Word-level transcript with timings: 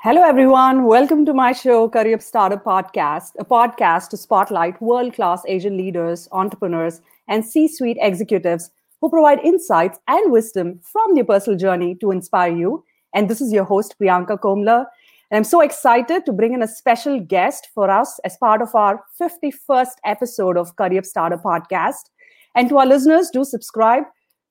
Hello, 0.00 0.22
everyone. 0.22 0.84
Welcome 0.84 1.26
to 1.26 1.34
my 1.34 1.50
show, 1.50 1.88
Career 1.88 2.20
Startup 2.20 2.62
Podcast, 2.62 3.32
a 3.40 3.44
podcast 3.44 4.10
to 4.10 4.16
spotlight 4.16 4.80
world 4.80 5.12
class 5.12 5.42
Asian 5.48 5.76
leaders, 5.76 6.28
entrepreneurs, 6.30 7.00
and 7.26 7.44
C 7.44 7.66
suite 7.66 7.96
executives 8.00 8.70
who 9.00 9.10
provide 9.10 9.40
insights 9.40 9.98
and 10.06 10.30
wisdom 10.30 10.78
from 10.84 11.16
their 11.16 11.24
personal 11.24 11.58
journey 11.58 11.96
to 11.96 12.12
inspire 12.12 12.56
you. 12.56 12.84
And 13.12 13.28
this 13.28 13.40
is 13.40 13.52
your 13.52 13.64
host, 13.64 13.96
Priyanka 14.00 14.38
Komla. 14.38 14.86
And 15.32 15.38
I'm 15.38 15.42
so 15.42 15.62
excited 15.62 16.24
to 16.26 16.32
bring 16.32 16.52
in 16.52 16.62
a 16.62 16.68
special 16.68 17.18
guest 17.18 17.66
for 17.74 17.90
us 17.90 18.20
as 18.24 18.36
part 18.36 18.62
of 18.62 18.72
our 18.76 19.02
51st 19.20 19.96
episode 20.04 20.56
of 20.56 20.76
Career 20.76 21.02
Startup 21.02 21.42
Podcast. 21.42 22.10
And 22.54 22.68
to 22.68 22.78
our 22.78 22.86
listeners, 22.86 23.30
do 23.30 23.42
subscribe 23.42 24.04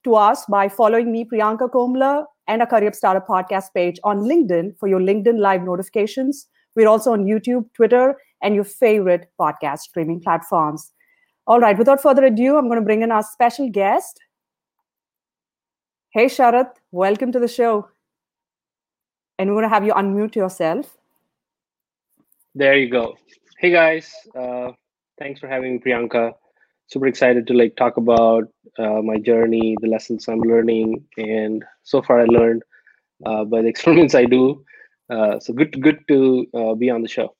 to 0.03 0.15
us 0.15 0.45
by 0.47 0.67
following 0.67 1.09
me, 1.09 1.23
Priyanka 1.23 1.69
Komla, 1.71 2.25
and 2.47 2.61
our 2.61 2.67
Career 2.67 2.93
Startup 2.93 3.27
podcast 3.27 3.73
page 3.73 3.99
on 4.03 4.19
LinkedIn 4.19 4.77
for 4.77 4.87
your 4.87 4.99
LinkedIn 4.99 5.39
live 5.39 5.63
notifications. 5.63 6.47
We're 6.75 6.87
also 6.87 7.11
on 7.11 7.25
YouTube, 7.25 7.65
Twitter, 7.73 8.15
and 8.41 8.55
your 8.55 8.63
favorite 8.63 9.29
podcast 9.39 9.79
streaming 9.79 10.19
platforms. 10.21 10.93
All 11.45 11.59
right, 11.59 11.77
without 11.77 12.01
further 12.01 12.25
ado, 12.25 12.57
I'm 12.57 12.67
going 12.67 12.79
to 12.79 12.85
bring 12.85 13.01
in 13.01 13.11
our 13.11 13.23
special 13.23 13.69
guest. 13.69 14.19
Hey, 16.09 16.25
Sharath, 16.25 16.71
welcome 16.91 17.31
to 17.31 17.39
the 17.39 17.47
show. 17.47 17.89
And 19.39 19.49
we're 19.49 19.55
going 19.55 19.69
to 19.69 19.73
have 19.73 19.85
you 19.85 19.93
unmute 19.93 20.35
yourself. 20.35 20.97
There 22.55 22.75
you 22.75 22.89
go. 22.89 23.15
Hey, 23.59 23.71
guys. 23.71 24.11
Uh, 24.35 24.71
thanks 25.19 25.39
for 25.39 25.47
having 25.47 25.73
me, 25.73 25.79
Priyanka 25.79 26.33
super 26.87 27.07
excited 27.07 27.47
to 27.47 27.53
like 27.53 27.75
talk 27.75 27.97
about 27.97 28.45
uh, 28.79 29.01
my 29.01 29.17
journey, 29.17 29.75
the 29.81 29.87
lessons 29.87 30.27
I'm 30.27 30.41
learning, 30.41 31.03
and 31.17 31.63
so 31.83 32.01
far 32.01 32.21
I 32.21 32.25
learned 32.25 32.63
uh, 33.25 33.43
by 33.45 33.61
the 33.61 33.67
experiments 33.73 34.15
I 34.15 34.25
do. 34.25 34.63
Uh, 35.09 35.39
so 35.39 35.53
good, 35.53 35.81
good 35.81 35.99
to 36.09 36.45
uh, 36.53 36.73
be 36.73 36.89
on 36.89 37.01
the 37.01 37.07
show. 37.07 37.35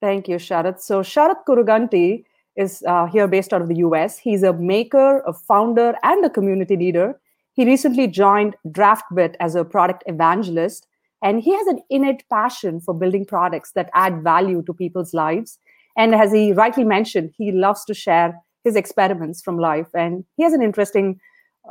Thank 0.00 0.28
you, 0.28 0.36
Sharat. 0.36 0.80
So 0.80 1.00
Sharat 1.00 1.44
Kuruganti 1.48 2.24
is 2.56 2.82
uh, 2.86 3.06
here 3.06 3.28
based 3.28 3.52
out 3.52 3.62
of 3.62 3.68
the 3.68 3.76
US. 3.76 4.18
He's 4.18 4.42
a 4.42 4.52
maker, 4.52 5.20
a 5.26 5.32
founder, 5.32 5.94
and 6.02 6.24
a 6.24 6.30
community 6.30 6.76
leader. 6.76 7.20
He 7.52 7.64
recently 7.64 8.06
joined 8.06 8.56
DraftBit 8.68 9.34
as 9.40 9.54
a 9.54 9.64
product 9.64 10.04
evangelist, 10.06 10.86
and 11.22 11.42
he 11.42 11.54
has 11.54 11.66
an 11.66 11.80
innate 11.88 12.24
passion 12.28 12.80
for 12.80 12.94
building 12.94 13.24
products 13.24 13.72
that 13.72 13.90
add 13.94 14.22
value 14.22 14.62
to 14.62 14.74
people's 14.74 15.14
lives. 15.14 15.58
And 15.96 16.14
as 16.14 16.32
he 16.32 16.52
rightly 16.52 16.84
mentioned, 16.84 17.32
he 17.36 17.52
loves 17.52 17.84
to 17.86 17.94
share 17.94 18.38
his 18.66 18.76
experiments 18.76 19.40
from 19.40 19.58
life. 19.58 19.86
And 19.94 20.24
he 20.36 20.42
has 20.42 20.52
an 20.52 20.62
interesting, 20.62 21.20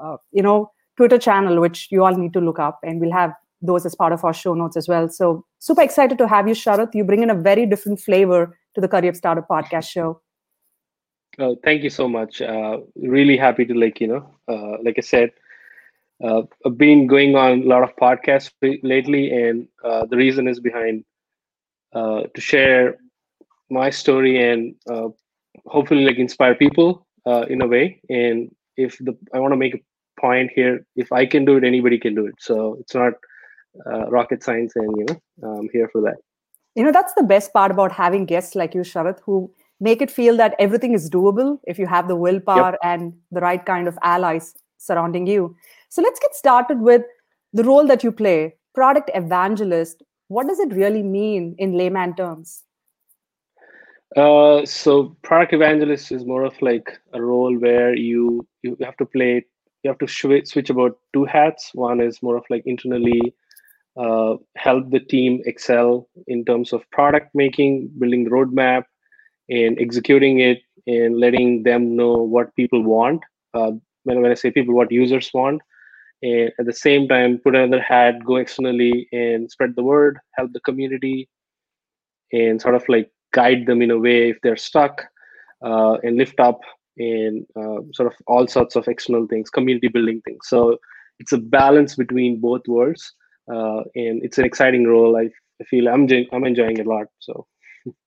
uh, 0.02 0.16
you 0.32 0.42
know, 0.42 0.72
Twitter 0.98 1.18
channel, 1.18 1.60
which 1.60 1.90
you 1.92 2.04
all 2.04 2.16
need 2.16 2.34
to 2.34 2.40
look 2.40 2.58
up. 2.58 2.80
And 2.84 3.02
we'll 3.02 3.12
have 3.12 3.34
those 3.62 3.86
as 3.86 3.96
part 3.96 4.14
of 4.14 4.24
our 4.24 4.34
show 4.34 4.54
notes 4.54 4.78
as 4.78 4.88
well. 4.88 5.10
So 5.10 5.46
super 5.60 5.82
excited 5.82 6.18
to 6.18 6.28
have 6.28 6.48
you, 6.48 6.56
Sharath. 6.56 6.96
You 6.96 7.04
bring 7.04 7.22
in 7.22 7.30
a 7.30 7.36
very 7.36 7.66
different 7.66 8.00
flavor 8.00 8.58
to 8.76 8.82
the 8.82 8.88
Career 8.88 9.14
Startup 9.14 9.48
podcast 9.48 9.90
show. 9.90 10.22
Oh, 11.38 11.58
thank 11.66 11.84
you 11.84 11.90
so 11.90 12.08
much. 12.08 12.42
Uh, 12.42 12.78
really 12.96 13.36
happy 13.36 13.66
to 13.66 13.74
like, 13.74 14.00
you 14.00 14.08
know, 14.08 14.24
uh, 14.48 14.78
like 14.82 14.96
I 14.98 15.02
said, 15.02 15.32
uh, 16.24 16.44
I've 16.66 16.78
been 16.78 17.08
going 17.08 17.36
on 17.36 17.64
a 17.64 17.66
lot 17.66 17.84
of 17.84 17.94
podcasts 17.98 18.52
lately, 18.84 19.34
and 19.34 19.68
uh, 19.84 20.06
the 20.06 20.16
reason 20.16 20.48
is 20.48 20.62
behind 20.62 21.04
uh, 21.92 22.22
to 22.34 22.42
share 22.42 22.98
my 23.70 23.90
story 23.90 24.42
and 24.42 24.76
uh, 24.90 25.10
hopefully 25.66 26.06
like 26.06 26.18
inspire 26.18 26.56
people 26.56 27.06
uh, 27.26 27.46
in 27.50 27.62
a 27.62 27.68
way. 27.68 28.02
And 28.10 28.54
if 28.78 28.98
the 29.00 29.18
i 29.34 29.40
want 29.40 29.54
to 29.54 29.58
make 29.58 29.76
a 29.76 29.80
point 30.20 30.52
here 30.54 30.86
if 30.96 31.12
i 31.12 31.26
can 31.26 31.46
do 31.46 31.58
it 31.58 31.64
anybody 31.64 31.98
can 31.98 32.16
do 32.16 32.26
it. 32.26 32.36
So 32.40 32.78
it's 32.80 32.96
not 32.96 33.14
uh, 33.86 34.10
rocket 34.10 34.44
science 34.44 34.74
and 34.76 34.96
you 34.98 35.06
know 35.06 35.58
i'm 35.58 35.70
here 35.72 35.90
for 35.92 36.02
that. 36.02 36.18
You 36.76 36.84
know 36.84 36.92
that's 36.92 37.14
the 37.14 37.24
best 37.24 37.54
part 37.54 37.72
about 37.72 37.92
having 37.92 38.26
guests 38.26 38.56
like 38.56 38.74
you 38.74 38.82
sharath 38.82 39.20
who 39.26 39.52
make 39.80 40.02
it 40.02 40.12
feel 40.12 40.38
that 40.38 40.56
everything 40.60 40.94
is 40.94 41.10
doable 41.10 41.60
if 41.66 41.78
you 41.78 41.88
have 41.88 42.08
the 42.08 42.16
willpower 42.16 42.72
yep. 42.72 42.80
and 42.84 43.14
the 43.32 43.42
right 43.42 43.66
kind 43.66 43.88
of 43.88 43.98
allies 44.04 44.54
surrounding 44.78 45.28
you. 45.28 45.56
So 45.90 46.02
let's 46.02 46.20
get 46.20 46.34
started 46.36 46.80
with 46.80 47.02
the 47.54 47.64
role 47.64 47.86
that 47.88 48.04
you 48.04 48.12
play. 48.12 48.56
Product 48.74 49.10
evangelist 49.14 50.04
what 50.28 50.48
does 50.48 50.60
it 50.60 50.74
really 50.74 51.04
mean 51.04 51.56
in 51.60 51.78
layman 51.78 52.16
terms 52.16 52.64
uh, 54.16 54.66
so 54.66 55.18
product 55.24 55.54
evangelist 55.54 56.12
is 56.12 56.26
more 56.26 56.44
of 56.44 56.54
like 56.62 56.90
a 57.14 57.22
role 57.22 57.58
where 57.58 57.96
you 57.96 58.48
you 58.64 58.78
have 58.82 58.98
to 58.98 59.06
play 59.06 59.44
you 59.84 59.90
have 59.90 60.00
to 60.00 60.08
switch 60.08 60.48
switch 60.48 60.70
about 60.70 60.98
two 61.14 61.26
hats. 61.26 61.72
One 61.74 62.00
is 62.02 62.24
more 62.24 62.38
of 62.38 62.46
like 62.50 62.64
internally 62.66 63.36
uh, 63.98 64.36
help 64.56 64.90
the 64.90 65.00
team 65.00 65.42
excel 65.46 66.10
in 66.28 66.44
terms 66.46 66.74
of 66.74 66.90
product 66.92 67.30
making 67.34 67.90
building 68.00 68.24
the 68.24 68.32
roadmap 68.32 68.84
and 69.50 69.80
executing 69.80 70.40
it 70.40 70.62
and 70.88 71.20
letting 71.20 71.64
them 71.64 71.96
know 71.96 72.14
what 72.14 72.56
people 72.56 72.84
want 72.84 73.22
uh, 73.54 73.72
when, 74.04 74.22
when 74.22 74.32
i 74.32 74.36
say 74.36 74.52
people 74.52 74.76
what 74.76 74.92
users 74.92 75.30
want. 75.34 75.62
And 76.24 76.52
at 76.60 76.66
the 76.66 76.74
same 76.74 77.08
time 77.08 77.40
put 77.44 77.56
another 77.56 77.82
hat 77.82 78.24
go 78.26 78.38
externally 78.38 79.08
and 79.12 79.52
spread 79.52 79.76
the 79.76 79.84
word 79.84 80.20
help 80.32 80.54
the 80.54 80.62
community 80.62 81.30
and 82.32 82.62
sort 82.62 82.76
of 82.76 82.88
like 82.90 83.12
guide 83.40 83.66
them 83.66 83.81
in 83.81 83.91
a 83.91 84.00
way 84.07 84.29
if 84.29 84.38
they're 84.41 84.63
stuck 84.72 85.03
uh, 85.63 85.96
and 86.03 86.18
lift 86.18 86.40
up 86.40 86.62
in 86.97 87.46
uh, 87.56 87.79
sort 87.94 88.07
of 88.07 88.13
all 88.28 88.47
sorts 88.47 88.75
of 88.75 88.88
external 88.88 89.28
things, 89.28 89.50
community 89.50 89.90
building 89.90 90.22
things. 90.22 90.47
So 90.47 90.78
it's 91.19 91.34
a 91.34 91.38
balance 91.38 91.96
between 91.96 92.40
both 92.40 92.62
worlds, 92.68 93.13
uh, 93.51 93.81
and 93.96 94.23
it's 94.23 94.38
an 94.38 94.46
exciting 94.46 94.85
role. 94.85 95.18
I, 95.18 95.29
I 95.62 95.66
feel 95.66 95.90
I'm 95.90 96.07
I'm 96.31 96.46
enjoying 96.46 96.78
it 96.78 96.88
a 96.88 96.90
lot. 96.90 97.07
So. 97.19 97.46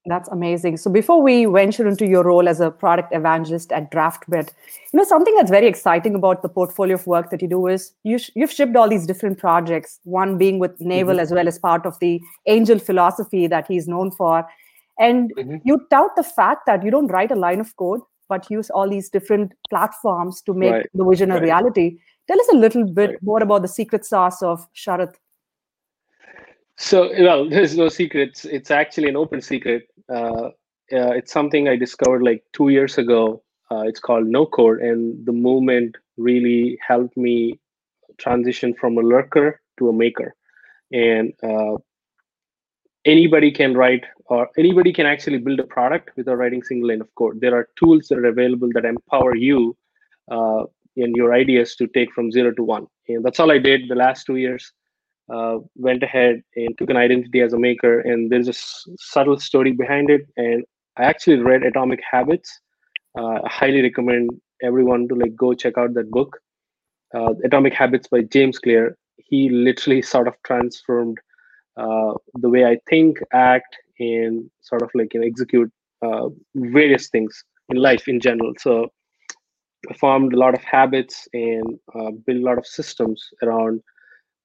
That's 0.06 0.28
amazing. 0.30 0.76
So 0.78 0.90
before 0.90 1.22
we 1.22 1.44
venture 1.44 1.86
into 1.86 2.04
your 2.04 2.24
role 2.24 2.48
as 2.48 2.58
a 2.60 2.68
product 2.68 3.14
evangelist 3.14 3.70
at 3.72 3.92
DraftBit, 3.92 4.50
you 4.92 4.96
know 4.98 5.04
something 5.04 5.36
that's 5.36 5.52
very 5.52 5.68
exciting 5.68 6.16
about 6.16 6.42
the 6.42 6.48
portfolio 6.48 6.94
of 6.94 7.06
work 7.06 7.30
that 7.30 7.42
you 7.42 7.48
do 7.48 7.68
is 7.68 7.92
you 8.02 8.18
sh- 8.18 8.32
you've 8.34 8.50
shipped 8.50 8.74
all 8.74 8.88
these 8.88 9.06
different 9.06 9.38
projects. 9.38 10.00
One 10.02 10.36
being 10.36 10.58
with 10.58 10.80
Naval 10.80 11.14
mm-hmm. 11.14 11.20
as 11.20 11.30
well 11.30 11.46
as 11.46 11.60
part 11.60 11.86
of 11.86 11.96
the 12.00 12.20
Angel 12.46 12.80
philosophy 12.80 13.46
that 13.46 13.68
he's 13.68 13.86
known 13.86 14.10
for, 14.10 14.44
and 14.98 15.32
mm-hmm. 15.36 15.56
you 15.64 15.80
tout 15.90 16.14
the 16.16 16.22
fact 16.22 16.66
that 16.66 16.82
you 16.82 16.90
don't 16.90 17.08
write 17.08 17.30
a 17.30 17.36
line 17.36 17.60
of 17.60 17.74
code 17.76 18.00
but 18.28 18.50
use 18.50 18.68
all 18.70 18.88
these 18.88 19.08
different 19.08 19.52
platforms 19.70 20.42
to 20.42 20.52
make 20.52 20.72
right. 20.72 20.86
the 20.94 21.04
vision 21.04 21.30
right. 21.30 21.38
a 21.38 21.42
reality 21.42 21.98
tell 22.26 22.40
us 22.40 22.48
a 22.52 22.56
little 22.56 22.84
bit 22.84 23.10
right. 23.10 23.22
more 23.22 23.42
about 23.42 23.62
the 23.62 23.68
secret 23.68 24.04
sauce 24.04 24.42
of 24.42 24.66
sharath 24.74 25.14
so 26.76 27.10
well 27.20 27.48
there's 27.48 27.76
no 27.76 27.88
secrets 27.88 28.44
it's 28.44 28.70
actually 28.70 29.08
an 29.08 29.16
open 29.16 29.40
secret 29.40 29.88
uh, 30.08 30.48
uh, 30.92 31.12
it's 31.20 31.32
something 31.32 31.68
i 31.68 31.76
discovered 31.76 32.22
like 32.22 32.42
two 32.52 32.68
years 32.68 32.98
ago 32.98 33.42
uh, 33.70 33.82
it's 33.82 34.00
called 34.00 34.26
no 34.26 34.46
code 34.46 34.80
and 34.80 35.26
the 35.26 35.32
movement 35.32 35.96
really 36.16 36.78
helped 36.86 37.16
me 37.16 37.58
transition 38.16 38.74
from 38.74 38.98
a 38.98 39.00
lurker 39.00 39.60
to 39.78 39.88
a 39.88 39.92
maker 39.92 40.34
and 40.92 41.32
uh, 41.42 41.76
anybody 43.04 43.50
can 43.50 43.74
write 43.74 44.04
or 44.28 44.48
anybody 44.58 44.92
can 44.92 45.06
actually 45.06 45.38
build 45.38 45.58
a 45.60 45.64
product 45.64 46.10
without 46.16 46.38
writing 46.38 46.62
single 46.62 46.88
line 46.88 47.00
of 47.00 47.14
code. 47.14 47.40
There 47.40 47.54
are 47.54 47.68
tools 47.78 48.08
that 48.08 48.18
are 48.18 48.26
available 48.26 48.68
that 48.74 48.84
empower 48.84 49.34
you 49.34 49.76
uh, 50.30 50.64
and 50.96 51.16
your 51.16 51.32
ideas 51.34 51.76
to 51.76 51.86
take 51.88 52.12
from 52.12 52.30
zero 52.30 52.52
to 52.52 52.62
one. 52.62 52.86
And 53.08 53.24
that's 53.24 53.40
all 53.40 53.50
I 53.50 53.58
did 53.58 53.88
the 53.88 53.94
last 53.94 54.24
two 54.24 54.36
years. 54.36 54.72
Uh, 55.32 55.58
went 55.76 56.02
ahead 56.02 56.42
and 56.56 56.76
took 56.78 56.88
an 56.88 56.96
identity 56.96 57.40
as 57.42 57.52
a 57.52 57.58
maker, 57.58 58.00
and 58.00 58.30
there's 58.30 58.48
a 58.48 58.50
s- 58.50 58.86
subtle 58.98 59.38
story 59.38 59.72
behind 59.72 60.08
it. 60.10 60.22
And 60.38 60.64
I 60.96 61.04
actually 61.04 61.36
read 61.36 61.62
Atomic 61.64 62.00
Habits. 62.10 62.60
Uh, 63.18 63.38
I 63.44 63.48
highly 63.48 63.82
recommend 63.82 64.30
everyone 64.62 65.06
to 65.08 65.14
like 65.14 65.36
go 65.36 65.52
check 65.52 65.76
out 65.76 65.92
that 65.94 66.10
book, 66.10 66.38
uh, 67.14 67.34
Atomic 67.44 67.74
Habits 67.74 68.08
by 68.08 68.22
James 68.22 68.58
Clear. 68.58 68.96
He 69.16 69.50
literally 69.50 70.00
sort 70.00 70.28
of 70.28 70.34
transformed 70.44 71.18
uh, 71.76 72.14
the 72.34 72.48
way 72.48 72.64
I 72.64 72.78
think, 72.88 73.18
act, 73.32 73.76
and 74.00 74.50
sort 74.62 74.82
of 74.82 74.90
like 74.94 75.14
you 75.14 75.20
know, 75.20 75.26
execute 75.26 75.70
uh, 76.02 76.28
various 76.54 77.08
things 77.08 77.44
in 77.70 77.76
life 77.76 78.08
in 78.08 78.20
general. 78.20 78.52
So 78.58 78.88
I 79.90 79.94
formed 79.94 80.32
a 80.34 80.38
lot 80.38 80.54
of 80.54 80.62
habits 80.64 81.28
and 81.32 81.78
uh, 81.94 82.10
built 82.26 82.38
a 82.42 82.44
lot 82.44 82.58
of 82.58 82.66
systems 82.66 83.28
around 83.42 83.80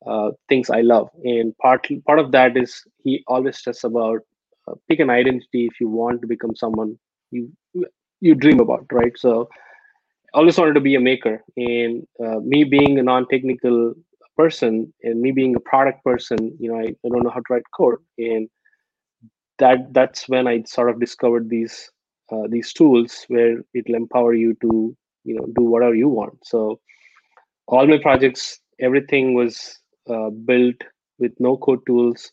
uh, 0.07 0.31
things 0.50 0.69
I 0.69 0.81
love. 0.81 1.09
And 1.23 1.57
part 1.59 1.88
part 2.07 2.19
of 2.19 2.31
that 2.33 2.57
is 2.57 2.83
he 3.03 3.23
always 3.27 3.61
says 3.63 3.83
about 3.83 4.21
uh, 4.67 4.75
pick 4.89 5.00
an 5.00 5.09
identity 5.09 5.67
if 5.67 5.79
you 5.81 5.89
want 5.89 6.21
to 6.21 6.27
become 6.27 6.55
someone 6.55 6.97
you 7.31 7.51
you 8.21 8.35
dream 8.35 8.59
about, 8.59 8.85
right? 8.91 9.13
So 9.17 9.50
I 10.33 10.39
always 10.39 10.57
wanted 10.57 10.73
to 10.75 10.81
be 10.81 10.95
a 10.95 11.00
maker, 11.00 11.44
and 11.57 12.07
uh, 12.23 12.39
me 12.41 12.63
being 12.63 13.00
a 13.00 13.03
non-technical 13.03 13.95
person 14.38 14.94
and 15.03 15.21
me 15.21 15.31
being 15.31 15.55
a 15.55 15.59
product 15.59 16.03
person 16.03 16.57
you 16.59 16.71
know 16.71 16.77
I, 16.79 16.85
I 17.05 17.09
don't 17.09 17.23
know 17.23 17.29
how 17.29 17.41
to 17.41 17.51
write 17.53 17.63
code 17.77 17.97
and 18.17 18.50
that 19.59 19.94
that's 19.94 20.27
when 20.29 20.47
i 20.47 20.61
sort 20.63 20.89
of 20.89 21.00
discovered 21.00 21.50
these 21.50 21.91
uh, 22.31 22.47
these 22.50 22.73
tools 22.73 23.25
where 23.27 23.61
it'll 23.73 23.95
empower 23.95 24.33
you 24.33 24.55
to 24.61 24.95
you 25.23 25.35
know 25.35 25.47
do 25.55 25.63
whatever 25.63 25.95
you 25.95 26.09
want 26.09 26.33
so 26.44 26.79
all 27.67 27.88
my 27.88 27.97
projects 27.97 28.59
everything 28.79 29.33
was 29.35 29.79
uh, 30.09 30.29
built 30.29 30.75
with 31.19 31.33
no 31.39 31.57
code 31.57 31.79
tools 31.88 32.31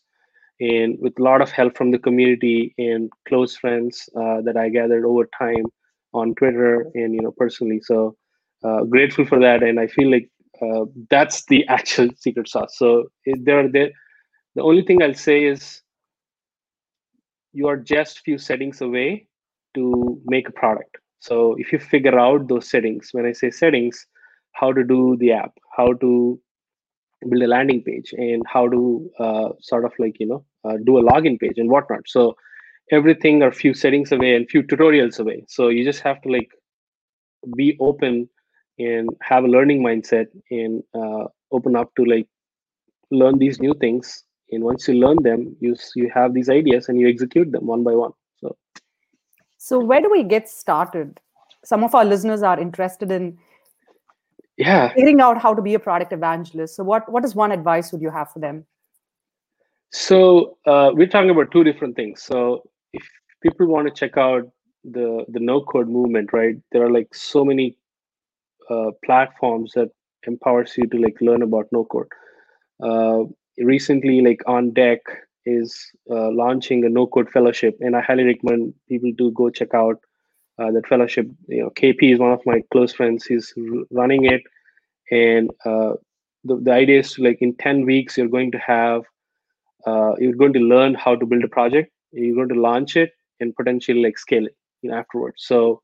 and 0.59 0.97
with 0.99 1.17
a 1.19 1.23
lot 1.23 1.41
of 1.41 1.51
help 1.51 1.75
from 1.77 1.91
the 1.91 1.99
community 1.99 2.73
and 2.77 3.09
close 3.27 3.55
friends 3.57 4.07
uh, 4.15 4.41
that 4.41 4.57
I 4.57 4.69
gathered 4.69 5.05
over 5.05 5.27
time 5.37 5.65
on 6.13 6.35
Twitter 6.35 6.87
and 6.93 7.13
you 7.15 7.21
know 7.21 7.33
personally. 7.35 7.81
So 7.81 8.15
uh, 8.63 8.83
grateful 8.83 9.25
for 9.25 9.39
that, 9.39 9.63
and 9.63 9.79
I 9.79 9.87
feel 9.87 10.11
like 10.11 10.29
uh, 10.61 10.85
that's 11.09 11.45
the 11.45 11.65
actual 11.69 12.09
secret 12.17 12.47
sauce. 12.47 12.77
So 12.77 13.05
there, 13.25 13.67
there, 13.69 13.89
the 14.55 14.61
only 14.61 14.83
thing 14.83 15.01
I'll 15.01 15.15
say 15.15 15.45
is 15.45 15.81
you 17.53 17.67
are 17.67 17.77
just 17.77 18.19
few 18.19 18.37
settings 18.37 18.81
away 18.81 19.27
to 19.75 20.21
make 20.25 20.47
a 20.49 20.51
product. 20.51 20.97
So 21.19 21.55
if 21.59 21.71
you 21.71 21.79
figure 21.79 22.17
out 22.19 22.47
those 22.47 22.69
settings, 22.69 23.09
when 23.11 23.25
I 23.25 23.31
say 23.33 23.51
settings, 23.51 24.07
how 24.53 24.73
to 24.73 24.83
do 24.83 25.17
the 25.19 25.31
app, 25.33 25.53
how 25.77 25.93
to 25.93 26.39
build 27.29 27.43
a 27.43 27.47
landing 27.47 27.83
page, 27.83 28.13
and 28.17 28.43
how 28.47 28.67
to 28.69 29.09
uh, 29.19 29.49
sort 29.61 29.85
of 29.85 29.93
like 29.99 30.17
you 30.19 30.27
know 30.27 30.45
uh, 30.65 30.77
do 30.85 30.97
a 30.97 31.03
login 31.03 31.39
page 31.39 31.57
and 31.57 31.69
whatnot. 31.69 32.01
So 32.07 32.35
everything 32.91 33.43
are 33.43 33.51
few 33.51 33.73
settings 33.73 34.11
away 34.11 34.35
and 34.35 34.49
few 34.49 34.63
tutorials 34.63 35.19
away. 35.19 35.45
So 35.47 35.69
you 35.69 35.83
just 35.85 36.01
have 36.01 36.21
to 36.23 36.29
like 36.29 36.49
be 37.55 37.77
open 37.79 38.29
and 38.79 39.09
have 39.21 39.43
a 39.43 39.47
learning 39.47 39.83
mindset 39.83 40.27
and 40.49 40.83
uh, 40.93 41.25
open 41.51 41.75
up 41.75 41.91
to 41.95 42.05
like 42.05 42.27
learn 43.11 43.37
these 43.39 43.59
new 43.59 43.73
things. 43.75 44.23
And 44.51 44.63
once 44.63 44.87
you 44.87 44.95
learn 44.95 45.23
them, 45.23 45.55
you 45.59 45.75
you 45.95 46.09
have 46.13 46.33
these 46.33 46.49
ideas 46.49 46.89
and 46.89 46.99
you 46.99 47.07
execute 47.07 47.51
them 47.51 47.65
one 47.65 47.83
by 47.83 47.93
one. 47.93 48.11
So, 48.39 48.57
so 49.57 49.79
where 49.79 50.01
do 50.01 50.09
we 50.11 50.23
get 50.23 50.49
started? 50.49 51.19
Some 51.63 51.83
of 51.83 51.95
our 51.95 52.03
listeners 52.03 52.43
are 52.43 52.59
interested 52.59 53.11
in 53.11 53.37
yeah 54.57 54.89
figuring 54.93 55.21
out 55.21 55.41
how 55.41 55.53
to 55.53 55.61
be 55.61 55.73
a 55.73 55.79
product 55.79 56.11
evangelist. 56.13 56.75
So, 56.75 56.83
what 56.83 57.09
what 57.11 57.23
is 57.23 57.35
one 57.35 57.51
advice 57.51 57.91
would 57.91 58.01
you 58.01 58.09
have 58.09 58.31
for 58.31 58.39
them? 58.39 58.65
So 59.91 60.57
uh, 60.65 60.91
we're 60.93 61.07
talking 61.07 61.29
about 61.29 61.51
two 61.51 61.63
different 61.63 61.95
things. 61.95 62.23
So 62.23 62.63
if 62.93 63.03
people 63.43 63.67
want 63.67 63.87
to 63.87 63.93
check 63.93 64.17
out 64.17 64.49
the 64.83 65.25
the 65.27 65.39
no 65.39 65.61
code 65.61 65.89
movement, 65.89 66.31
right? 66.33 66.55
There 66.71 66.83
are 66.85 66.91
like 66.91 67.13
so 67.13 67.43
many 67.43 67.77
uh, 68.69 68.91
platforms 69.05 69.73
that 69.75 69.89
empowers 70.25 70.73
you 70.77 70.87
to 70.87 70.97
like 70.97 71.17
learn 71.19 71.41
about 71.41 71.67
no 71.71 71.83
code. 71.83 72.07
Uh, 72.81 73.25
recently, 73.57 74.21
like 74.21 74.41
on 74.47 74.71
deck 74.71 74.99
is 75.45 75.75
uh, 76.09 76.31
launching 76.31 76.85
a 76.85 76.89
no 76.89 77.07
code 77.07 77.29
fellowship, 77.29 77.77
and 77.79 77.95
I 77.95 78.01
highly 78.01 78.23
recommend 78.23 78.73
people 78.87 79.11
to 79.17 79.31
go 79.31 79.49
check 79.49 79.73
out 79.73 79.97
uh, 80.59 80.71
that 80.71 80.87
fellowship. 80.87 81.27
You 81.47 81.63
know, 81.63 81.69
KP 81.71 82.13
is 82.13 82.19
one 82.19 82.31
of 82.31 82.41
my 82.45 82.61
close 82.71 82.93
friends. 82.93 83.25
He's 83.25 83.53
running 83.91 84.25
it, 84.25 84.41
and 85.11 85.49
uh, 85.65 85.93
the 86.43 86.57
the 86.57 86.71
idea 86.71 86.99
is 86.99 87.17
like 87.19 87.41
in 87.41 87.55
ten 87.55 87.85
weeks 87.85 88.17
you're 88.17 88.27
going 88.27 88.51
to 88.51 88.59
have 88.59 89.03
uh, 89.85 90.13
you're 90.19 90.35
going 90.35 90.53
to 90.53 90.59
learn 90.59 90.93
how 90.93 91.15
to 91.15 91.25
build 91.25 91.43
a 91.43 91.47
project 91.47 91.91
you're 92.11 92.35
going 92.35 92.49
to 92.49 92.61
launch 92.61 92.95
it 92.95 93.11
and 93.39 93.55
potentially 93.55 94.03
like 94.03 94.17
scale 94.17 94.45
it 94.45 94.55
you 94.81 94.89
know, 94.89 94.97
afterwards 94.97 95.43
so 95.45 95.81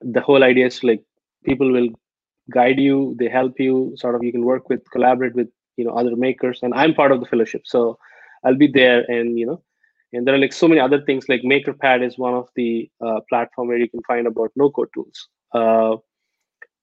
the 0.00 0.20
whole 0.20 0.44
idea 0.44 0.66
is 0.66 0.82
like 0.82 1.02
people 1.44 1.70
will 1.70 1.88
guide 2.52 2.78
you 2.78 3.14
they 3.18 3.28
help 3.28 3.58
you 3.58 3.92
sort 3.96 4.14
of 4.14 4.22
you 4.22 4.32
can 4.32 4.44
work 4.44 4.68
with 4.68 4.80
collaborate 4.90 5.34
with 5.34 5.48
you 5.80 5.86
know 5.86 5.96
other 6.02 6.16
makers 6.26 6.60
and 6.62 6.74
i'm 6.74 6.94
part 6.94 7.12
of 7.12 7.20
the 7.20 7.30
fellowship 7.32 7.62
so 7.74 7.98
i'll 8.44 8.62
be 8.66 8.70
there 8.80 9.00
and 9.16 9.38
you 9.38 9.46
know 9.46 9.60
and 10.12 10.26
there 10.26 10.34
are 10.34 10.44
like 10.44 10.52
so 10.52 10.68
many 10.68 10.80
other 10.80 11.00
things 11.08 11.28
like 11.28 11.42
makerpad 11.54 12.06
is 12.06 12.18
one 12.18 12.34
of 12.34 12.48
the 12.56 12.90
uh, 13.06 13.20
platform 13.28 13.68
where 13.68 13.78
you 13.84 13.90
can 13.96 14.02
find 14.12 14.26
about 14.26 14.50
no 14.56 14.70
code 14.70 14.88
tools 14.94 15.28
uh, 15.54 15.96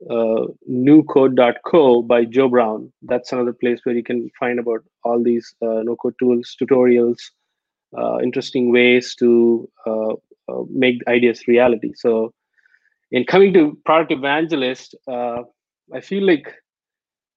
uh, 0.10 0.46
newcode.co 0.70 2.02
by 2.04 2.26
Joe 2.26 2.50
Brown. 2.50 2.92
That's 3.02 3.32
another 3.32 3.54
place 3.54 3.80
where 3.84 3.96
you 3.96 4.04
can 4.04 4.30
find 4.40 4.60
about 4.60 4.84
all 5.04 5.24
these 5.24 5.56
uh, 5.62 5.82
no 5.84 5.96
code 5.96 6.16
tools, 6.20 6.56
tutorials, 6.62 7.18
uh, 7.98 8.20
interesting 8.22 8.72
ways 8.72 9.16
to 9.16 9.70
uh, 9.86 10.14
uh, 10.50 10.64
make 10.70 11.02
ideas 11.08 11.48
reality. 11.48 11.94
So, 11.96 12.34
in 13.12 13.26
coming 13.26 13.54
to 13.54 13.78
product 13.86 14.12
evangelist, 14.12 14.96
uh, 15.08 15.44
I 15.94 16.02
feel 16.02 16.26
like 16.26 16.54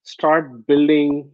start 0.02 0.66
building 0.66 1.30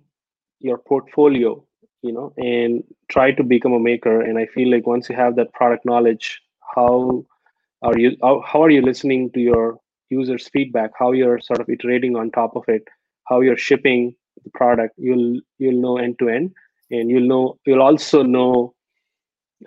your 0.60 0.78
portfolio, 0.78 1.62
you 2.02 2.12
know, 2.12 2.32
and 2.36 2.82
try 3.08 3.32
to 3.32 3.42
become 3.42 3.72
a 3.72 3.80
maker. 3.80 4.20
And 4.20 4.38
I 4.38 4.46
feel 4.46 4.70
like 4.70 4.86
once 4.86 5.08
you 5.08 5.16
have 5.16 5.36
that 5.36 5.52
product 5.52 5.84
knowledge, 5.84 6.40
how 6.74 7.24
are 7.82 7.98
you? 7.98 8.16
How, 8.22 8.62
are 8.62 8.70
you 8.70 8.82
listening 8.82 9.30
to 9.32 9.40
your 9.40 9.78
users 10.10 10.48
feedback? 10.48 10.90
How 10.98 11.12
you're 11.12 11.40
sort 11.40 11.60
of 11.60 11.68
iterating 11.68 12.16
on 12.16 12.30
top 12.30 12.56
of 12.56 12.64
it? 12.68 12.82
How 13.24 13.40
you're 13.40 13.56
shipping 13.56 14.14
the 14.44 14.50
product? 14.50 14.94
You'll 14.96 15.40
you'll 15.58 15.80
know 15.80 15.98
end 15.98 16.18
to 16.20 16.28
end. 16.28 16.52
And 16.90 17.10
you'll 17.10 17.28
know 17.28 17.58
you'll 17.66 17.82
also 17.82 18.22
know 18.22 18.74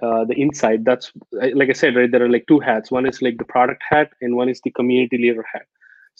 uh, 0.01 0.23
the 0.25 0.35
inside. 0.35 0.85
That's 0.85 1.11
like 1.31 1.69
i 1.69 1.73
said 1.73 1.95
right 1.95 2.11
there 2.11 2.23
are 2.23 2.29
like 2.29 2.45
two 2.47 2.59
hats. 2.59 2.91
One 2.91 3.05
is 3.05 3.21
like 3.21 3.37
the 3.37 3.45
product 3.45 3.83
hat 3.89 4.11
and 4.21 4.35
one 4.35 4.49
is 4.49 4.61
the 4.61 4.71
community 4.71 5.17
leader 5.17 5.45
hat 5.51 5.65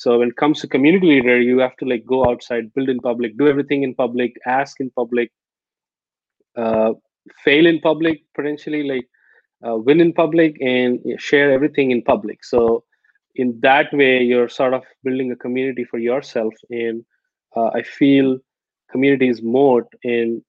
so 0.01 0.18
when 0.20 0.29
it 0.29 0.38
comes 0.41 0.62
to 0.62 0.68
community 0.75 1.08
leader 1.13 1.38
you 1.50 1.60
have 1.65 1.75
to 1.82 1.86
like 1.91 2.06
go 2.13 2.20
outside 2.29 2.74
build 2.74 2.89
in 2.94 3.00
public 3.10 3.38
do 3.38 3.48
everything 3.53 3.84
in 3.88 3.94
public 4.03 4.36
ask 4.58 4.79
in 4.79 4.89
public 5.01 5.32
uh, 6.63 6.91
fail 7.46 7.65
in 7.72 7.79
public 7.89 8.22
potentially 8.38 8.84
like 8.91 9.08
uh, 9.68 9.75
win 9.75 10.00
in 10.00 10.13
public 10.13 10.56
and 10.62 11.00
share 11.20 11.51
everything 11.51 11.91
in 11.91 12.01
public. 12.01 12.44
So 12.44 12.84
in 13.36 13.60
that 13.62 13.91
way 13.94 14.22
you're 14.22 14.50
sort 14.50 14.74
of 14.74 14.84
building 15.03 15.32
a 15.32 15.36
community 15.36 15.84
for 15.84 16.00
yourself 16.00 16.53
and 16.70 17.03
uh, 17.56 17.70
i 17.79 17.82
feel 17.84 18.38
community 18.91 19.29
is 19.29 19.41
more 19.41 19.88
and 20.03 20.41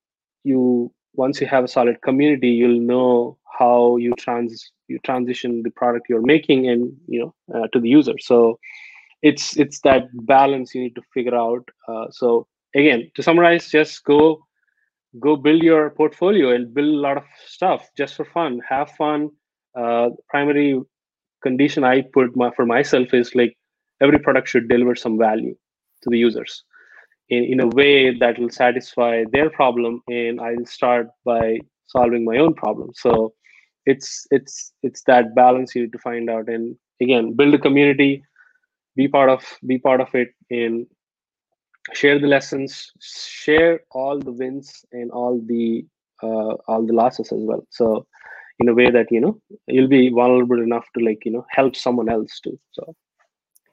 you 0.45 0.91
once 1.15 1.41
you 1.41 1.47
have 1.47 1.65
a 1.65 1.69
solid 1.69 2.01
community 2.03 2.49
you'll 2.49 2.81
know 2.81 3.37
how 3.59 3.97
you 3.97 4.13
trans 4.19 4.73
you 4.89 4.99
transition 5.05 5.63
the 5.63 5.71
product 5.71 6.07
you're 6.09 6.23
making 6.23 6.69
and 6.69 6.93
you 7.07 7.21
know 7.21 7.35
uh, 7.55 7.67
to 7.73 7.81
the 7.81 7.89
user. 7.89 8.15
So 8.19 8.59
it's 9.23 9.57
it's 9.57 9.81
that 9.81 10.05
balance 10.27 10.75
you 10.75 10.83
need 10.83 10.95
to 10.95 11.03
figure 11.15 11.35
out. 11.35 11.69
Uh, 11.89 12.07
so 12.11 12.47
again 12.75 13.11
to 13.15 13.23
summarize 13.23 13.69
just 13.69 14.05
go 14.05 14.43
go 15.19 15.37
build 15.37 15.63
your 15.63 15.91
portfolio 15.91 16.55
and 16.55 16.73
build 16.73 16.95
a 16.95 16.99
lot 17.09 17.17
of 17.17 17.25
stuff 17.47 17.89
just 17.97 18.15
for 18.15 18.25
fun. 18.25 18.61
Have 18.69 18.91
fun. 18.93 19.31
Uh, 19.77 20.11
primary 20.29 20.81
condition 21.43 21.85
I 21.85 22.03
put 22.03 22.37
my, 22.37 22.51
for 22.55 22.67
myself 22.67 23.13
is 23.15 23.35
like 23.35 23.57
every 24.01 24.19
product 24.19 24.49
should 24.49 24.69
deliver 24.69 24.95
some 24.95 25.19
value 25.19 25.55
to 26.03 26.11
the 26.11 26.19
users 26.19 26.65
in, 27.29 27.45
in 27.45 27.61
a 27.61 27.69
way 27.69 28.17
that 28.19 28.39
will 28.39 28.51
satisfy 28.51 29.25
their 29.33 29.51
problem 29.51 30.03
and 30.09 30.41
I'll 30.41 30.67
start 30.67 31.09
by 31.25 31.59
solving 31.87 32.25
my 32.25 32.37
own 32.37 32.55
problem. 32.55 32.91
So 32.95 33.33
it's 33.87 34.27
it's 34.31 34.73
it's 34.83 35.03
that 35.05 35.35
balance 35.35 35.75
you 35.75 35.83
need 35.83 35.93
to 35.93 35.99
find 35.99 36.29
out. 36.31 36.49
And 36.49 36.77
again 37.01 37.35
build 37.35 37.55
a 37.55 37.59
community, 37.59 38.23
be 38.97 39.09
part 39.09 39.31
of 39.31 39.45
be 39.67 39.79
part 39.79 40.01
of 40.01 40.15
it 40.15 40.35
and 40.51 40.87
share 41.95 42.19
the 42.19 42.27
lessons, 42.27 42.91
share 43.01 43.81
all 43.91 44.19
the 44.19 44.33
wins 44.33 44.85
and 44.93 45.11
all 45.11 45.41
the 45.47 45.87
uh, 46.23 46.55
all 46.69 46.87
the 46.87 46.93
losses 46.93 47.33
as 47.33 47.41
well. 47.41 47.67
So 47.71 48.07
in 48.61 48.69
a 48.69 48.75
way 48.75 48.91
that 48.91 49.11
you 49.11 49.21
know 49.21 49.41
you'll 49.67 49.89
be 49.89 50.09
vulnerable 50.11 50.63
enough 50.63 50.87
to 50.95 51.05
like 51.05 51.25
you 51.25 51.33
know 51.33 51.45
help 51.51 51.75
someone 51.75 52.09
else 52.09 52.41
too 52.41 52.59
so 52.73 52.95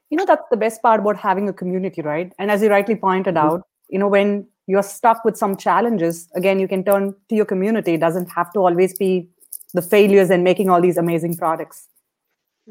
you 0.09 0.17
know 0.17 0.25
that's 0.25 0.49
the 0.49 0.61
best 0.65 0.81
part 0.81 1.01
about 1.01 1.17
having 1.17 1.49
a 1.49 1.53
community 1.53 2.01
right 2.01 2.33
and 2.39 2.49
as 2.49 2.61
you 2.61 2.69
rightly 2.69 2.95
pointed 2.95 3.35
mm-hmm. 3.35 3.55
out 3.55 3.67
you 3.89 3.99
know 3.99 4.07
when 4.07 4.47
you're 4.65 4.87
stuck 4.91 5.23
with 5.25 5.37
some 5.37 5.57
challenges 5.57 6.27
again 6.35 6.59
you 6.59 6.67
can 6.67 6.83
turn 6.83 7.13
to 7.29 7.35
your 7.35 7.49
community 7.53 7.95
it 7.95 8.05
doesn't 8.05 8.31
have 8.37 8.51
to 8.53 8.59
always 8.59 8.97
be 8.97 9.27
the 9.73 9.81
failures 9.81 10.29
and 10.29 10.43
making 10.43 10.69
all 10.69 10.81
these 10.81 10.97
amazing 10.97 11.35
products 11.35 11.87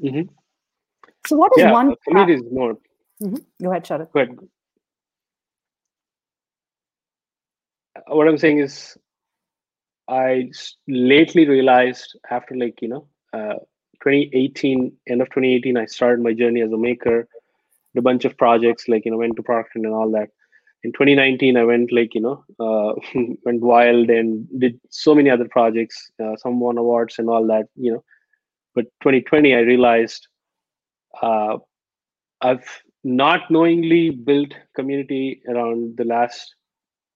mm-hmm. 0.03 0.27
So 1.27 1.37
what 1.37 1.53
is 1.57 1.63
yeah, 1.63 1.73
one 1.73 1.95
community 2.07 2.35
is 2.35 2.43
more 2.53 2.75
mm-hmm. 3.23 3.37
go 3.63 3.71
ahead 3.71 3.85
Sharad. 3.85 4.13
go 4.13 4.21
ahead 4.21 4.39
what 8.09 8.29
i'm 8.29 8.39
saying 8.39 8.59
is 8.59 8.97
I 10.09 10.51
lately 10.87 11.49
realized 11.49 12.19
after 12.31 12.55
like 12.55 12.81
you 12.81 12.89
know 12.89 13.09
uh, 13.33 13.59
2018 14.03 14.93
end 15.09 15.23
of 15.23 15.29
2018 15.29 15.77
I 15.77 15.87
started 15.87 16.23
my 16.23 16.33
journey 16.33 16.61
as 16.61 16.73
a 16.73 16.77
maker 16.77 17.29
a 17.97 18.03
bunch 18.03 18.25
of 18.25 18.37
projects 18.37 18.89
like 18.89 19.05
you 19.05 19.11
know 19.11 19.17
went 19.17 19.37
to 19.37 19.43
Procter 19.43 19.71
and 19.77 19.87
all 19.87 20.11
that 20.13 20.29
in 20.85 20.93
2019 20.93 21.57
I 21.57 21.65
went 21.65 21.93
like 21.93 22.15
you 22.15 22.21
know 22.21 22.45
uh, 22.61 22.95
went 23.45 23.63
wild 23.63 24.11
and 24.11 24.47
did 24.61 24.79
so 24.91 25.15
many 25.15 25.31
other 25.31 25.49
projects 25.49 26.11
uh, 26.23 26.37
some 26.37 26.61
won 26.61 26.79
awards 26.79 27.19
and 27.19 27.29
all 27.29 27.47
that 27.49 27.67
you 27.75 27.93
know 27.93 28.05
but 28.75 28.85
2020 29.03 29.55
I 29.55 29.61
realized 29.61 30.29
uh, 31.23 31.59
I've 32.41 32.69
not 33.05 33.51
knowingly 33.51 34.11
built 34.11 34.53
community 34.75 35.41
around 35.49 35.97
the 35.97 36.05
last 36.05 36.55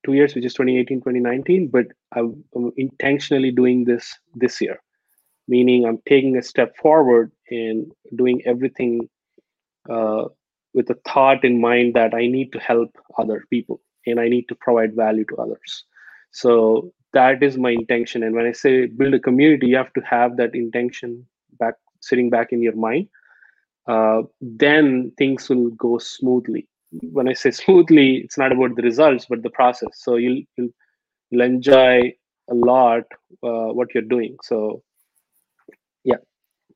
two 0.04 0.14
years, 0.14 0.34
which 0.34 0.44
is 0.44 0.54
2018, 0.54 0.98
2019, 0.98 1.68
but 1.68 1.86
I'm, 2.12 2.44
intentionally 2.76 3.50
doing 3.50 3.84
this 3.84 4.16
this 4.34 4.60
year, 4.60 4.80
meaning 5.48 5.84
I'm 5.84 5.98
taking 6.08 6.36
a 6.36 6.42
step 6.42 6.76
forward 6.76 7.32
and 7.50 7.92
doing 8.16 8.42
everything 8.46 9.08
uh, 9.88 10.24
with 10.74 10.88
a 10.90 10.98
thought 11.06 11.44
in 11.44 11.60
mind 11.60 11.94
that 11.94 12.14
I 12.14 12.26
need 12.26 12.52
to 12.52 12.60
help 12.60 12.96
other 13.18 13.44
people 13.50 13.80
and 14.06 14.20
I 14.20 14.28
need 14.28 14.48
to 14.48 14.54
provide 14.54 14.94
value 14.94 15.24
to 15.26 15.36
others. 15.36 15.84
So 16.30 16.92
that 17.12 17.42
is 17.42 17.58
my 17.58 17.70
intention. 17.70 18.22
And 18.22 18.34
when 18.34 18.46
i 18.46 18.52
say 18.52 18.86
build 18.86 19.14
a 19.14 19.20
community 19.20 19.66
you 19.66 19.76
have 19.76 19.92
to 19.94 20.00
have 20.02 20.36
that 20.36 20.54
intention 20.54 21.26
back 21.58 21.74
sitting 22.00 22.30
back 22.30 22.52
in 22.52 22.62
your 22.62 22.76
mind 22.76 23.08
uh, 23.90 24.22
then 24.40 25.12
things 25.18 25.48
will 25.48 25.70
go 25.70 25.98
smoothly. 25.98 26.66
When 27.16 27.28
i 27.28 27.32
say 27.32 27.50
smoothly 27.62 28.08
it's 28.24 28.38
not 28.38 28.52
about 28.52 28.76
the 28.76 28.82
results 28.82 29.26
but 29.28 29.42
the 29.42 29.50
process. 29.50 29.92
So 29.94 30.16
you'll 30.16 30.42
you'll, 30.56 30.70
you'll 31.30 31.48
enjoy 31.54 32.12
a 32.50 32.54
lot 32.54 33.04
uh, 33.42 33.70
what 33.78 33.94
you're 33.94 34.10
doing. 34.16 34.36
So 34.42 34.82
yeah. 36.04 36.22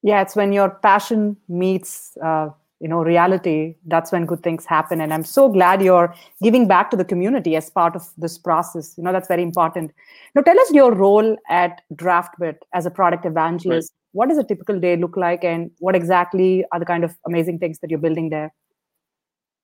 Yeah 0.02 0.22
it's 0.22 0.36
when 0.36 0.52
your 0.52 0.70
passion 0.70 1.36
meets 1.48 2.16
uh, 2.22 2.48
you 2.80 2.88
know 2.88 3.02
reality 3.02 3.74
that's 3.86 4.12
when 4.12 4.26
good 4.26 4.42
things 4.42 4.64
happen. 4.66 5.00
And 5.00 5.12
i'm 5.12 5.24
so 5.24 5.48
glad 5.48 5.82
you're 5.82 6.14
giving 6.42 6.66
back 6.68 6.90
to 6.90 6.96
the 6.96 7.04
community 7.04 7.56
as 7.56 7.70
part 7.70 7.96
of 7.96 8.08
this 8.16 8.38
process. 8.38 8.94
You 8.96 9.04
know 9.04 9.12
that's 9.12 9.28
very 9.28 9.42
important. 9.42 9.92
Now 10.34 10.42
tell 10.42 10.58
us 10.58 10.72
your 10.72 10.92
role 10.94 11.36
at 11.48 11.82
draftbit 11.94 12.56
as 12.72 12.86
a 12.86 12.90
product 12.90 13.24
evangelist. 13.24 13.92
Right. 13.92 14.00
what 14.18 14.28
does 14.28 14.38
a 14.38 14.44
typical 14.44 14.78
day 14.78 14.96
look 14.96 15.16
like 15.16 15.44
and 15.44 15.70
what 15.78 15.96
exactly 15.96 16.64
are 16.72 16.78
the 16.78 16.86
kind 16.86 17.04
of 17.04 17.16
amazing 17.26 17.58
things 17.58 17.80
that 17.80 17.90
you're 17.90 18.04
building 18.06 18.30
there? 18.30 18.52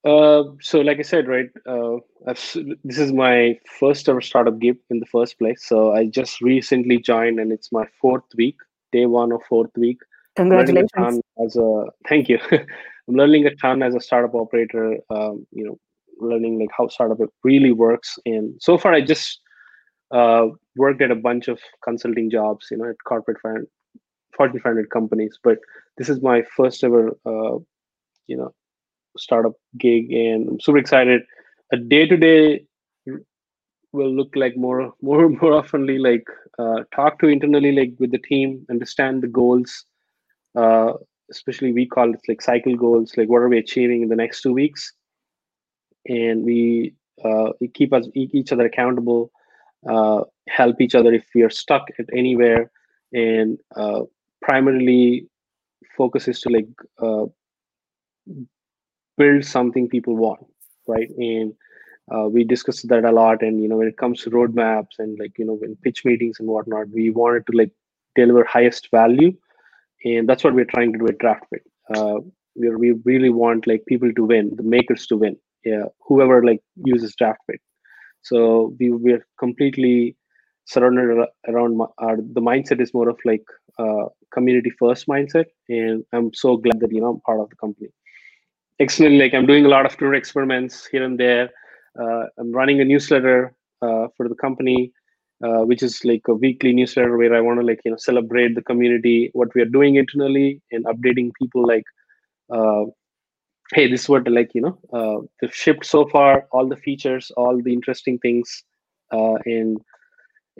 Uh, 0.02 0.45
so 0.62 0.81
like 0.81 0.99
i 0.99 1.02
said 1.02 1.29
right 1.29 1.50
uh, 1.67 1.97
this 2.25 2.99
is 3.05 3.12
my 3.12 3.59
first 3.79 4.09
ever 4.09 4.23
startup 4.23 4.59
gig 4.59 4.79
in 4.88 4.99
the 4.99 5.07
first 5.07 5.38
place. 5.38 5.67
So 5.67 5.93
i 5.93 6.07
just 6.07 6.40
recently 6.40 6.99
joined 6.99 7.38
and 7.38 7.52
it's 7.52 7.71
my 7.71 7.87
fourth 8.00 8.25
week 8.37 8.57
day 8.93 9.07
one 9.07 9.33
or 9.33 9.40
fourth 9.49 9.76
week. 9.76 9.99
Congratulations. 10.37 11.21
As 11.45 11.57
a 11.57 11.87
thank 12.09 12.29
you 12.29 12.38
I'm 13.11 13.17
learning 13.17 13.47
a 13.47 13.55
ton 13.57 13.83
as 13.83 13.95
a 13.95 14.00
startup 14.00 14.35
operator. 14.35 14.99
Um, 15.11 15.47
you 15.50 15.64
know, 15.64 15.79
learning 16.21 16.61
like 16.61 16.71
how 16.76 16.87
startup 16.88 17.19
really 17.43 17.73
works. 17.73 18.19
And 18.25 18.55
so 18.61 18.79
far, 18.79 18.93
I 18.95 19.00
just 19.00 19.40
uh, 20.12 20.47
worked 20.76 21.02
at 21.02 21.11
a 21.11 21.17
bunch 21.17 21.49
of 21.49 21.59
consulting 21.83 22.31
jobs. 22.31 22.69
You 22.71 22.76
know, 22.76 22.90
at 22.90 22.97
corporate 23.05 23.38
Fortune 23.40 24.61
500 24.61 24.90
companies. 24.90 25.38
But 25.43 25.59
this 25.99 26.09
is 26.09 26.23
my 26.23 26.43
first 26.57 26.85
ever, 26.85 27.09
uh, 27.26 27.59
you 28.29 28.37
know, 28.37 28.55
startup 29.19 29.55
gig, 29.76 30.12
and 30.12 30.49
I'm 30.49 30.61
super 30.61 30.79
excited. 30.79 31.23
A 31.73 31.76
day 31.76 32.07
to 32.07 32.17
day 32.17 32.64
will 33.93 34.14
look 34.14 34.31
like 34.37 34.57
more, 34.57 34.93
more, 35.02 35.29
more 35.29 35.61
oftenly 35.61 35.99
like 36.00 36.25
uh, 36.61 36.85
talk 36.95 37.19
to 37.19 37.26
internally, 37.26 37.73
like 37.73 37.95
with 37.99 38.12
the 38.12 38.19
team, 38.19 38.64
understand 38.71 39.23
the 39.23 39.26
goals. 39.26 39.85
Uh, 40.55 40.93
especially 41.31 41.73
we 41.73 41.87
call 41.87 42.13
it 42.13 42.21
like 42.29 42.43
cycle 42.43 42.77
goals 42.77 43.17
like 43.17 43.29
what 43.29 43.43
are 43.43 43.49
we 43.49 43.59
achieving 43.59 44.03
in 44.03 44.09
the 44.09 44.17
next 44.17 44.43
two 44.43 44.53
weeks? 44.53 44.93
And 46.07 46.45
we, 46.45 46.95
uh, 47.25 47.51
we 47.61 47.69
keep 47.69 47.93
us 47.93 48.09
each 48.15 48.53
other 48.53 48.67
accountable 48.67 49.31
uh, 49.89 50.23
help 50.49 50.81
each 50.81 50.95
other 50.95 51.13
if 51.13 51.27
we 51.35 51.43
are 51.43 51.51
stuck 51.51 51.87
at 51.99 52.07
anywhere. 52.15 52.71
And 53.13 53.59
uh, 53.77 54.03
primarily 54.43 55.27
focus 55.97 56.29
is 56.29 56.41
to 56.43 56.51
like 56.51 56.69
uh, 57.03 57.27
build 59.17 59.45
something 59.45 59.89
people 59.89 60.17
want 60.17 60.47
right? 60.91 61.11
And 61.17 61.55
uh, 62.13 62.29
we 62.29 62.45
discussed 62.45 62.89
that 62.89 63.05
a 63.05 63.13
lot. 63.13 63.43
And 63.43 63.63
you 63.63 63.69
know 63.69 63.77
when 63.77 63.89
it 63.89 63.97
comes 63.97 64.23
to 64.23 64.31
roadmaps 64.31 64.99
and 64.99 65.19
like 65.19 65.39
you 65.39 65.45
know 65.45 65.59
in 65.63 65.77
pitch 65.77 66.05
meetings 66.05 66.39
and 66.41 66.49
whatnot 66.49 66.89
we 66.91 67.11
wanted 67.11 67.47
to 67.47 67.57
like 67.57 67.73
deliver 68.17 68.45
highest 68.45 68.91
value 68.91 69.33
and 70.04 70.28
that's 70.28 70.45
what 70.45 70.54
we're 70.54 70.64
trying 70.64 70.92
to 70.92 70.99
do 70.99 71.09
at 71.09 71.19
DraftBit. 71.19 71.64
Uh, 71.95 72.21
we 72.57 72.71
we 72.75 72.92
really 73.04 73.30
want 73.30 73.66
like 73.66 73.85
people 73.87 74.12
to 74.12 74.25
win, 74.25 74.52
the 74.57 74.62
makers 74.62 75.07
to 75.09 75.16
win. 75.16 75.37
Yeah, 75.64 75.85
whoever 76.07 76.45
like 76.45 76.61
uses 76.76 77.14
DraftBit. 77.21 77.61
So 78.23 78.76
we 78.78 78.90
we're 78.90 79.26
completely 79.38 80.16
surrounded 80.66 81.26
around 81.49 81.80
our, 81.99 82.16
the 82.16 82.40
mindset 82.40 82.80
is 82.80 82.95
more 82.95 83.09
of 83.09 83.19
like 83.25 83.45
uh, 83.78 84.07
community 84.33 84.71
first 84.78 85.07
mindset, 85.07 85.47
and 85.69 86.04
I'm 86.12 86.33
so 86.35 86.57
glad 86.57 86.80
that 86.80 86.92
you 86.92 87.00
know 87.00 87.11
I'm 87.11 87.21
part 87.21 87.40
of 87.40 87.50
the 87.50 87.57
company. 87.57 87.88
Excellent, 88.78 89.19
like 89.19 89.35
I'm 89.35 89.47
doing 89.47 89.66
a 89.66 89.69
lot 89.69 89.85
of 89.87 89.97
tour 89.97 90.14
experiments 90.14 90.87
here 90.87 91.04
and 91.04 91.19
there. 91.19 91.50
Uh, 92.00 92.25
I'm 92.38 92.52
running 92.52 92.80
a 92.80 92.85
newsletter 92.85 93.54
uh, 93.83 94.07
for 94.16 94.28
the 94.28 94.35
company 94.37 94.92
uh, 95.44 95.62
which 95.64 95.82
is 95.82 96.04
like 96.04 96.23
a 96.28 96.35
weekly 96.35 96.73
newsletter 96.73 97.16
where 97.16 97.35
I 97.35 97.40
want 97.40 97.61
to 97.61 97.66
like 97.66 97.80
you 97.85 97.90
know 97.90 97.97
celebrate 97.97 98.54
the 98.54 98.62
community, 98.62 99.30
what 99.32 99.54
we 99.54 99.62
are 99.62 99.73
doing 99.76 99.97
internally, 99.97 100.61
and 100.70 100.85
updating 100.85 101.30
people 101.40 101.66
like, 101.66 101.85
uh, 102.52 102.85
hey, 103.73 103.90
this 103.90 104.02
is 104.02 104.09
what 104.09 104.30
like 104.30 104.50
you 104.54 104.62
know 104.62 104.78
uh, 104.92 105.26
the 105.40 105.50
shipped 105.52 105.87
so 105.87 106.06
far, 106.09 106.47
all 106.52 106.68
the 106.68 106.76
features, 106.76 107.30
all 107.37 107.61
the 107.62 107.73
interesting 107.73 108.18
things, 108.18 108.64
uh, 109.12 109.35
and 109.47 109.80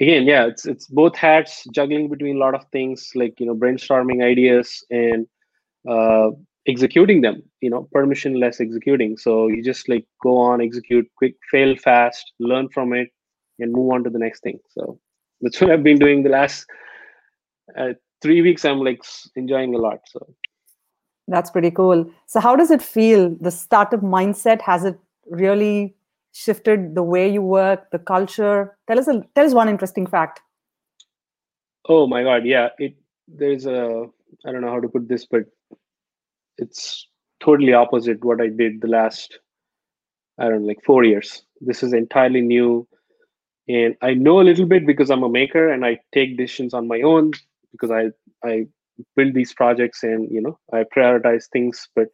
again, 0.01 0.25
yeah, 0.25 0.47
it's 0.47 0.67
it's 0.67 0.87
both 0.87 1.17
hats, 1.17 1.67
juggling 1.75 2.09
between 2.09 2.37
a 2.37 2.41
lot 2.41 2.55
of 2.55 2.65
things 2.73 3.11
like 3.15 3.39
you 3.39 3.47
know 3.47 3.55
brainstorming 3.55 4.25
ideas 4.25 4.85
and 4.91 5.27
uh, 5.89 6.31
executing 6.67 7.21
them 7.21 7.43
you 7.61 7.71
know 7.71 7.89
permissionless 7.95 8.61
executing. 8.61 9.17
So 9.17 9.49
you 9.49 9.63
just 9.63 9.89
like 9.89 10.07
go 10.23 10.37
on 10.39 10.61
execute 10.61 11.07
quick 11.17 11.35
fail 11.51 11.77
fast 11.77 12.33
learn 12.39 12.69
from 12.69 12.93
it 12.93 13.09
and 13.63 13.73
move 13.73 13.93
on 13.93 14.05
to 14.05 14.11
the 14.11 14.19
next 14.19 14.43
thing. 14.43 14.59
So 14.71 14.99
that's 15.41 15.61
what 15.61 15.71
I've 15.71 15.83
been 15.83 15.99
doing 15.99 16.23
the 16.23 16.31
last 16.31 16.67
uh, 17.79 17.95
three 18.23 18.43
weeks. 18.43 18.65
I'm 18.65 18.81
like 18.81 19.03
enjoying 19.37 19.75
a 19.75 19.79
lot. 19.79 20.01
So 20.07 20.35
that's 21.29 21.51
pretty 21.51 21.71
cool. 21.71 22.11
So 22.27 22.41
how 22.41 22.57
does 22.57 22.71
it 22.71 22.83
feel? 22.83 23.37
The 23.41 23.51
startup 23.51 24.01
mindset 24.01 24.61
has 24.63 24.85
it 24.85 24.99
really 25.27 25.95
shifted 26.33 26.95
the 26.95 27.03
way 27.03 27.31
you 27.31 27.43
work, 27.43 27.91
the 27.91 27.99
culture? 27.99 28.77
Tell 28.87 28.99
us 28.99 29.09
a, 29.09 29.23
tell 29.35 29.47
us 29.47 29.55
one 29.55 29.69
interesting 29.69 30.07
fact. 30.07 30.41
Oh 31.89 32.07
my 32.07 32.23
god, 32.23 32.45
yeah. 32.45 32.69
It 32.79 32.95
there's 33.27 33.67
a 33.67 34.07
I 34.45 34.53
don't 34.53 34.61
know 34.61 34.71
how 34.71 34.81
to 34.81 34.89
put 34.89 35.09
this, 35.09 35.27
but 35.27 35.45
it's 36.59 37.07
totally 37.41 37.73
opposite 37.73 38.25
what 38.25 38.41
I 38.41 38.49
did 38.49 38.81
the 38.81 38.89
last 38.89 39.39
I 40.39 40.49
don't 40.49 40.63
know, 40.63 40.69
like 40.69 40.85
four 40.85 41.05
years. 41.05 41.43
This 41.61 41.83
is 41.83 41.93
entirely 41.93 42.41
new 42.41 42.89
and 43.79 43.97
i 44.03 44.13
know 44.15 44.41
a 44.41 44.49
little 44.49 44.67
bit 44.67 44.87
because 44.87 45.11
i'm 45.11 45.23
a 45.23 45.29
maker 45.29 45.69
and 45.73 45.85
i 45.85 45.99
take 46.15 46.37
decisions 46.37 46.75
on 46.75 46.89
my 46.89 47.01
own 47.03 47.31
because 47.73 47.91
i 47.91 48.05
i 48.49 48.67
build 49.17 49.35
these 49.35 49.53
projects 49.53 50.03
and 50.03 50.31
you 50.31 50.41
know 50.41 50.59
i 50.73 50.85
prioritize 50.97 51.49
things. 51.53 51.89
But 51.95 52.09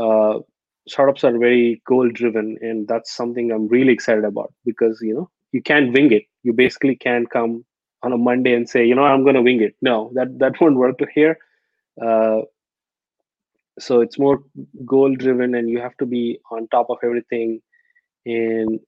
uh, 0.00 0.40
startups 0.88 1.24
are 1.24 1.36
very 1.38 1.82
goal 1.86 2.08
driven 2.10 2.56
and 2.60 2.88
that's 2.88 3.14
something 3.14 3.52
i'm 3.52 3.68
really 3.68 3.92
excited 3.92 4.24
about 4.24 4.52
because 4.64 5.00
you 5.02 5.14
know 5.14 5.30
you 5.52 5.62
can't 5.62 5.92
wing 5.92 6.12
it. 6.12 6.24
You 6.42 6.52
basically 6.54 6.96
can't 6.96 7.30
come 7.30 7.64
on 8.02 8.12
a 8.12 8.18
monday 8.18 8.54
and 8.54 8.68
say 8.68 8.84
you 8.84 8.94
know 8.94 9.04
i'm 9.04 9.22
going 9.22 9.36
to 9.36 9.42
wing 9.42 9.62
it. 9.62 9.74
No 9.82 10.10
that 10.14 10.38
that 10.38 10.54
won't 10.60 10.76
work 10.76 10.98
to 10.98 11.06
here. 11.14 11.38
Uh, 12.02 12.40
so 13.78 14.00
it's 14.00 14.18
more 14.18 14.42
goal 14.84 15.14
driven 15.14 15.54
and 15.54 15.68
you 15.68 15.80
have 15.80 15.96
to 15.98 16.06
be 16.06 16.38
on 16.50 16.68
top 16.68 16.90
of 16.90 16.98
everything. 17.02 17.60
And 18.26 18.80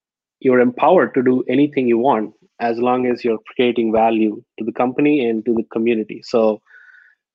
you're 0.45 0.61
empowered 0.61 1.15
to 1.15 1.23
do 1.23 1.43
anything 1.49 1.89
you 1.89 1.99
want 1.99 2.35
as 2.61 2.79
long 2.79 3.07
as 3.07 3.25
you're 3.25 3.41
creating 3.55 3.93
value 3.93 4.43
to 4.59 4.65
the 4.65 4.73
company 4.73 5.27
and 5.29 5.45
to 5.47 5.55
the 5.55 5.65
community. 5.73 6.21
So 6.23 6.61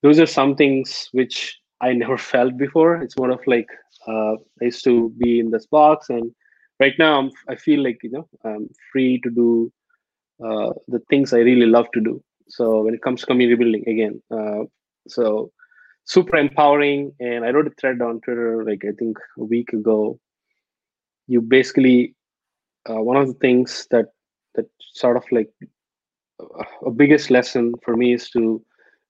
those 0.04 0.20
are 0.20 0.25
some 0.25 0.56
things 0.56 1.10
which 1.12 1.60
i 1.82 1.92
never 2.04 2.18
felt 2.18 2.58
before. 2.58 2.96
It's 3.01 3.18
more 3.18 3.32
of 3.32 3.42
like 3.48 3.68
uh, 4.08 4.36
i 4.62 4.66
used 4.72 4.84
to 4.86 5.13
be 5.18 5.39
in 5.39 5.51
this 5.51 5.66
box 5.66 6.10
and 6.10 6.32
right 6.80 6.94
now 6.98 7.20
I'm, 7.20 7.32
i 7.50 7.56
feel 7.56 7.84
like 7.84 8.00
you 8.04 8.12
know 8.12 8.25
i'm 8.46 8.70
free 8.92 9.20
to 9.25 9.30
do 9.30 9.72
uh, 10.46 10.72
the 10.88 11.01
things 11.10 11.34
i 11.34 11.39
really 11.39 11.66
love 11.66 11.88
to 11.96 12.01
do. 12.10 12.24
So 12.48 12.82
when 12.84 12.94
it 12.94 13.01
comes 13.01 13.22
to 13.22 13.28
community 13.28 13.58
building 13.63 13.84
again 13.88 14.22
uh, 14.32 14.63
so 15.08 15.51
super 16.06 16.38
empowering. 16.38 17.12
And 17.20 17.44
i 17.46 17.50
wrote 17.51 17.68
a 17.68 17.75
thread 17.80 18.01
on 18.01 18.22
twitter 18.22 18.63
like 18.70 18.84
i 18.86 18.94
think 19.00 19.18
a 19.38 19.44
week 19.44 19.74
ago. 19.74 20.20
You 21.28 21.42
basically 21.42 22.16
uh, 22.89 23.01
one 23.01 23.17
of 23.17 23.27
the 23.27 23.34
things 23.36 23.88
that 23.91 24.08
that 24.55 24.65
sort 24.93 25.17
of 25.17 25.24
like 25.31 25.51
uh, 26.41 26.63
a 26.86 26.91
biggest 26.91 27.29
lesson 27.29 27.74
for 27.84 27.96
me 27.96 28.13
is 28.13 28.29
to 28.31 28.63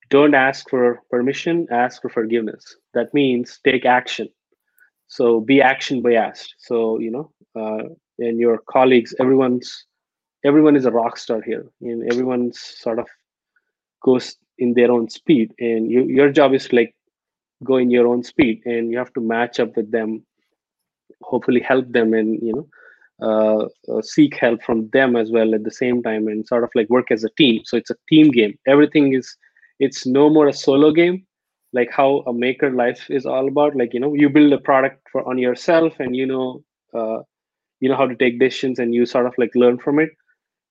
don't 0.09 0.33
ask 0.33 0.69
for 0.69 1.01
permission 1.09 1.67
ask 1.71 2.01
for 2.01 2.09
forgiveness. 2.09 2.75
That 2.93 3.13
means 3.13 3.59
take 3.63 3.85
action. 3.85 4.27
So 5.07 5.39
be 5.39 5.61
action 5.61 6.01
biased 6.01 6.55
so 6.59 6.99
you 6.99 7.11
know 7.11 7.31
uh, 7.55 7.83
and 8.19 8.39
your 8.39 8.59
colleagues 8.69 9.15
everyone's 9.19 9.85
everyone 10.45 10.75
is 10.75 10.85
a 10.85 10.91
rock 10.91 11.17
star 11.17 11.41
here 11.41 11.65
and 11.81 12.11
everyone's 12.11 12.59
sort 12.59 12.99
of 12.99 13.07
goes 14.03 14.35
in 14.57 14.73
their 14.73 14.91
own 14.91 15.09
speed 15.09 15.53
and 15.59 15.89
you, 15.89 16.03
your 16.03 16.31
job 16.31 16.53
is 16.53 16.71
like 16.71 16.95
go 17.63 17.77
in 17.77 17.89
your 17.89 18.07
own 18.07 18.23
speed 18.23 18.61
and 18.65 18.91
you 18.91 18.97
have 18.97 19.13
to 19.13 19.21
match 19.21 19.59
up 19.59 19.75
with 19.75 19.91
them 19.91 20.23
hopefully 21.21 21.59
help 21.59 21.91
them 21.91 22.13
and 22.13 22.39
you 22.41 22.53
know 22.53 22.67
uh, 23.21 23.65
uh, 23.91 24.01
seek 24.01 24.35
help 24.35 24.61
from 24.63 24.89
them 24.89 25.15
as 25.15 25.31
well 25.31 25.53
at 25.53 25.63
the 25.63 25.71
same 25.71 26.01
time 26.01 26.27
and 26.27 26.47
sort 26.47 26.63
of 26.63 26.69
like 26.75 26.89
work 26.89 27.11
as 27.11 27.23
a 27.23 27.29
team. 27.37 27.61
So 27.65 27.77
it's 27.77 27.89
a 27.89 27.95
team 28.09 28.29
game. 28.31 28.57
Everything 28.67 29.13
is 29.13 29.35
it's 29.79 30.05
no 30.05 30.29
more 30.29 30.47
a 30.47 30.53
solo 30.53 30.91
game 30.91 31.25
like 31.73 31.91
how 31.91 32.23
a 32.27 32.33
maker 32.33 32.71
life 32.71 33.09
is 33.09 33.25
all 33.25 33.47
about. 33.47 33.75
Like 33.75 33.93
you 33.93 33.99
know 33.99 34.13
you 34.13 34.29
build 34.29 34.53
a 34.53 34.57
product 34.57 35.07
for 35.11 35.27
on 35.27 35.37
yourself 35.37 35.99
and 35.99 36.15
you 36.15 36.25
know 36.25 36.63
uh, 36.93 37.19
you 37.79 37.89
know 37.89 37.95
how 37.95 38.07
to 38.07 38.15
take 38.15 38.39
decisions 38.39 38.79
and 38.79 38.93
you 38.93 39.05
sort 39.05 39.25
of 39.25 39.33
like 39.37 39.51
learn 39.55 39.77
from 39.77 39.99
it. 39.99 40.09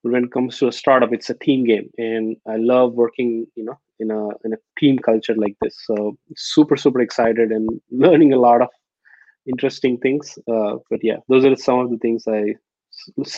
But 0.02 0.12
when 0.12 0.24
it 0.24 0.32
comes 0.32 0.58
to 0.58 0.68
a 0.68 0.72
startup, 0.72 1.12
it's 1.12 1.30
a 1.30 1.34
team 1.34 1.64
game, 1.64 1.90
and 1.98 2.36
I 2.46 2.56
love 2.56 2.92
working, 2.94 3.46
you 3.56 3.64
know, 3.64 3.78
in 3.98 4.10
a 4.10 4.28
in 4.44 4.52
a 4.52 4.58
team 4.78 4.98
culture 4.98 5.34
like 5.36 5.56
this. 5.60 5.76
So 5.86 6.16
super 6.36 6.76
super 6.76 7.00
excited 7.00 7.50
and 7.50 7.80
learning 7.90 8.32
a 8.32 8.38
lot 8.38 8.62
of 8.62 8.68
interesting 9.48 9.98
things. 9.98 10.38
Uh, 10.46 10.76
but 10.90 11.00
yeah, 11.02 11.16
those 11.28 11.44
are 11.44 11.56
some 11.56 11.78
of 11.80 11.90
the 11.90 11.98
things 11.98 12.24
I 12.28 12.54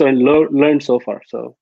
learned 0.00 0.82
so 0.82 1.00
far. 1.00 1.22
So 1.26 1.56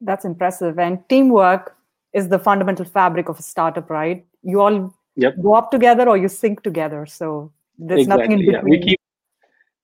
that's 0.00 0.24
impressive. 0.24 0.78
And 0.78 0.98
teamwork 1.08 1.76
is 2.12 2.28
the 2.28 2.38
fundamental 2.38 2.84
fabric 2.84 3.28
of 3.28 3.38
a 3.38 3.42
startup, 3.42 3.90
right? 3.90 4.24
You 4.42 4.60
all 4.60 4.94
yep. 5.16 5.34
go 5.40 5.54
up 5.54 5.70
together 5.70 6.08
or 6.08 6.16
you 6.16 6.28
sync 6.28 6.62
together. 6.62 7.06
So 7.06 7.52
there's 7.78 8.02
exactly, 8.02 8.36
nothing 8.36 8.38
in 8.38 8.46
between. 8.46 8.72
Yeah. 8.72 8.78
We 8.78 8.86
keep 8.86 9.00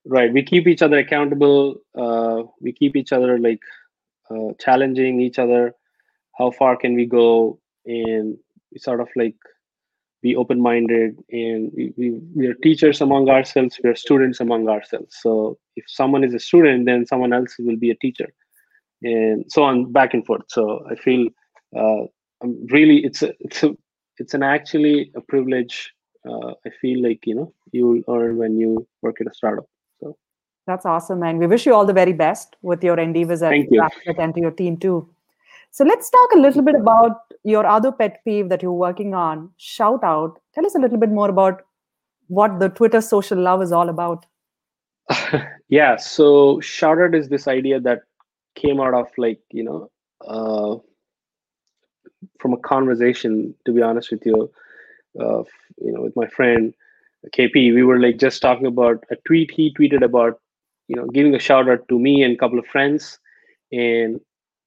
right. 0.05 0.33
We 0.33 0.43
keep 0.43 0.67
each 0.67 0.81
other 0.81 0.97
accountable. 0.99 1.75
Uh, 1.95 2.43
we 2.61 2.71
keep 2.71 2.95
each 2.95 3.11
other 3.11 3.37
like 3.39 3.61
uh, 4.29 4.53
challenging 4.59 5.21
each 5.21 5.39
other. 5.39 5.73
How 6.37 6.51
far 6.51 6.77
can 6.77 6.95
we 6.95 7.05
go? 7.05 7.59
And 7.85 8.37
we 8.71 8.79
sort 8.79 9.01
of 9.01 9.09
like 9.15 9.35
be 10.21 10.35
open-minded 10.35 11.17
and 11.31 11.71
we, 11.75 11.93
we, 11.97 12.11
we 12.35 12.47
are 12.47 12.53
teachers 12.55 13.01
among 13.01 13.29
ourselves 13.29 13.79
we 13.83 13.89
are 13.89 13.95
students 13.95 14.39
among 14.39 14.67
ourselves. 14.67 15.17
So 15.21 15.57
if 15.75 15.85
someone 15.87 16.23
is 16.23 16.33
a 16.33 16.39
student 16.39 16.85
then 16.85 17.05
someone 17.05 17.33
else 17.33 17.55
will 17.59 17.77
be 17.77 17.91
a 17.91 17.95
teacher. 17.95 18.27
And 19.01 19.45
so 19.47 19.63
on 19.63 19.91
back 19.91 20.13
and 20.13 20.25
forth. 20.25 20.43
So 20.47 20.85
i 20.89 20.95
feel 20.95 21.27
uh, 21.77 22.03
really 22.69 22.97
it's 23.03 23.21
a, 23.21 23.33
it's 23.39 23.63
a, 23.63 23.75
it's 24.17 24.33
an 24.33 24.43
actually 24.43 25.11
a 25.15 25.21
privilege 25.21 25.93
uh, 26.27 26.51
i 26.65 26.69
feel 26.81 27.01
like 27.01 27.25
you 27.25 27.35
know 27.35 27.53
you'll 27.71 28.01
earn 28.09 28.37
when 28.37 28.57
you 28.57 28.85
work 29.01 29.21
at 29.21 29.27
a 29.27 29.33
startup. 29.33 29.65
So. 30.01 30.17
That's 30.67 30.85
awesome 30.85 31.23
and 31.23 31.39
we 31.39 31.47
wish 31.47 31.65
you 31.65 31.73
all 31.73 31.85
the 31.85 31.93
very 31.93 32.13
best 32.13 32.57
with 32.61 32.83
your 32.83 32.99
endeavors 32.99 33.41
at 33.41 33.51
Thank 33.51 33.69
you. 33.71 33.81
and 34.17 34.33
to 34.35 34.41
your 34.41 34.51
team 34.51 34.77
too. 34.77 35.09
So 35.71 35.85
let's 35.85 36.09
talk 36.09 36.31
a 36.33 36.39
little 36.39 36.63
bit 36.63 36.75
about 36.75 37.28
your 37.43 37.65
other 37.65 37.91
pet 37.91 38.21
peeve 38.25 38.49
that 38.49 38.61
you're 38.61 38.71
working 38.73 39.13
on, 39.13 39.49
shout 39.57 40.03
out. 40.03 40.39
Tell 40.53 40.65
us 40.65 40.75
a 40.75 40.79
little 40.79 40.97
bit 40.97 41.09
more 41.09 41.29
about 41.29 41.61
what 42.27 42.59
the 42.59 42.69
Twitter 42.69 43.01
social 43.01 43.37
love 43.37 43.61
is 43.61 43.71
all 43.71 43.89
about. 43.89 44.25
yeah, 45.69 45.95
so 45.95 46.59
shout 46.59 46.99
out 46.99 47.15
is 47.15 47.29
this 47.29 47.47
idea 47.47 47.79
that 47.79 48.01
came 48.55 48.79
out 48.79 48.93
of 48.93 49.07
like, 49.17 49.39
you 49.51 49.63
know, 49.63 49.89
uh, 50.27 50.77
from 52.39 52.53
a 52.53 52.57
conversation, 52.57 53.55
to 53.65 53.71
be 53.71 53.81
honest 53.81 54.11
with 54.11 54.25
you, 54.25 54.51
uh, 55.19 55.43
you 55.81 55.91
know, 55.91 56.01
with 56.01 56.15
my 56.15 56.27
friend 56.27 56.73
KP, 57.35 57.73
we 57.73 57.83
were 57.83 57.99
like 57.99 58.17
just 58.17 58.41
talking 58.41 58.67
about 58.67 59.03
a 59.11 59.15
tweet 59.25 59.51
he 59.51 59.73
tweeted 59.73 60.03
about, 60.03 60.39
you 60.87 60.95
know, 60.95 61.05
giving 61.07 61.35
a 61.35 61.39
shout 61.39 61.69
out 61.69 61.87
to 61.89 61.99
me 61.99 62.23
and 62.23 62.35
a 62.35 62.37
couple 62.37 62.59
of 62.59 62.65
friends. 62.67 63.19
And 63.71 64.19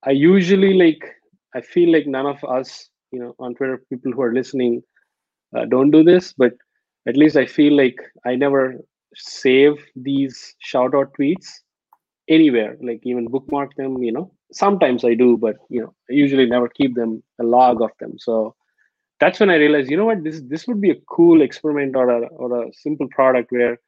I 0.05 0.11
usually 0.11 0.75
like 0.75 1.15
I 1.55 1.61
feel 1.61 1.93
like 1.93 2.07
none 2.07 2.27
of 2.27 2.43
us, 2.45 2.89
you 3.11 3.21
know, 3.21 3.35
on 3.39 3.55
Twitter, 3.55 3.83
people 3.91 4.13
who 4.13 4.23
are 4.23 4.33
listening, 4.35 4.83
uh, 5.57 5.67
don't 5.67 5.91
do 5.91 6.03
this. 6.03 6.33
But 6.33 6.53
at 7.07 7.17
least 7.17 7.37
I 7.37 7.47
feel 7.47 7.77
like 7.77 7.97
I 8.25 8.35
never 8.37 8.77
save 9.15 9.75
these 9.97 10.55
shout 10.61 10.95
out 10.95 11.13
tweets 11.19 11.47
anywhere, 12.29 12.77
like 12.83 13.01
even 13.05 13.29
bookmark 13.29 13.75
them. 13.77 14.03
You 14.03 14.13
know, 14.13 14.33
sometimes 14.53 15.05
I 15.05 15.15
do, 15.15 15.37
but 15.37 15.57
you 15.69 15.81
know, 15.83 15.95
I 16.11 16.15
usually 16.15 16.47
never 16.47 16.69
keep 16.69 16.95
them 16.95 17.23
a 17.41 17.45
log 17.45 17.83
of 17.83 17.91
them. 18.01 18.19
So 18.19 18.55
that's 19.21 19.41
when 19.41 19.51
I 19.51 19.57
realized, 19.57 19.91
you 19.91 19.97
know 19.97 20.07
what, 20.07 20.25
this 20.25 20.43
this 20.49 20.67
would 20.67 20.81
be 20.81 20.91
a 20.91 21.01
cool 21.09 21.43
experiment 21.43 21.97
or 21.97 22.11
a 22.11 22.27
or 22.29 22.65
a 22.65 22.73
simple 22.73 23.09
product 23.09 23.53
where 23.53 23.79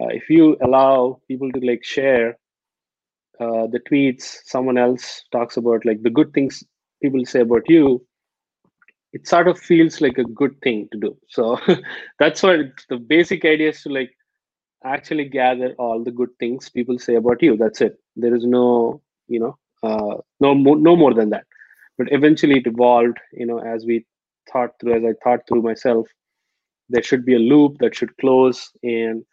uh, 0.00 0.08
if 0.08 0.28
you 0.30 0.56
allow 0.62 1.20
people 1.28 1.50
to 1.52 1.60
like 1.60 1.84
share 1.84 2.38
uh, 3.40 3.66
the 3.66 3.80
tweets 3.90 4.38
someone 4.44 4.78
else 4.78 5.24
talks 5.32 5.56
about 5.56 5.84
like 5.84 6.02
the 6.02 6.10
good 6.10 6.32
things 6.32 6.62
people 7.02 7.24
say 7.26 7.40
about 7.40 7.68
you 7.68 8.04
it 9.12 9.26
sort 9.28 9.48
of 9.48 9.58
feels 9.58 10.00
like 10.00 10.18
a 10.18 10.24
good 10.24 10.60
thing 10.62 10.88
to 10.92 10.98
do. 10.98 11.16
So 11.28 11.58
that's 12.18 12.42
why 12.42 12.56
the 12.88 12.96
basic 12.96 13.44
idea 13.44 13.70
is 13.70 13.82
to 13.82 13.90
like 13.90 14.12
actually 14.84 15.26
gather 15.26 15.74
all 15.78 16.02
the 16.04 16.10
good 16.12 16.30
things 16.40 16.68
people 16.68 16.98
say 16.98 17.16
about 17.16 17.42
you. 17.42 17.56
That's 17.56 17.80
it. 17.80 17.96
There 18.16 18.34
is 18.34 18.44
no 18.46 19.02
you 19.28 19.40
know 19.40 19.58
uh, 19.82 20.16
no 20.40 20.54
more 20.54 20.76
no 20.78 20.96
more 20.96 21.14
than 21.14 21.30
that. 21.30 21.44
But 21.98 22.12
eventually 22.12 22.58
it 22.58 22.66
evolved 22.66 23.18
you 23.32 23.46
know 23.46 23.58
as 23.58 23.84
we 23.86 24.06
thought 24.52 24.70
through 24.80 24.94
as 24.96 25.04
i 25.04 25.12
thought 25.22 25.40
through 25.48 25.62
myself 25.62 26.06
there 26.88 27.02
should 27.02 27.24
be 27.24 27.34
a 27.36 27.38
loop 27.38 27.78
that 27.80 27.94
should 27.94 28.16
close. 28.18 28.70
And 28.82 29.24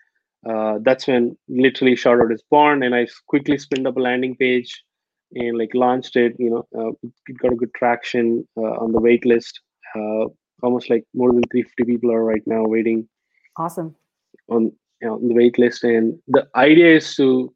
uh, 0.49 0.79
that's 0.83 1.07
when 1.07 1.37
literally 1.49 1.95
shoutout 1.95 2.33
is 2.33 2.43
born 2.49 2.83
and 2.83 2.95
i 2.95 3.07
quickly 3.27 3.57
spinned 3.57 3.87
up 3.87 3.97
a 3.97 3.99
landing 3.99 4.35
page 4.35 4.83
and 5.33 5.57
like 5.57 5.71
launched 5.73 6.15
it 6.15 6.35
you 6.39 6.49
know 6.49 6.67
uh, 6.77 6.91
it 7.27 7.37
got 7.37 7.53
a 7.53 7.55
good 7.55 7.73
traction 7.73 8.47
uh, 8.57 8.75
on 8.83 8.91
the 8.91 8.99
wait 8.99 9.25
list. 9.25 9.59
Uh, 9.95 10.25
almost 10.61 10.89
like 10.89 11.03
more 11.13 11.31
than 11.31 11.43
350 11.51 11.85
people 11.85 12.11
are 12.11 12.23
right 12.23 12.43
now 12.45 12.63
waiting 12.63 13.07
awesome. 13.57 13.95
on, 14.49 14.63
you 15.01 15.07
know, 15.07 15.15
on 15.15 15.27
the 15.27 15.33
wait 15.33 15.57
list. 15.57 15.83
And 15.83 16.19
the 16.27 16.47
idea 16.55 16.95
is 16.97 17.15
to 17.15 17.53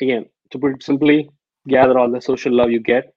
again 0.00 0.26
to 0.50 0.58
put 0.58 0.74
it 0.74 0.82
simply 0.82 1.28
gather 1.68 1.98
all 1.98 2.10
the 2.10 2.20
social 2.20 2.52
love 2.52 2.70
you 2.70 2.80
get 2.80 3.12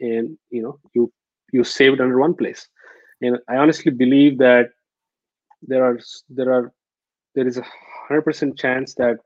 and 0.00 0.38
you 0.50 0.62
know 0.62 0.78
you 0.94 1.12
you 1.52 1.64
save 1.64 1.94
it 1.94 2.00
under 2.00 2.18
one 2.18 2.34
place. 2.34 2.68
And 3.22 3.38
i 3.48 3.56
honestly 3.56 3.92
believe 3.92 4.38
that 4.38 4.70
there 5.62 5.84
are 5.84 5.98
there 6.28 6.52
are 6.52 6.72
there 7.34 7.46
is 7.46 7.58
a 7.58 7.64
100% 8.10 8.58
chance 8.58 8.94
that 8.94 9.18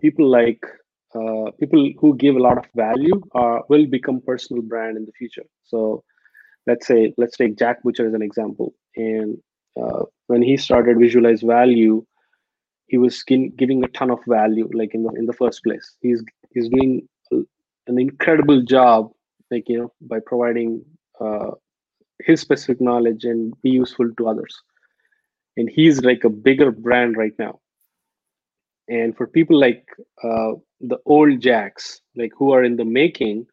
people 0.00 0.28
like 0.28 0.62
uh, 1.14 1.50
people 1.60 1.90
who 2.00 2.16
give 2.16 2.36
a 2.36 2.40
lot 2.40 2.58
of 2.58 2.64
value 2.74 3.20
uh, 3.34 3.60
will 3.68 3.86
become 3.86 4.20
personal 4.20 4.62
brand 4.62 4.96
in 4.96 5.04
the 5.04 5.12
future. 5.12 5.44
So 5.64 6.04
let's 6.66 6.86
say 6.86 7.14
let's 7.18 7.36
take 7.36 7.58
Jack 7.58 7.82
Butcher 7.82 8.06
as 8.06 8.14
an 8.14 8.22
example. 8.22 8.74
And 8.96 9.38
uh, 9.80 10.04
when 10.28 10.42
he 10.42 10.56
started 10.56 10.98
Visualize 10.98 11.42
Value, 11.42 12.04
he 12.86 12.98
was 12.98 13.22
giving 13.24 13.84
a 13.84 13.88
ton 13.88 14.10
of 14.10 14.20
value, 14.28 14.68
like 14.74 14.94
in 14.94 15.02
the 15.04 15.10
in 15.10 15.26
the 15.26 15.32
first 15.32 15.62
place. 15.64 15.96
He's 16.00 16.22
he's 16.52 16.68
doing 16.68 17.08
an 17.86 17.98
incredible 17.98 18.62
job, 18.62 19.10
like 19.50 19.68
you 19.68 19.78
know, 19.78 19.92
by 20.02 20.18
providing 20.24 20.84
uh, 21.20 21.52
his 22.20 22.40
specific 22.40 22.80
knowledge 22.80 23.24
and 23.24 23.54
be 23.62 23.70
useful 23.70 24.10
to 24.18 24.28
others. 24.28 24.62
And 25.56 25.68
he's 25.70 26.02
like 26.02 26.24
a 26.24 26.30
bigger 26.30 26.70
brand 26.70 27.16
right 27.16 27.34
now 27.38 27.60
and 28.88 29.16
for 29.16 29.26
people 29.26 29.58
like 29.58 29.84
uh, 30.24 30.52
the 30.80 30.98
old 31.06 31.40
jacks 31.40 32.00
like 32.16 32.32
who 32.36 32.52
are 32.52 32.64
in 32.64 32.76
the 32.76 32.84
making 32.84 33.46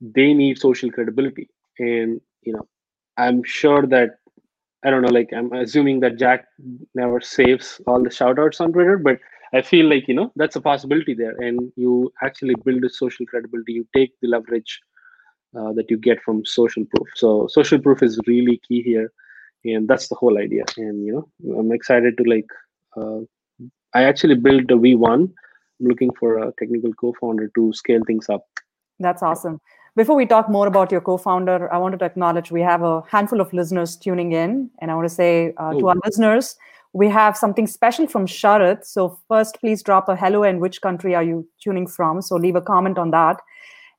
they 0.00 0.32
need 0.34 0.58
social 0.58 0.90
credibility. 0.90 1.48
And 1.78 2.20
you 2.42 2.52
know 2.52 2.66
i'm 3.16 3.42
sure 3.44 3.86
that 3.86 4.10
i 4.84 4.90
don't 4.90 5.02
know 5.02 5.12
like 5.16 5.30
i'm 5.36 5.52
assuming 5.52 6.00
that 6.00 6.18
jack 6.18 6.46
never 6.94 7.20
saves 7.20 7.80
all 7.86 8.02
the 8.02 8.10
shout 8.10 8.38
outs 8.38 8.60
on 8.60 8.72
twitter 8.72 8.96
but 8.98 9.18
i 9.54 9.60
feel 9.62 9.86
like 9.88 10.06
you 10.08 10.14
know 10.14 10.30
that's 10.36 10.56
a 10.56 10.60
possibility 10.60 11.14
there. 11.14 11.34
And 11.40 11.72
you 11.76 12.12
actually 12.22 12.54
build 12.64 12.84
a 12.84 12.90
social 12.90 13.26
credibility. 13.26 13.72
You 13.72 13.86
take 13.94 14.12
the 14.20 14.28
leverage 14.28 14.80
uh, 15.58 15.72
that 15.72 15.90
you 15.90 15.96
get 15.98 16.20
from 16.22 16.44
social 16.44 16.84
proof. 16.84 17.08
So 17.16 17.46
social 17.48 17.78
proof 17.78 18.02
is 18.02 18.18
really 18.26 18.60
key 18.68 18.82
here. 18.82 19.12
And 19.64 19.88
that's 19.88 20.08
the 20.08 20.14
whole 20.16 20.38
idea. 20.38 20.64
And 20.76 21.04
you 21.06 21.12
know 21.14 21.58
i'm 21.58 21.72
excited 21.72 22.16
to 22.18 22.24
like 22.24 22.46
uh, 22.96 23.20
I 23.94 24.04
actually 24.04 24.34
built 24.34 24.70
a 24.70 24.76
V1. 24.76 25.14
I'm 25.14 25.32
looking 25.80 26.10
for 26.18 26.38
a 26.38 26.52
technical 26.58 26.92
co-founder 26.94 27.50
to 27.54 27.72
scale 27.72 28.00
things 28.06 28.28
up. 28.28 28.46
That's 28.98 29.22
awesome. 29.22 29.60
Before 29.96 30.16
we 30.16 30.26
talk 30.26 30.48
more 30.50 30.66
about 30.66 30.90
your 30.90 31.00
co-founder, 31.00 31.72
I 31.72 31.78
wanted 31.78 32.00
to 32.00 32.04
acknowledge 32.04 32.50
we 32.50 32.60
have 32.62 32.82
a 32.82 33.02
handful 33.08 33.40
of 33.40 33.52
listeners 33.52 33.96
tuning 33.96 34.32
in, 34.32 34.70
and 34.80 34.90
I 34.90 34.94
want 34.96 35.08
to 35.08 35.14
say 35.14 35.54
uh, 35.56 35.72
to 35.72 35.88
our 35.88 35.96
listeners, 36.04 36.56
we 36.92 37.08
have 37.08 37.36
something 37.36 37.66
special 37.66 38.06
from 38.06 38.26
Sharath. 38.26 38.84
So 38.84 39.18
first, 39.28 39.58
please 39.60 39.82
drop 39.82 40.08
a 40.08 40.16
hello 40.16 40.42
and 40.42 40.60
which 40.60 40.80
country 40.80 41.14
are 41.14 41.22
you 41.22 41.46
tuning 41.60 41.86
from. 41.86 42.22
So 42.22 42.36
leave 42.36 42.56
a 42.56 42.60
comment 42.60 42.98
on 42.98 43.10
that. 43.12 43.40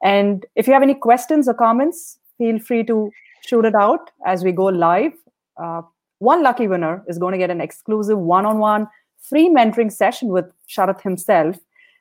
And 0.03 0.45
if 0.55 0.67
you 0.67 0.73
have 0.73 0.83
any 0.83 0.93
questions 0.93 1.47
or 1.47 1.53
comments, 1.53 2.19
feel 2.37 2.59
free 2.59 2.83
to 2.85 3.11
shoot 3.45 3.65
it 3.65 3.75
out 3.75 4.11
as 4.25 4.43
we 4.43 4.51
go 4.51 4.65
live. 4.65 5.13
Uh, 5.61 5.81
one 6.19 6.41
lucky 6.41 6.67
winner 6.67 7.03
is 7.07 7.17
going 7.17 7.33
to 7.33 7.37
get 7.37 7.51
an 7.51 7.61
exclusive 7.61 8.17
one-on-one 8.17 8.87
free 9.21 9.49
mentoring 9.49 9.91
session 9.91 10.29
with 10.29 10.45
Sharath 10.67 11.01
himself. 11.01 11.57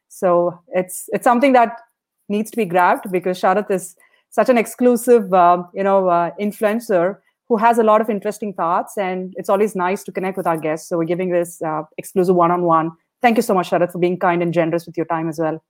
So 0.09 0.59
it's 0.75 1.09
it's 1.13 1.25
something 1.25 1.53
that 1.53 1.81
needs 2.29 2.51
to 2.51 2.57
be 2.57 2.65
grabbed 2.65 3.11
because 3.11 3.41
Sharath 3.41 3.71
is 3.71 3.97
such 4.31 4.49
an 4.49 4.59
exclusive, 4.59 5.33
uh, 5.33 5.63
you 5.75 5.83
know, 5.83 6.09
uh, 6.09 6.31
influencer 6.41 7.19
who 7.49 7.57
has 7.57 7.79
a 7.79 7.83
lot 7.83 8.01
of 8.01 8.09
interesting 8.09 8.53
thoughts, 8.55 8.97
and 8.97 9.35
it's 9.37 9.49
always 9.49 9.77
nice 9.77 10.03
to 10.03 10.11
connect 10.11 10.37
with 10.37 10.47
our 10.47 10.57
guests. 10.57 10.89
So 10.89 10.97
we're 10.97 11.05
giving 11.05 11.31
this 11.31 11.61
uh, 11.63 11.83
exclusive 11.99 12.35
one-on-one. 12.35 12.91
Thank 13.21 13.37
you 13.37 13.43
so 13.43 13.55
much, 13.55 13.71
Sharath, 13.71 13.93
for 13.93 13.99
being 13.99 14.19
kind 14.19 14.43
and 14.43 14.53
generous 14.53 14.87
with 14.87 14.97
your 14.97 15.07
time 15.07 15.29
as 15.29 15.39
well. 15.39 15.63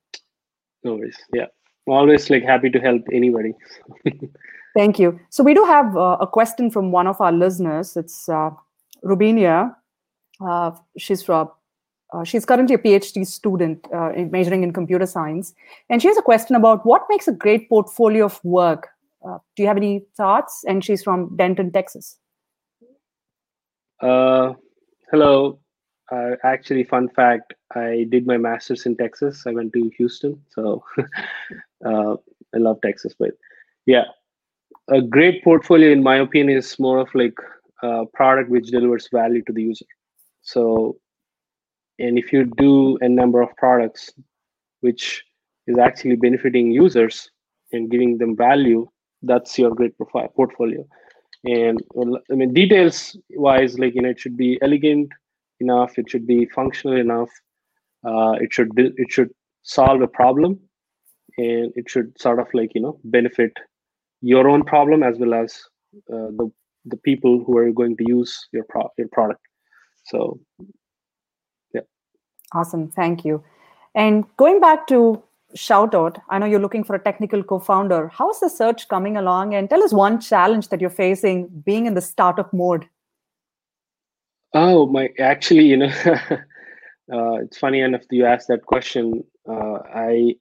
Worries. 0.84 1.16
Yeah, 1.32 1.46
always 1.86 2.30
like 2.30 2.44
happy 2.44 2.70
to 2.70 2.78
help 2.78 3.02
anybody. 3.12 3.54
Thank 4.74 4.98
you. 4.98 5.20
So 5.30 5.44
we 5.44 5.54
do 5.54 5.64
have 5.64 5.96
uh, 5.96 6.16
a 6.20 6.26
question 6.26 6.70
from 6.70 6.90
one 6.90 7.06
of 7.06 7.20
our 7.20 7.32
listeners. 7.32 7.96
It's 7.96 8.28
uh, 8.28 8.50
Rubinia 9.04 9.74
she's 10.96 11.22
from 11.22 11.50
Uh, 12.14 12.22
she's 12.22 12.44
currently 12.44 12.76
a 12.76 12.78
PhD 12.78 13.26
student 13.26 13.86
uh, 13.92 14.12
majoring 14.30 14.62
in 14.62 14.72
computer 14.72 15.06
science. 15.06 15.52
And 15.90 16.00
she 16.00 16.06
has 16.06 16.16
a 16.16 16.22
question 16.22 16.54
about 16.54 16.86
what 16.86 17.02
makes 17.08 17.26
a 17.26 17.32
great 17.32 17.68
portfolio 17.68 18.26
of 18.26 18.38
work. 18.44 18.88
Uh, 19.26 19.38
do 19.56 19.62
you 19.62 19.66
have 19.66 19.76
any 19.76 20.04
thoughts? 20.16 20.64
And 20.68 20.84
she's 20.84 21.02
from 21.02 21.34
Denton, 21.36 21.72
Texas. 21.72 22.18
Uh, 24.00 24.52
hello. 25.10 25.58
actually, 26.44 26.84
fun 26.84 27.08
fact 27.08 27.54
I 27.74 28.06
did 28.10 28.26
my 28.26 28.36
master's 28.36 28.86
in 28.86 28.96
Texas. 28.96 29.44
I 29.46 29.52
went 29.52 29.72
to 29.72 29.90
Houston. 29.96 30.40
So 30.50 30.84
uh, 31.84 32.16
I 32.54 32.58
love 32.58 32.78
Texas. 32.82 33.14
But 33.18 33.32
yeah, 33.86 34.04
a 34.88 35.00
great 35.00 35.42
portfolio, 35.42 35.90
in 35.90 36.02
my 36.02 36.16
opinion, 36.16 36.58
is 36.58 36.78
more 36.78 36.98
of 36.98 37.08
like 37.14 37.34
a 37.82 38.06
product 38.06 38.50
which 38.50 38.66
delivers 38.66 39.08
value 39.12 39.42
to 39.42 39.52
the 39.52 39.62
user. 39.62 39.86
So 40.44 40.98
and 41.98 42.18
if 42.18 42.32
you 42.32 42.44
do 42.56 42.98
a 43.00 43.08
number 43.08 43.40
of 43.42 43.56
products 43.56 44.12
which 44.80 45.24
is 45.66 45.78
actually 45.78 46.16
benefiting 46.16 46.70
users 46.70 47.30
and 47.72 47.90
giving 47.90 48.18
them 48.18 48.36
value 48.36 48.86
that's 49.22 49.58
your 49.58 49.70
great 49.70 49.96
profile 49.96 50.28
portfolio. 50.36 50.86
And 51.44 51.82
i 52.30 52.34
mean 52.34 52.54
details 52.54 53.16
wise 53.30 53.78
like 53.78 53.94
you 53.94 54.02
know 54.02 54.10
it 54.10 54.20
should 54.20 54.36
be 54.36 54.58
elegant 54.62 55.08
enough 55.60 55.98
it 55.98 56.08
should 56.08 56.26
be 56.26 56.46
functional 56.46 56.96
enough 56.96 57.30
uh, 58.08 58.32
it 58.44 58.52
should 58.52 58.70
it 58.76 59.10
should 59.10 59.30
solve 59.62 60.00
a 60.00 60.06
problem 60.06 60.58
and 61.36 61.72
it 61.74 61.88
should 61.88 62.08
sort 62.18 62.38
of 62.38 62.48
like 62.54 62.74
you 62.74 62.80
know 62.80 62.98
benefit 63.04 63.52
your 64.22 64.48
own 64.48 64.62
problem 64.64 65.02
as 65.02 65.18
well 65.18 65.34
as 65.34 65.50
uh, 66.12 66.28
the 66.38 66.50
the 66.86 66.96
people 67.08 67.42
who 67.44 67.56
are 67.58 67.70
going 67.72 67.96
to 67.96 68.04
use 68.06 68.48
your 68.52 68.64
pro- 68.70 68.92
your 68.96 69.08
product 69.08 69.40
so 70.04 70.38
yeah. 71.72 71.82
Awesome. 72.52 72.90
Thank 72.90 73.24
you. 73.24 73.42
And 73.94 74.24
going 74.36 74.60
back 74.60 74.86
to 74.88 75.22
Shoutout, 75.56 76.20
I 76.30 76.38
know 76.38 76.46
you're 76.46 76.60
looking 76.60 76.84
for 76.84 76.96
a 76.96 76.98
technical 77.02 77.42
co 77.42 77.58
founder. 77.58 78.08
How 78.08 78.30
is 78.30 78.40
the 78.40 78.48
search 78.48 78.88
coming 78.88 79.16
along? 79.16 79.54
And 79.54 79.70
tell 79.70 79.82
us 79.82 79.92
one 79.92 80.20
challenge 80.20 80.68
that 80.68 80.80
you're 80.80 80.90
facing 80.90 81.48
being 81.64 81.86
in 81.86 81.94
the 81.94 82.00
startup 82.00 82.52
mode. 82.52 82.88
Oh, 84.52 84.86
my, 84.86 85.10
actually, 85.18 85.66
you 85.66 85.76
know, 85.76 85.92
uh, 86.06 87.34
it's 87.42 87.58
funny 87.58 87.80
enough 87.80 88.02
that 88.02 88.16
you 88.16 88.24
asked 88.24 88.48
that 88.48 88.66
question. 88.66 89.24
Uh, 89.48 89.78
I 89.94 90.34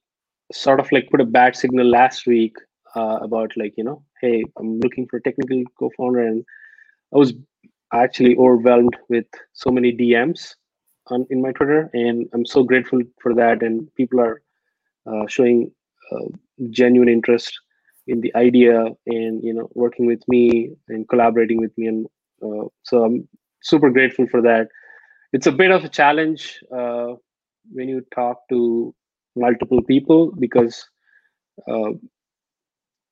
sort 0.52 0.80
of 0.80 0.90
like 0.92 1.10
put 1.10 1.20
a 1.20 1.24
bad 1.24 1.56
signal 1.56 1.86
last 1.86 2.26
week 2.26 2.56
uh, 2.96 3.18
about 3.22 3.52
like, 3.56 3.74
you 3.76 3.84
know, 3.84 4.04
hey, 4.20 4.44
I'm 4.58 4.80
looking 4.80 5.06
for 5.08 5.18
a 5.18 5.22
technical 5.22 5.62
co 5.78 5.90
founder. 5.96 6.26
And 6.26 6.44
I 7.14 7.18
was 7.18 7.34
actually 7.92 8.36
overwhelmed 8.36 8.96
with 9.08 9.26
so 9.52 9.70
many 9.70 9.92
DMs 9.92 10.54
on 11.08 11.26
in 11.30 11.42
my 11.42 11.52
Twitter, 11.52 11.90
and 11.92 12.28
I'm 12.32 12.46
so 12.46 12.62
grateful 12.62 13.00
for 13.20 13.34
that. 13.34 13.62
And 13.62 13.92
people 13.94 14.20
are 14.20 14.42
uh, 15.06 15.26
showing 15.26 15.70
uh, 16.12 16.26
genuine 16.70 17.08
interest 17.08 17.58
in 18.06 18.20
the 18.20 18.34
idea, 18.34 18.84
and 19.06 19.42
you 19.42 19.52
know, 19.54 19.68
working 19.74 20.06
with 20.06 20.22
me 20.28 20.72
and 20.88 21.08
collaborating 21.08 21.60
with 21.60 21.76
me, 21.76 21.86
and 21.86 22.06
uh, 22.42 22.66
so 22.82 23.04
I'm 23.04 23.28
super 23.62 23.90
grateful 23.90 24.26
for 24.28 24.42
that. 24.42 24.68
It's 25.32 25.46
a 25.46 25.52
bit 25.52 25.70
of 25.70 25.84
a 25.84 25.88
challenge 25.88 26.60
uh, 26.74 27.14
when 27.72 27.88
you 27.88 28.04
talk 28.14 28.48
to 28.50 28.94
multiple 29.36 29.82
people 29.82 30.32
because 30.38 30.88
uh, 31.68 31.90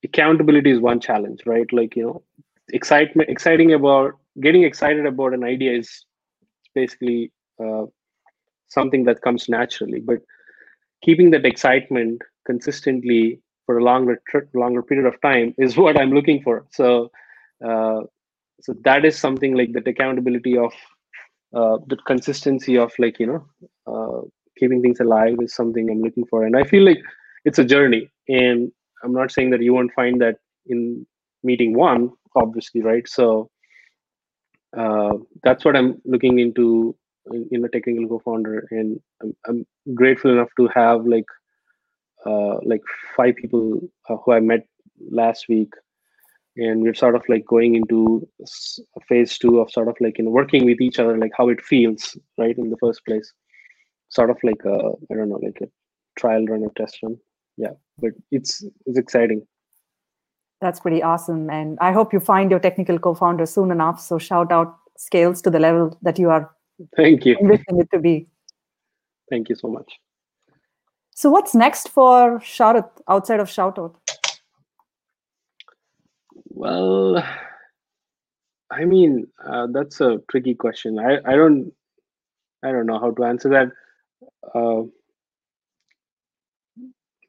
accountability 0.05 0.71
is 0.71 0.81
one 0.81 1.01
challenge, 1.01 1.43
right? 1.47 1.71
Like 1.73 1.97
you 1.97 2.05
know, 2.05 2.23
excitement, 2.73 3.31
exciting 3.31 3.73
about 3.73 4.15
getting 4.41 4.65
excited 4.65 5.07
about 5.07 5.35
an 5.35 5.45
idea 5.45 5.73
is 5.77 6.05
basically 6.75 7.33
uh, 7.63 7.85
something 8.69 9.05
that 9.05 9.23
comes 9.23 9.49
naturally. 9.49 10.01
But 10.01 10.19
keeping 11.03 11.31
that 11.31 11.45
excitement 11.45 12.23
consistently 12.47 13.41
for 13.67 13.79
a 13.79 13.85
longer 13.85 14.21
longer 14.55 14.83
period 14.83 15.07
of 15.07 15.21
time 15.21 15.55
is 15.59 15.77
what 15.83 15.99
i'm 16.01 16.13
looking 16.13 16.43
for. 16.43 16.67
So 16.73 17.11
uh, 17.65 18.03
so 18.61 18.75
that 18.85 19.05
is 19.05 19.19
something 19.19 19.55
like 19.55 19.73
that 19.73 19.87
accountability 19.89 20.57
of 20.59 20.73
uh, 21.55 21.79
the 21.87 21.97
consistency 22.07 22.79
of 22.79 22.93
like 22.99 23.19
you 23.19 23.27
know 23.27 23.45
uh, 23.87 24.23
keeping 24.59 24.83
things 24.83 25.01
alive 25.01 25.37
is 25.43 25.55
something 25.55 25.91
i'm 25.91 26.03
looking 26.03 26.27
for. 26.27 26.45
And 26.45 26.57
i 26.57 26.65
feel 26.65 26.85
like 26.85 26.99
it's 27.45 27.59
a 27.59 27.65
journey. 27.65 28.11
And 28.29 28.73
i'm 29.05 29.13
not 29.13 29.33
saying 29.33 29.51
that 29.51 29.63
you 29.63 29.75
won't 29.75 29.93
find 29.95 30.21
that 30.21 30.37
in 30.67 31.07
meeting 31.43 31.75
one 31.77 32.11
obviously 32.37 32.83
right? 32.83 33.09
So 33.09 33.51
uh, 34.77 35.13
that's 35.43 35.65
what 35.65 35.77
i'm 35.77 36.01
looking 36.05 36.39
into 36.39 36.97
in 37.51 37.65
a 37.65 37.69
technical 37.69 38.09
co-founder 38.09 38.67
and 38.71 39.01
I'm, 39.23 39.37
I'm 39.47 39.67
grateful 39.95 40.33
enough 40.33 40.51
to 40.59 40.69
have 40.75 41.07
like 41.07 41.27
uh, 42.27 42.57
like 42.65 42.83
five 43.17 43.37
people 43.37 43.81
uh, 44.09 44.17
who 44.25 44.33
I 44.33 44.41
met 44.41 44.67
last 45.11 45.47
week. 45.49 45.73
And 46.57 46.83
we're 46.83 46.95
sort 46.95 47.17
of 47.17 47.23
like 47.29 47.47
going 47.47 47.75
into 47.77 48.29
phase 49.09 49.39
two 49.39 49.59
of 49.61 49.71
sort 49.71 49.89
of 49.89 49.97
like 50.01 50.19
you 50.19 50.25
know 50.25 50.31
working 50.31 50.67
with 50.67 50.83
each 50.83 50.99
other 50.99 51.17
like 51.17 51.33
how 51.37 51.49
it 51.49 51.63
feels 51.63 52.17
right 52.37 52.57
in 52.59 52.69
the 52.69 52.77
first 52.77 53.05
place. 53.07 53.33
Sort 54.11 54.29
of 54.29 54.37
like 54.43 54.63
a 54.67 54.93
I 55.11 55.15
don't 55.15 55.31
know 55.31 55.41
like 55.43 55.59
a 55.63 55.69
trial 56.19 56.45
run 56.45 56.63
or 56.63 56.71
test 56.77 56.99
run. 57.03 57.17
Yeah 57.57 57.73
but 57.99 58.13
it's 58.31 58.63
it's 58.87 58.99
exciting 58.99 59.47
that's 60.63 60.81
pretty 60.81 61.03
awesome 61.03 61.51
and 61.51 61.77
I 61.81 61.93
hope 61.93 62.13
you 62.13 62.21
find 62.21 62.51
your 62.51 62.61
technical 62.61 62.99
co-founder 62.99 63.45
soon 63.45 63.71
enough 63.71 64.01
so 64.01 64.19
shout 64.19 64.51
out 64.51 64.75
scales 64.97 65.43
to 65.43 65.51
the 65.51 65.59
level 65.59 65.99
that 66.03 66.19
you 66.19 66.31
are 66.31 66.51
Thank 66.97 67.25
you. 67.25 67.37
It 67.39 67.89
to 67.93 67.99
be. 67.99 68.27
Thank 69.31 69.49
you 69.49 69.55
so 69.55 69.69
much. 69.69 70.01
So, 71.15 71.31
what's 71.31 71.55
next 71.55 71.89
for 71.89 72.39
Sharat 72.41 72.89
outside 73.09 73.41
of 73.41 73.49
Shoutout? 73.49 73.95
Well, 76.49 77.25
I 78.71 78.85
mean, 78.85 79.27
uh, 79.45 79.69
that's 79.73 80.01
a 80.01 80.19
tricky 80.31 80.55
question. 80.55 80.99
I, 80.99 81.19
I 81.25 81.37
don't 81.37 81.73
I 82.63 82.73
don't 82.73 82.87
know 82.87 82.99
how 82.99 83.11
to 83.13 83.25
answer 83.25 83.49
that. 83.51 83.69
Uh, 84.55 84.83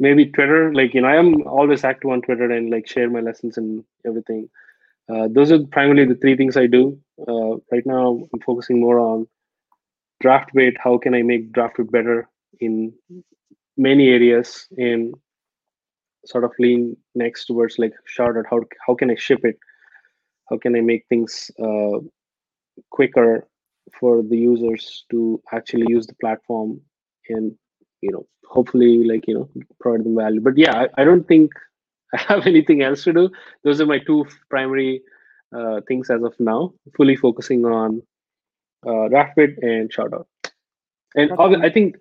maybe 0.04 0.26
Twitter. 0.26 0.74
Like 0.74 0.94
you 0.94 1.02
know, 1.02 1.08
I 1.08 1.16
am 1.16 1.48
always 1.48 1.84
active 1.84 2.12
on 2.12 2.22
Twitter 2.22 2.50
and 2.52 2.70
like 2.70 2.88
share 2.88 3.10
my 3.10 3.22
lessons 3.22 3.58
and 3.58 3.84
everything. 4.06 4.50
Uh, 5.14 5.28
those 5.32 5.52
are 5.52 5.64
primarily 5.78 6.06
the 6.06 6.20
three 6.22 6.38
things 6.38 6.56
I 6.56 6.68
do. 6.68 6.84
Uh, 7.28 7.52
right 7.72 7.86
now, 7.86 8.06
I'm 8.32 8.40
focusing 8.46 8.80
more 8.80 9.00
on 9.00 9.28
DraftBit. 10.24 10.76
How 10.86 10.98
can 10.98 11.14
I 11.14 11.24
make 11.24 11.52
DraftBit 11.52 11.92
better 11.92 12.30
in 12.60 12.94
many 13.78 14.10
areas 14.10 14.68
and 14.78 15.14
sort 16.26 16.44
of 16.44 16.52
lean 16.60 16.96
next 17.16 17.46
towards 17.46 17.80
like 17.80 17.94
Shoutout. 18.18 18.46
How 18.50 18.62
how 18.86 18.96
can 18.96 19.12
I 19.12 19.16
ship 19.16 19.42
it? 19.44 19.58
How 20.50 20.58
can 20.58 20.76
I 20.76 20.82
make 20.82 21.06
things 21.08 21.52
uh, 21.60 22.00
quicker 22.90 23.48
for 24.00 24.24
the 24.24 24.38
users 24.38 25.06
to 25.12 25.42
actually 25.52 25.86
use 25.90 26.08
the 26.08 26.16
platform 26.16 26.82
and 27.30 27.56
you 28.04 28.12
know 28.12 28.26
hopefully 28.46 29.04
like 29.04 29.28
you 29.28 29.36
know 29.36 29.50
provide 29.80 30.06
them 30.06 30.16
value. 30.16 30.42
But 30.42 30.58
yeah, 30.58 30.76
I, 30.84 31.02
I 31.02 31.04
don't 31.04 31.28
think 31.28 31.52
I 32.14 32.18
have 32.34 32.48
anything 32.48 32.84
else 32.84 33.04
to 33.06 33.14
do. 33.14 33.30
Those 33.64 33.82
are 33.82 33.86
my 33.86 34.00
two 34.00 34.26
primary 34.50 35.02
uh, 35.56 35.82
things 35.88 36.10
as 36.10 36.24
of 36.24 36.34
now. 36.40 36.74
Fully 36.98 37.16
focusing 37.16 37.66
on 37.66 38.02
uh, 38.86 39.08
DraftBit 39.14 39.58
and 39.62 39.92
Shoutout. 39.92 40.26
And 41.16 41.32
I 41.64 41.70
think, 41.70 41.96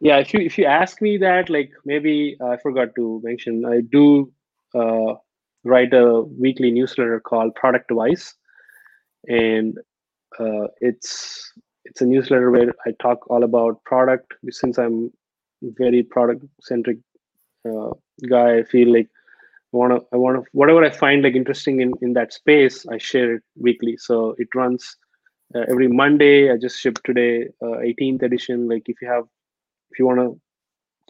yeah, 0.00 0.18
if 0.18 0.34
you 0.34 0.40
if 0.40 0.58
you 0.58 0.64
ask 0.64 1.00
me 1.00 1.16
that, 1.18 1.48
like 1.48 1.70
maybe 1.84 2.36
I 2.44 2.56
forgot 2.56 2.94
to 2.96 3.20
mention, 3.24 3.64
I 3.64 3.80
do 3.80 4.32
uh, 4.74 5.14
write 5.64 5.94
a 5.94 6.22
weekly 6.22 6.70
newsletter 6.70 7.20
called 7.20 7.54
Product 7.54 7.88
Device, 7.88 8.34
and 9.28 9.78
uh, 10.40 10.66
it's 10.80 11.52
it's 11.84 12.00
a 12.00 12.06
newsletter 12.06 12.50
where 12.50 12.74
I 12.86 12.92
talk 13.00 13.30
all 13.30 13.44
about 13.44 13.82
product. 13.84 14.34
Since 14.50 14.78
I'm 14.78 15.12
very 15.62 16.02
product 16.02 16.44
centric 16.60 16.98
uh, 17.68 17.90
guy, 18.28 18.58
I 18.58 18.62
feel 18.64 18.92
like 18.92 19.08
want 19.72 19.92
to 19.92 20.06
i 20.14 20.16
want 20.16 20.36
to 20.36 20.50
whatever 20.52 20.82
i 20.84 20.90
find 20.90 21.22
like 21.22 21.34
interesting 21.34 21.80
in 21.80 21.92
in 22.00 22.14
that 22.14 22.32
space 22.32 22.86
i 22.86 22.96
share 22.98 23.34
it 23.34 23.42
weekly. 23.56 23.96
So 23.96 24.34
it 24.38 24.48
runs 24.54 24.96
uh, 25.54 25.64
every 25.68 25.88
monday. 25.88 26.50
I 26.50 26.56
just 26.56 26.80
shipped 26.80 27.04
today 27.04 27.48
uh, 27.62 27.78
18th 27.78 28.22
edition. 28.22 28.68
Like 28.68 28.84
if 28.86 28.96
you 29.02 29.08
have 29.08 29.24
if 29.90 29.98
you 29.98 30.06
want 30.06 30.20
to 30.20 30.40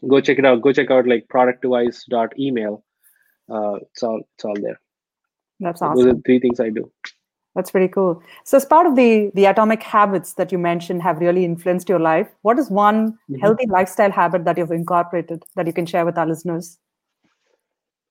go 0.08 0.20
check 0.20 0.38
it 0.38 0.46
out 0.46 0.62
go 0.62 0.72
check 0.72 0.90
out 0.90 1.06
like 1.06 1.26
productdevice.email 1.28 2.84
uh 3.50 3.74
it's 3.74 4.02
all 4.02 4.20
it's 4.34 4.44
all 4.44 4.54
there. 4.61 4.80
That's 5.61 5.82
awesome 5.82 6.04
those 6.04 6.14
are 6.14 6.20
three 6.22 6.38
things 6.38 6.61
i 6.61 6.70
do 6.70 6.90
that's 7.54 7.70
pretty 7.70 7.88
cool 7.88 8.22
so 8.44 8.56
as 8.56 8.64
part 8.64 8.87
of 8.87 8.96
the 8.96 9.30
the 9.34 9.44
atomic 9.44 9.82
habits 9.82 10.34
that 10.34 10.52
you 10.52 10.58
mentioned 10.58 11.02
have 11.02 11.18
really 11.18 11.44
influenced 11.44 11.88
your 11.88 11.98
life 11.98 12.28
what 12.42 12.58
is 12.58 12.70
one 12.70 13.12
mm-hmm. 13.12 13.40
healthy 13.40 13.66
lifestyle 13.66 14.11
habit 14.11 14.44
that 14.44 14.58
you've 14.58 14.70
incorporated 14.70 15.44
that 15.56 15.66
you 15.66 15.72
can 15.72 15.87
share 15.87 16.04
with 16.04 16.16
our 16.18 16.26
listeners 16.26 16.78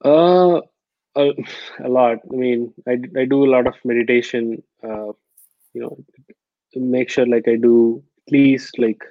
uh, 0.05 0.61
a, 1.17 1.31
a 1.83 1.89
lot. 1.89 2.19
I 2.31 2.35
mean, 2.35 2.73
I, 2.87 2.97
I 3.19 3.25
do 3.25 3.43
a 3.43 3.51
lot 3.51 3.67
of 3.67 3.73
meditation. 3.83 4.63
Uh, 4.83 5.11
you 5.73 5.81
know, 5.81 5.97
make 6.75 7.09
sure 7.09 7.25
like 7.25 7.47
I 7.47 7.55
do 7.55 8.03
at 8.27 8.31
least 8.31 8.77
like 8.77 9.01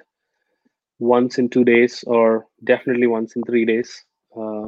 once 0.99 1.37
in 1.37 1.49
two 1.49 1.63
days 1.63 2.03
or 2.07 2.47
definitely 2.63 3.07
once 3.07 3.35
in 3.35 3.43
three 3.43 3.65
days. 3.65 4.03
Uh, 4.35 4.67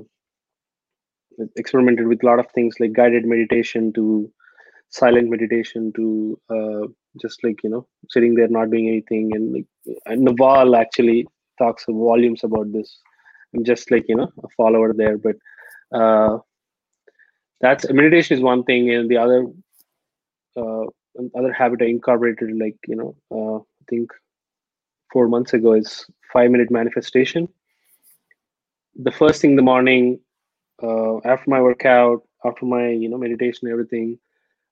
experimented 1.56 2.06
with 2.08 2.22
a 2.22 2.26
lot 2.26 2.39
of 2.39 2.52
things 2.52 2.76
like 2.80 2.91
guided 2.91 3.26
meditation 3.26 3.93
to 3.93 4.30
silent 4.89 5.30
meditation 5.30 5.91
to 5.95 6.39
uh, 6.49 6.88
just 7.21 7.43
like 7.43 7.63
you 7.63 7.69
know 7.69 7.88
sitting 8.10 8.36
there 8.36 8.47
not 8.47 8.69
doing 8.69 8.88
anything 8.88 9.32
and 9.34 9.54
like 9.54 9.97
and 10.06 10.21
Naval 10.21 10.75
actually 10.75 11.28
talks 11.58 11.86
volumes 11.88 12.43
about 12.43 12.71
this. 12.71 12.99
I'm 13.54 13.63
just 13.63 13.91
like 13.91 14.06
you 14.08 14.15
know 14.15 14.32
a 14.43 14.47
follower 14.58 14.93
there, 14.93 15.17
but 15.17 15.36
uh, 15.91 16.39
that's 17.62 17.91
meditation 17.91 18.38
is 18.38 18.43
one 18.43 18.63
thing, 18.63 18.89
and 18.91 19.10
the 19.10 19.17
other 19.17 19.47
uh, 20.56 20.86
other 21.38 21.54
habit 21.54 21.82
I 21.82 21.86
incorporated 21.86 22.58
like 22.58 22.78
you 22.88 22.95
know 22.95 23.15
uh, 23.32 23.58
I 23.58 23.86
think 23.89 24.12
four 25.12 25.28
months 25.28 25.54
ago 25.54 25.73
is 25.73 26.06
five 26.32 26.52
minute 26.52 26.71
manifestation. 26.71 27.47
The 28.95 29.12
first 29.12 29.41
thing 29.41 29.52
in 29.52 29.56
the 29.56 29.62
morning, 29.62 30.19
uh, 30.84 31.17
after 31.19 31.49
my 31.49 31.62
workout, 31.62 32.23
after 32.45 32.65
my 32.65 32.89
you 32.89 33.10
know 33.10 33.17
meditation, 33.17 33.69
everything, 33.69 34.19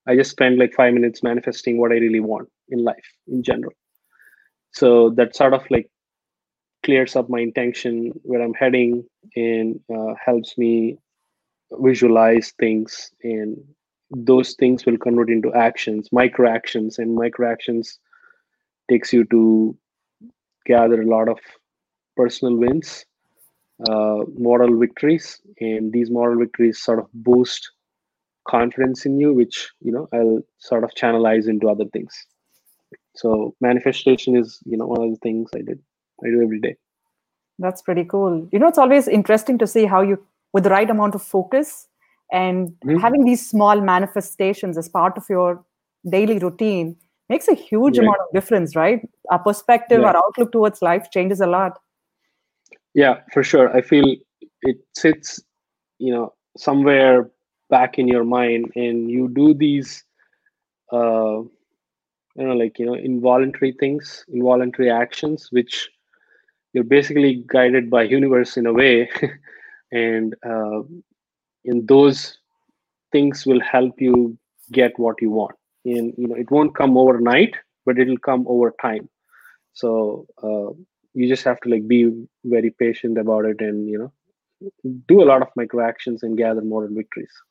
I 0.07 0.15
just 0.15 0.31
spend 0.31 0.57
like 0.57 0.73
five 0.73 0.93
minutes 0.93 1.23
manifesting 1.23 1.79
what 1.79 1.91
I 1.91 1.95
really 1.95 2.19
want 2.19 2.49
in 2.69 2.83
life 2.83 3.07
in 3.27 3.43
general. 3.43 3.73
So 4.71 5.09
that 5.11 5.35
sort 5.35 5.53
of 5.53 5.63
like 5.69 5.89
clears 6.83 7.15
up 7.15 7.29
my 7.29 7.39
intention 7.39 8.11
where 8.23 8.41
I'm 8.41 8.53
heading 8.53 9.03
and 9.35 9.79
uh, 9.93 10.13
helps 10.23 10.57
me 10.57 10.97
visualize 11.71 12.53
things 12.59 13.11
and 13.23 13.57
those 14.11 14.55
things 14.55 14.85
will 14.85 14.97
convert 14.97 15.29
into 15.29 15.53
actions 15.53 16.07
micro 16.13 16.49
actions 16.49 16.97
and 16.97 17.13
micro 17.13 17.51
actions 17.51 17.99
takes 18.89 19.11
you 19.11 19.25
to 19.25 19.77
gather 20.65 21.01
a 21.01 21.05
lot 21.05 21.27
of 21.27 21.37
personal 22.15 22.55
wins 22.55 23.05
uh, 23.89 24.19
moral 24.37 24.79
victories 24.79 25.41
and 25.59 25.91
these 25.91 26.09
moral 26.09 26.39
victories 26.39 26.81
sort 26.81 26.99
of 26.99 27.07
boost 27.13 27.69
confidence 28.47 29.05
in 29.05 29.19
you 29.19 29.33
which 29.33 29.69
you 29.81 29.91
know 29.91 30.07
i'll 30.13 30.41
sort 30.57 30.83
of 30.83 30.91
channelize 30.91 31.47
into 31.47 31.69
other 31.69 31.85
things 31.85 32.25
so 33.15 33.55
manifestation 33.61 34.35
is 34.35 34.59
you 34.65 34.77
know 34.77 34.85
one 34.85 35.01
of 35.01 35.09
the 35.09 35.17
things 35.17 35.49
i 35.55 35.61
did 35.61 35.79
i 36.25 36.29
do 36.29 36.41
every 36.41 36.59
day 36.59 36.75
that's 37.59 37.81
pretty 37.81 38.05
cool 38.05 38.47
you 38.51 38.59
know 38.59 38.67
it's 38.67 38.77
always 38.77 39.07
interesting 39.07 39.57
to 39.57 39.67
see 39.67 39.85
how 39.85 40.01
you 40.01 40.21
with 40.53 40.63
the 40.63 40.69
right 40.69 40.89
amount 40.89 41.15
of 41.15 41.21
focus 41.21 41.87
and 42.31 42.69
mm-hmm. 42.69 42.97
having 42.97 43.25
these 43.25 43.47
small 43.49 43.81
manifestations 43.81 44.77
as 44.77 44.89
part 44.89 45.17
of 45.17 45.25
your 45.29 45.63
daily 46.09 46.37
routine 46.39 46.95
makes 47.29 47.47
a 47.47 47.53
huge 47.53 47.97
yeah. 47.97 48.03
amount 48.03 48.17
of 48.19 48.33
difference 48.33 48.75
right 48.75 49.07
our 49.31 49.39
perspective 49.39 50.01
yeah. 50.01 50.07
our 50.07 50.17
outlook 50.17 50.51
towards 50.51 50.81
life 50.81 51.09
changes 51.11 51.41
a 51.41 51.47
lot 51.47 51.79
yeah 52.93 53.19
for 53.33 53.43
sure 53.43 53.75
i 53.75 53.81
feel 53.81 54.15
it 54.61 54.77
sits 54.93 55.41
you 55.99 56.13
know 56.13 56.33
somewhere 56.57 57.29
back 57.69 57.97
in 57.99 58.07
your 58.07 58.23
mind 58.23 58.71
and 58.75 59.09
you 59.11 59.27
do 59.29 59.53
these 59.53 60.03
uh 60.93 61.39
you 62.35 62.45
know 62.45 62.53
like 62.53 62.79
you 62.79 62.85
know 62.85 62.93
involuntary 62.93 63.73
things 63.79 64.23
involuntary 64.29 64.89
actions 64.89 65.49
which 65.51 65.89
you're 66.77 66.83
basically 66.83 67.43
guided 67.47 67.89
by 67.89 68.03
universe 68.03 68.57
in 68.57 68.67
a 68.67 68.73
way. 68.73 69.09
And 69.89 70.35
uh, 70.45 70.81
and 71.63 71.87
those 71.87 72.39
things 73.13 73.45
will 73.45 73.61
help 73.61 74.01
you 74.01 74.37
get 74.73 74.99
what 74.99 75.21
you 75.21 75.31
want. 75.31 75.55
And 75.85 76.13
you 76.17 76.27
know 76.27 76.35
it 76.35 76.51
won't 76.51 76.75
come 76.75 76.97
overnight 76.97 77.55
but 77.85 77.97
it'll 77.97 78.17
come 78.17 78.43
over 78.49 78.73
time. 78.81 79.07
So 79.71 80.27
uh, 80.43 80.73
you 81.13 81.29
just 81.29 81.45
have 81.45 81.61
to 81.61 81.69
like 81.69 81.87
be 81.87 82.01
very 82.43 82.71
patient 82.71 83.17
about 83.17 83.45
it 83.45 83.61
and 83.61 83.87
you 83.87 83.97
know 84.01 84.11
do 85.07 85.23
a 85.23 85.29
lot 85.31 85.41
of 85.41 85.55
micro 85.55 85.87
actions 85.87 86.21
and 86.21 86.37
gather 86.37 86.61
more 86.73 86.85
victories 86.91 87.41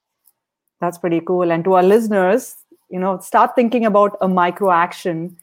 that's 0.81 0.99
pretty 0.99 1.21
cool 1.21 1.51
and 1.51 1.65
to 1.65 1.75
our 1.75 1.83
listeners 1.83 2.57
you 2.91 2.99
know 2.99 3.19
start 3.19 3.55
thinking 3.55 3.85
about 3.85 4.17
a 4.21 4.29
micro 4.29 4.71
action 4.71 5.37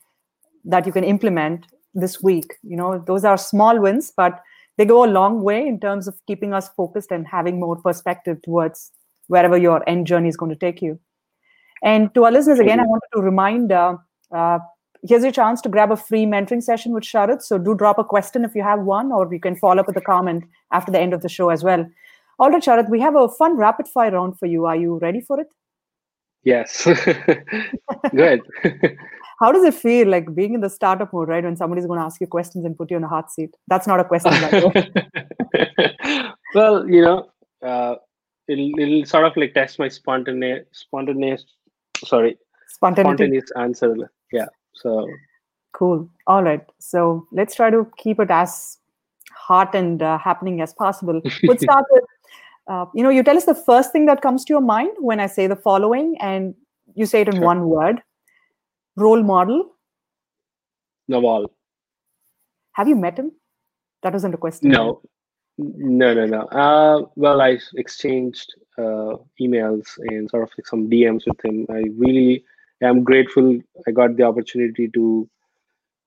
that 0.63 0.86
you 0.86 0.91
can 0.91 1.04
implement 1.04 1.67
this 1.93 2.22
week 2.24 2.56
you 2.63 2.78
know 2.78 3.04
those 3.08 3.26
are 3.26 3.38
small 3.38 3.80
wins 3.80 4.12
but 4.15 4.41
they 4.78 4.86
go 4.86 5.06
a 5.06 5.08
long 5.08 5.41
way 5.41 5.67
in 5.67 5.80
terms 5.80 6.08
of 6.08 6.19
keeping 6.26 6.54
us 6.54 6.69
focused 6.69 7.12
and 7.12 7.28
having 7.28 7.60
more 7.60 7.76
perspective 7.76 8.41
towards 8.41 8.91
wherever 9.28 9.58
your 9.58 9.88
end 9.88 10.08
journey 10.08 10.30
is 10.30 10.38
going 10.38 10.52
to 10.52 10.58
take 10.58 10.82
you. 10.82 11.00
And 11.84 12.13
to 12.15 12.26
our 12.26 12.32
listeners, 12.32 12.60
again, 12.60 12.80
I 12.80 12.84
wanted 12.84 13.08
to 13.15 13.22
remind 13.22 13.72
uh, 13.72 13.98
uh, 14.32 14.60
here's 15.04 15.24
your 15.24 15.32
chance 15.32 15.62
to 15.62 15.69
grab 15.69 15.91
a 15.91 15.98
free 15.98 16.26
mentoring 16.26 16.63
session 16.63 16.93
with 16.93 17.04
Sharat. 17.04 17.41
So 17.41 17.58
do 17.58 17.76
drop 17.76 18.00
a 18.00 18.04
question 18.04 18.46
if 18.46 18.56
you 18.56 18.63
have 18.63 18.80
one, 18.82 19.12
or 19.12 19.32
you 19.32 19.39
can 19.39 19.56
follow 19.56 19.82
up 19.82 19.88
with 19.88 19.98
a 19.98 20.02
comment 20.02 20.46
after 20.72 20.91
the 20.91 21.00
end 21.00 21.13
of 21.13 21.22
the 21.22 21.30
show 21.30 21.50
as 21.50 21.63
well. 21.63 21.86
All 22.39 22.50
right, 22.50 22.62
Sharat, 22.62 22.89
we 22.89 23.00
have 23.00 23.15
a 23.15 23.30
fun 23.30 23.58
rapid 23.58 23.88
fire 23.88 24.12
round 24.12 24.39
for 24.39 24.46
you. 24.46 24.65
Are 24.65 24.76
you 24.76 24.98
ready 25.00 25.22
for 25.22 25.39
it? 25.39 25.48
Yes. 26.43 26.84
Good. 28.15 28.41
how 29.43 29.52
does 29.52 29.63
it 29.63 29.74
feel 29.74 30.08
like 30.08 30.34
being 30.34 30.54
in 30.54 30.62
the 30.62 30.69
startup 30.69 31.12
mode, 31.13 31.28
right? 31.28 31.43
When 31.43 31.58
somebody's 31.58 31.86
going 31.86 32.00
to 32.00 32.06
ask 32.06 32.22
you 32.22 32.28
questions 32.28 32.65
and 32.65 32.78
put 32.78 32.91
you 32.91 32.98
in 32.98 33.04
a 33.04 33.08
hot 33.08 33.32
seat. 33.32 33.56
That's 33.67 33.88
not 33.88 34.00
a 34.00 34.06
question. 34.06 34.32
well, 36.56 36.89
you 36.89 37.02
know, 37.02 37.30
uh, 37.62 37.96
it'll, 38.48 38.72
it'll 38.80 39.06
sort 39.06 39.26
of 39.26 39.36
like 39.36 39.54
test 39.54 39.80
my 39.80 39.89
spontaneous, 39.89 40.65
spontaneous, 40.72 41.46
sorry, 42.06 42.38
spontaneous 42.67 43.52
answer. 43.58 43.96
Yeah. 44.32 44.46
So 44.74 45.08
cool. 45.74 46.10
All 46.28 46.43
right. 46.43 46.65
So 46.80 47.28
let's 47.32 47.56
try 47.56 47.69
to 47.69 47.88
keep 47.98 48.19
it 48.19 48.32
as 48.32 48.78
hot 49.36 49.76
and 49.76 50.02
uh, 50.02 50.17
happening 50.17 50.62
as 50.62 50.74
possible. 50.74 51.22
We'll 51.43 51.58
start 51.58 51.86
with, 51.91 52.04
uh, 52.67 52.86
you 52.93 53.04
know, 53.04 53.10
you 53.10 53.23
tell 53.23 53.38
us 53.38 53.45
the 53.45 53.56
first 53.56 53.91
thing 53.91 54.06
that 54.06 54.21
comes 54.21 54.45
to 54.45 54.54
your 54.54 54.62
mind 54.62 54.91
when 54.99 55.19
I 55.19 55.28
say 55.28 55.47
the 55.47 55.56
following, 55.56 56.15
and 56.19 56.56
you 56.95 57.06
say 57.06 57.21
it 57.21 57.28
in 57.28 57.36
sure. 57.36 57.43
one 57.43 57.67
word 57.67 58.02
role 58.95 59.23
model? 59.23 59.71
Naval. 61.08 61.52
Have 62.73 62.88
you 62.88 62.95
met 62.95 63.17
him? 63.17 63.32
That 64.02 64.13
wasn't 64.13 64.34
a 64.34 64.38
question. 64.38 64.69
No, 64.69 65.02
no, 65.58 66.13
no, 66.13 66.26
no. 66.26 66.41
Uh, 66.43 67.06
well, 67.15 67.41
I 67.41 67.60
exchanged 67.76 68.54
uh, 68.78 69.17
emails 69.39 69.97
and 70.10 70.30
sort 70.30 70.43
of 70.43 70.49
like 70.58 70.67
some 70.67 70.89
DMs 70.89 71.23
with 71.28 71.43
him. 71.43 71.65
I 71.69 71.84
really 71.97 72.43
am 72.82 73.04
grateful. 73.04 73.60
I 73.88 73.91
got 73.91 74.15
the 74.17 74.23
opportunity 74.23 74.88
to 74.89 75.30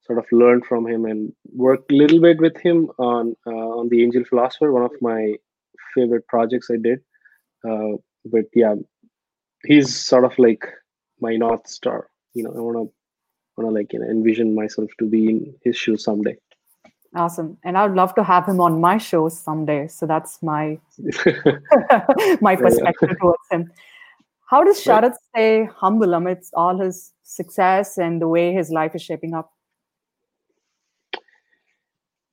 sort 0.06 0.18
of 0.18 0.26
learn 0.32 0.62
from 0.62 0.86
him 0.86 1.04
and 1.04 1.32
work 1.54 1.84
a 1.90 1.94
little 1.94 2.20
bit 2.20 2.38
with 2.38 2.56
him 2.58 2.90
on 2.98 3.36
uh, 3.46 3.50
on 3.50 3.88
the 3.88 4.02
Angel 4.02 4.24
Philosopher, 4.24 4.72
one 4.72 4.84
of 4.84 4.92
my 5.00 5.34
favorite 5.96 6.26
projects 6.28 6.70
I 6.70 6.76
did. 6.88 7.00
Uh, 7.68 7.96
but 8.24 8.44
yeah, 8.54 8.74
he's 9.66 9.94
sort 9.94 10.24
of 10.24 10.38
like 10.38 10.66
my 11.20 11.36
north 11.36 11.66
star 11.66 12.08
you 12.34 12.42
know 12.42 12.50
i 12.50 12.60
want 12.60 12.76
to 12.76 12.92
want 13.56 13.68
to 13.68 13.74
like 13.78 13.92
you 13.92 13.98
know 13.98 14.06
envision 14.06 14.54
myself 14.54 14.90
to 14.98 15.06
be 15.06 15.28
in 15.30 15.54
his 15.62 15.76
shoes 15.76 16.04
someday 16.04 16.36
awesome 17.14 17.56
and 17.64 17.78
i 17.78 17.86
would 17.86 17.96
love 17.96 18.14
to 18.14 18.22
have 18.22 18.46
him 18.46 18.60
on 18.60 18.80
my 18.80 18.98
show 18.98 19.28
someday 19.28 19.88
so 19.88 20.06
that's 20.06 20.42
my 20.42 20.78
my 22.40 22.54
perspective 22.56 23.10
yeah. 23.10 23.20
towards 23.20 23.48
him 23.50 23.70
how 24.50 24.62
does 24.62 24.86
right. 24.86 25.12
stay 25.30 25.68
humble 25.74 26.14
amidst 26.14 26.52
all 26.54 26.78
his 26.78 27.12
success 27.22 27.98
and 27.98 28.20
the 28.20 28.28
way 28.28 28.52
his 28.52 28.70
life 28.70 28.94
is 28.94 29.02
shaping 29.02 29.34
up 29.34 29.50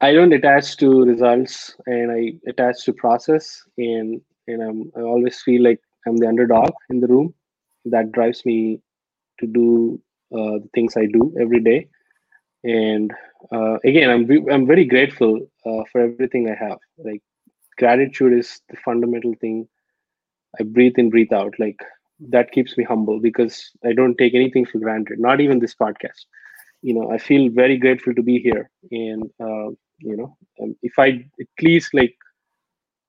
i 0.08 0.14
don't 0.14 0.34
attach 0.38 0.78
to 0.78 0.90
results 1.06 1.76
and 1.86 2.12
i 2.12 2.22
attach 2.52 2.84
to 2.86 2.94
process 2.94 3.62
and 3.78 4.22
and 4.48 4.62
I'm, 4.62 4.92
i 4.98 5.02
always 5.02 5.42
feel 5.42 5.64
like 5.64 5.82
i'm 6.06 6.18
the 6.18 6.28
underdog 6.28 6.72
in 6.90 7.00
the 7.00 7.08
room 7.08 7.34
that 7.86 8.12
drives 8.12 8.46
me 8.46 8.82
to 9.40 9.48
do 9.48 10.02
uh, 10.34 10.58
the 10.64 10.70
things 10.74 10.98
I 10.98 11.06
do 11.06 11.34
every 11.40 11.62
day. 11.62 11.88
And 12.64 13.12
uh, 13.54 13.78
again, 13.84 14.10
I'm 14.10 14.50
I'm 14.50 14.66
very 14.66 14.86
grateful 14.86 15.40
uh, 15.66 15.84
for 15.92 16.02
everything 16.02 16.50
I 16.50 16.56
have. 16.56 16.80
Like 16.98 17.22
gratitude 17.78 18.34
is 18.34 18.62
the 18.70 18.78
fundamental 18.78 19.34
thing. 19.42 19.68
I 20.60 20.64
breathe 20.64 20.98
in, 20.98 21.10
breathe 21.10 21.34
out. 21.34 21.54
Like 21.60 21.80
that 22.30 22.52
keeps 22.52 22.78
me 22.78 22.84
humble 22.84 23.20
because 23.20 23.72
I 23.84 23.94
don't 23.94 24.18
take 24.18 24.34
anything 24.34 24.66
for 24.66 24.80
granted. 24.80 25.20
Not 25.20 25.42
even 25.42 25.60
this 25.60 25.76
podcast. 25.76 26.26
You 26.82 26.94
know, 26.94 27.12
I 27.12 27.18
feel 27.18 27.50
very 27.52 27.78
grateful 27.78 28.14
to 28.16 28.24
be 28.24 28.40
here. 28.40 28.70
And 28.92 29.30
uh, 29.40 29.72
you 30.00 30.18
know, 30.18 30.38
um, 30.62 30.76
if 30.82 30.94
I 30.98 31.26
at 31.40 31.48
least 31.62 31.94
like 31.94 32.16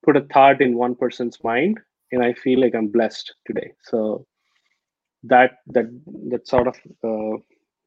put 0.03 0.17
a 0.17 0.21
thought 0.21 0.61
in 0.61 0.75
one 0.77 0.95
person's 0.95 1.43
mind, 1.43 1.79
and 2.11 2.23
I 2.23 2.33
feel 2.33 2.59
like 2.61 2.75
I'm 2.75 2.87
blessed 2.87 3.33
today. 3.45 3.71
So 3.83 4.25
that 5.23 5.57
that 5.67 5.85
that 6.29 6.47
sort 6.47 6.67
of 6.67 6.75
uh, 7.03 7.37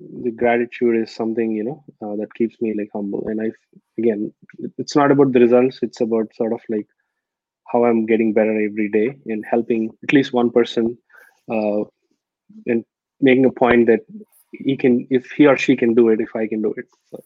the 0.00 0.30
gratitude 0.30 0.96
is 1.02 1.14
something 1.14 1.50
you 1.52 1.64
know 1.64 1.84
uh, 2.02 2.16
that 2.16 2.32
keeps 2.34 2.60
me 2.60 2.74
like 2.78 2.88
humble 2.92 3.24
and 3.26 3.40
i 3.40 3.50
again 3.98 4.32
it's 4.78 4.94
not 4.94 5.10
about 5.10 5.32
the 5.32 5.40
results 5.40 5.80
it's 5.82 6.00
about 6.00 6.34
sort 6.34 6.52
of 6.52 6.60
like 6.68 6.86
how 7.72 7.84
i'm 7.84 8.06
getting 8.06 8.32
better 8.32 8.56
every 8.68 8.88
day 8.88 9.16
and 9.26 9.44
helping 9.50 9.90
at 10.04 10.12
least 10.12 10.32
one 10.32 10.50
person 10.50 10.96
uh, 11.50 11.80
and 12.66 12.84
making 13.20 13.44
a 13.44 13.50
point 13.50 13.86
that 13.86 14.00
he 14.52 14.76
can 14.76 15.06
if 15.10 15.30
he 15.32 15.46
or 15.46 15.56
she 15.56 15.76
can 15.76 15.94
do 15.94 16.08
it 16.08 16.20
if 16.20 16.34
i 16.36 16.46
can 16.46 16.62
do 16.62 16.72
it 16.76 16.86
so. 17.10 17.22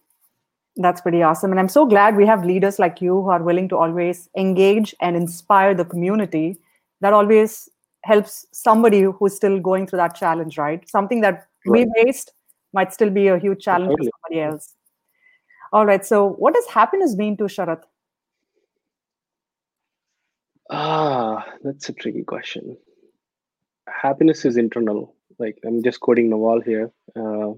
That's 0.76 1.00
pretty 1.00 1.22
awesome. 1.22 1.50
And 1.50 1.60
I'm 1.60 1.68
so 1.68 1.84
glad 1.84 2.16
we 2.16 2.26
have 2.26 2.44
leaders 2.44 2.78
like 2.78 3.00
you 3.00 3.20
who 3.22 3.30
are 3.30 3.42
willing 3.42 3.68
to 3.68 3.76
always 3.76 4.28
engage 4.36 4.94
and 5.00 5.16
inspire 5.16 5.74
the 5.74 5.84
community. 5.84 6.58
That 7.00 7.12
always 7.12 7.68
helps 8.04 8.46
somebody 8.52 9.02
who's 9.02 9.34
still 9.34 9.60
going 9.60 9.86
through 9.86 9.98
that 9.98 10.14
challenge, 10.14 10.56
right? 10.56 10.88
Something 10.88 11.20
that 11.20 11.46
right. 11.66 11.86
we 11.86 12.02
faced 12.02 12.32
might 12.72 12.92
still 12.92 13.10
be 13.10 13.28
a 13.28 13.38
huge 13.38 13.62
challenge 13.62 13.90
totally. 13.90 14.08
for 14.08 14.18
somebody 14.28 14.40
else. 14.40 14.74
All 15.72 15.86
right. 15.86 16.04
So, 16.04 16.30
what 16.30 16.54
does 16.54 16.66
happiness 16.66 17.16
mean 17.16 17.36
to 17.38 17.44
Sharath? 17.44 17.82
Ah, 20.70 21.44
that's 21.62 21.88
a 21.88 21.92
tricky 21.92 22.22
question. 22.22 22.76
Happiness 23.88 24.44
is 24.44 24.56
internal. 24.56 25.14
Like 25.38 25.58
I'm 25.66 25.82
just 25.82 26.00
quoting 26.00 26.30
Naval 26.30 26.60
here. 26.60 26.90
Uh, 27.14 27.52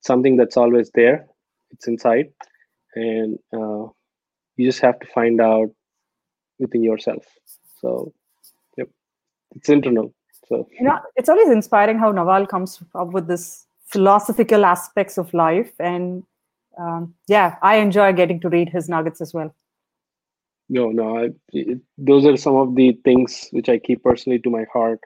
something 0.00 0.36
that's 0.36 0.56
always 0.56 0.90
there. 0.94 1.26
It's 1.74 1.86
inside, 1.88 2.32
and 2.94 3.38
uh, 3.52 3.88
you 4.56 4.66
just 4.66 4.80
have 4.80 4.98
to 5.00 5.06
find 5.08 5.40
out 5.40 5.70
within 6.58 6.82
yourself. 6.82 7.24
So, 7.80 8.12
yep, 8.76 8.88
it's 9.56 9.68
internal. 9.68 10.14
So 10.48 10.68
you 10.78 10.84
know, 10.84 10.98
it's 11.16 11.28
always 11.28 11.48
inspiring 11.48 11.98
how 11.98 12.12
Naval 12.12 12.46
comes 12.46 12.82
up 12.94 13.08
with 13.08 13.26
this 13.26 13.66
philosophical 13.86 14.64
aspects 14.64 15.18
of 15.18 15.32
life, 15.34 15.72
and 15.80 16.22
um, 16.78 17.14
yeah, 17.28 17.56
I 17.62 17.76
enjoy 17.76 18.12
getting 18.12 18.40
to 18.40 18.48
read 18.48 18.68
his 18.68 18.88
nuggets 18.88 19.20
as 19.20 19.32
well. 19.32 19.54
No, 20.68 20.90
no, 20.90 21.18
I, 21.18 21.30
it, 21.52 21.80
those 21.98 22.24
are 22.26 22.36
some 22.36 22.56
of 22.56 22.74
the 22.74 22.92
things 23.04 23.48
which 23.50 23.68
I 23.68 23.78
keep 23.78 24.02
personally 24.02 24.38
to 24.40 24.50
my 24.50 24.64
heart. 24.72 25.00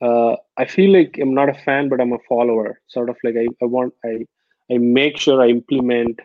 Uh, 0.00 0.36
I 0.56 0.66
feel 0.66 0.92
like 0.92 1.18
I'm 1.20 1.34
not 1.34 1.48
a 1.48 1.54
fan, 1.54 1.88
but 1.88 2.00
I'm 2.00 2.12
a 2.12 2.18
follower. 2.28 2.80
Sort 2.86 3.10
of 3.10 3.16
like 3.24 3.34
I, 3.36 3.46
I 3.62 3.66
want 3.66 3.94
I 4.04 4.26
I 4.70 4.78
make 4.78 5.18
sure 5.18 5.40
I 5.40 5.48
implement 5.48 6.20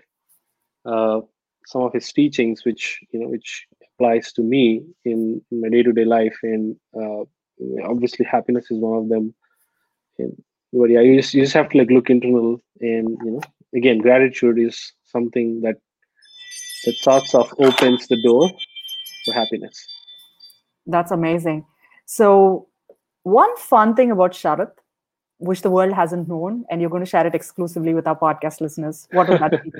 uh, 0.85 1.21
some 1.65 1.83
of 1.83 1.93
his 1.93 2.11
teachings, 2.11 2.65
which 2.65 2.99
you 3.11 3.19
know, 3.19 3.27
which 3.27 3.67
applies 3.93 4.31
to 4.33 4.41
me 4.41 4.83
in, 5.05 5.41
in 5.51 5.61
my 5.61 5.69
day-to-day 5.69 6.05
life, 6.05 6.37
and 6.43 6.75
uh, 6.95 7.23
obviously 7.83 8.25
happiness 8.25 8.71
is 8.71 8.79
one 8.79 8.97
of 8.97 9.09
them. 9.09 9.33
And 10.17 10.41
but 10.73 10.89
yeah, 10.89 11.01
you 11.01 11.17
just 11.17 11.33
you 11.33 11.43
just 11.43 11.53
have 11.53 11.69
to 11.69 11.77
like 11.77 11.91
look 11.91 12.09
internal, 12.09 12.59
and 12.79 13.17
you 13.23 13.31
know, 13.31 13.41
again, 13.75 13.99
gratitude 13.99 14.57
is 14.59 14.93
something 15.03 15.61
that 15.61 15.75
that 16.85 16.95
sorts 16.95 17.35
of 17.35 17.53
opens 17.59 18.07
the 18.07 18.21
door 18.23 18.49
for 19.25 19.33
happiness. 19.33 19.85
That's 20.87 21.11
amazing. 21.11 21.65
So, 22.05 22.67
one 23.23 23.55
fun 23.57 23.95
thing 23.95 24.11
about 24.11 24.31
Sharath, 24.31 24.71
which 25.41 25.63
the 25.63 25.71
world 25.71 25.93
hasn't 25.93 26.27
known, 26.27 26.65
and 26.69 26.79
you're 26.79 26.89
going 26.89 27.03
to 27.03 27.09
share 27.09 27.25
it 27.25 27.35
exclusively 27.35 27.93
with 27.93 28.07
our 28.07 28.17
podcast 28.17 28.61
listeners, 28.61 29.07
what 29.11 29.27
would 29.27 29.41
that 29.41 29.63
be? 29.63 29.71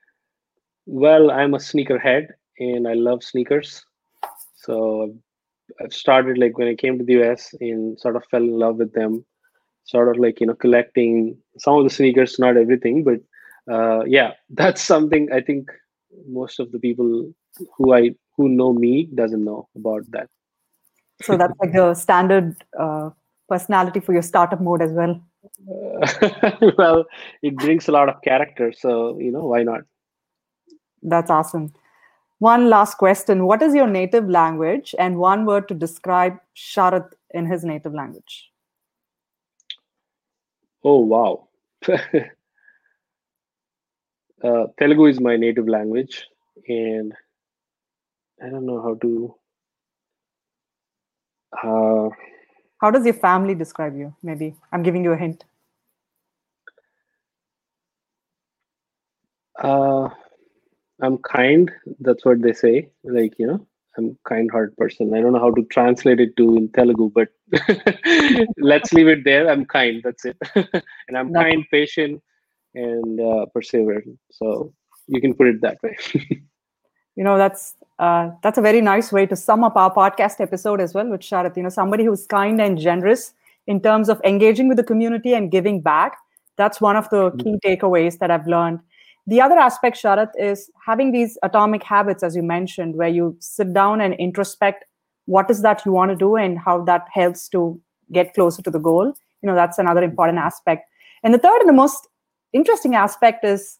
well, 0.86 1.30
I'm 1.30 1.54
a 1.54 1.58
sneakerhead 1.58 2.28
and 2.58 2.88
I 2.88 2.94
love 2.94 3.22
sneakers. 3.22 3.84
So, 4.56 5.14
I've 5.80 5.94
started 5.94 6.36
like 6.36 6.58
when 6.58 6.68
I 6.68 6.74
came 6.74 6.98
to 6.98 7.04
the 7.04 7.22
US 7.22 7.54
and 7.60 7.98
sort 7.98 8.16
of 8.16 8.24
fell 8.30 8.42
in 8.42 8.58
love 8.58 8.76
with 8.76 8.92
them, 8.92 9.24
sort 9.84 10.08
of 10.08 10.20
like, 10.20 10.40
you 10.40 10.46
know, 10.46 10.54
collecting 10.54 11.38
some 11.58 11.78
of 11.78 11.84
the 11.84 11.90
sneakers, 11.90 12.38
not 12.38 12.56
everything, 12.56 13.04
but 13.04 13.20
uh, 13.72 14.04
yeah, 14.04 14.32
that's 14.50 14.82
something 14.82 15.30
I 15.32 15.40
think 15.40 15.70
most 16.26 16.58
of 16.58 16.72
the 16.72 16.78
people 16.78 17.32
who 17.76 17.94
I 17.94 18.14
who 18.36 18.48
know 18.48 18.72
me 18.72 19.08
doesn't 19.14 19.44
know 19.44 19.68
about 19.76 20.10
that. 20.10 20.28
So 21.22 21.36
that's 21.36 21.54
like 21.60 21.72
the 21.72 21.94
standard 21.94 22.56
uh, 22.78 23.10
personality 23.48 24.00
for 24.00 24.12
your 24.12 24.22
startup 24.22 24.60
mode 24.60 24.82
as 24.82 24.92
well. 24.92 25.20
Uh, 25.70 26.70
well, 26.78 27.04
it 27.42 27.56
brings 27.56 27.88
a 27.88 27.92
lot 27.92 28.08
of 28.08 28.20
character, 28.22 28.72
so 28.72 29.18
you 29.18 29.30
know 29.30 29.44
why 29.44 29.62
not? 29.62 29.82
That's 31.02 31.30
awesome. 31.30 31.72
One 32.38 32.68
last 32.68 32.96
question: 32.98 33.46
What 33.46 33.62
is 33.62 33.74
your 33.74 33.86
native 33.86 34.28
language, 34.28 34.94
and 34.98 35.18
one 35.18 35.44
word 35.46 35.68
to 35.68 35.74
describe 35.74 36.38
Sharath 36.56 37.12
in 37.32 37.46
his 37.46 37.64
native 37.64 37.94
language? 37.94 38.50
Oh 40.82 41.00
wow! 41.00 41.48
uh, 44.42 44.66
Telugu 44.78 45.06
is 45.06 45.20
my 45.20 45.36
native 45.36 45.68
language, 45.68 46.26
and 46.68 47.14
I 48.42 48.48
don't 48.48 48.66
know 48.66 48.82
how 48.82 48.94
to. 48.94 49.34
Uh, 51.62 52.08
how 52.84 52.90
does 52.90 53.06
your 53.06 53.14
family 53.14 53.54
describe 53.54 53.96
you? 53.96 54.14
Maybe 54.22 54.54
I'm 54.70 54.82
giving 54.82 55.04
you 55.04 55.12
a 55.12 55.16
hint. 55.16 55.44
Uh, 59.58 60.10
I'm 61.00 61.16
kind. 61.28 61.72
That's 62.00 62.26
what 62.26 62.42
they 62.42 62.52
say. 62.52 62.90
Like 63.02 63.38
you 63.38 63.46
know, 63.46 63.66
I'm 63.96 64.18
kind-hearted 64.28 64.76
person. 64.76 65.14
I 65.14 65.22
don't 65.22 65.32
know 65.32 65.44
how 65.46 65.52
to 65.52 65.64
translate 65.76 66.20
it 66.20 66.36
to 66.36 66.58
in 66.58 66.68
Telugu, 66.72 67.10
but 67.14 67.30
let's 68.72 68.92
leave 68.92 69.08
it 69.08 69.24
there. 69.24 69.48
I'm 69.48 69.64
kind. 69.64 70.02
That's 70.04 70.26
it. 70.26 70.36
and 70.54 71.16
I'm 71.16 71.32
that's- 71.32 71.42
kind, 71.42 71.64
patient, 71.70 72.22
and 72.74 73.18
uh, 73.18 73.46
perseverant. 73.56 74.18
So 74.30 74.74
you 75.06 75.22
can 75.22 75.32
put 75.32 75.46
it 75.46 75.62
that 75.62 75.78
way. 75.82 75.96
you 77.16 77.24
know, 77.24 77.38
that's 77.38 77.76
uh, 77.98 78.30
that's 78.42 78.58
a 78.58 78.62
very 78.62 78.80
nice 78.80 79.12
way 79.12 79.26
to 79.26 79.36
sum 79.36 79.62
up 79.62 79.76
our 79.76 79.92
podcast 79.92 80.40
episode 80.40 80.80
as 80.80 80.94
well 80.94 81.08
with 81.08 81.20
Sharath. 81.20 81.56
You 81.56 81.62
know, 81.62 81.68
somebody 81.68 82.04
who's 82.04 82.26
kind 82.26 82.60
and 82.60 82.78
generous 82.78 83.32
in 83.66 83.80
terms 83.80 84.08
of 84.08 84.20
engaging 84.24 84.68
with 84.68 84.76
the 84.76 84.84
community 84.84 85.34
and 85.34 85.50
giving 85.50 85.80
back. 85.80 86.16
That's 86.56 86.80
one 86.80 86.96
of 86.96 87.08
the 87.10 87.30
mm-hmm. 87.30 87.38
key 87.38 87.58
takeaways 87.64 88.18
that 88.18 88.30
I've 88.30 88.46
learned. 88.46 88.80
The 89.26 89.40
other 89.40 89.58
aspect, 89.58 89.96
Sharath, 89.96 90.32
is 90.38 90.70
having 90.84 91.12
these 91.12 91.38
atomic 91.42 91.82
habits, 91.82 92.22
as 92.22 92.36
you 92.36 92.42
mentioned, 92.42 92.96
where 92.96 93.08
you 93.08 93.36
sit 93.40 93.72
down 93.72 94.00
and 94.00 94.14
introspect 94.14 94.84
what 95.26 95.50
is 95.50 95.62
that 95.62 95.82
you 95.86 95.92
want 95.92 96.10
to 96.10 96.16
do 96.16 96.36
and 96.36 96.58
how 96.58 96.84
that 96.84 97.06
helps 97.10 97.48
to 97.48 97.80
get 98.12 98.34
closer 98.34 98.60
to 98.62 98.70
the 98.70 98.78
goal. 98.78 99.06
You 99.40 99.46
know, 99.46 99.54
that's 99.54 99.78
another 99.78 100.02
important 100.02 100.38
aspect. 100.38 100.88
And 101.22 101.32
the 101.32 101.38
third 101.38 101.60
and 101.60 101.68
the 101.68 101.74
most 101.74 102.08
interesting 102.52 102.94
aspect 102.94 103.44
is 103.44 103.78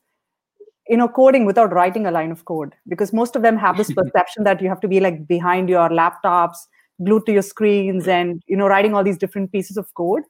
you 0.88 0.96
know 0.96 1.08
coding 1.08 1.44
without 1.44 1.72
writing 1.72 2.06
a 2.06 2.10
line 2.10 2.30
of 2.30 2.44
code 2.44 2.74
because 2.88 3.12
most 3.12 3.36
of 3.36 3.42
them 3.42 3.56
have 3.56 3.76
this 3.76 3.92
perception 3.98 4.44
that 4.44 4.60
you 4.60 4.68
have 4.68 4.80
to 4.80 4.88
be 4.88 5.00
like 5.00 5.26
behind 5.26 5.68
your 5.68 5.88
laptops 5.88 6.66
glued 7.02 7.26
to 7.26 7.32
your 7.32 7.42
screens 7.42 8.06
and 8.06 8.42
you 8.46 8.56
know 8.56 8.66
writing 8.66 8.94
all 8.94 9.04
these 9.04 9.18
different 9.18 9.50
pieces 9.52 9.76
of 9.76 9.92
code. 9.94 10.22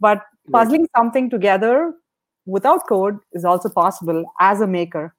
But 0.00 0.22
puzzling 0.52 0.86
something 0.96 1.30
together 1.30 1.94
without 2.46 2.86
code 2.88 3.18
is 3.32 3.44
also 3.44 3.68
possible 3.68 4.24
as 4.40 4.60
a 4.60 4.66
maker. 4.66 5.14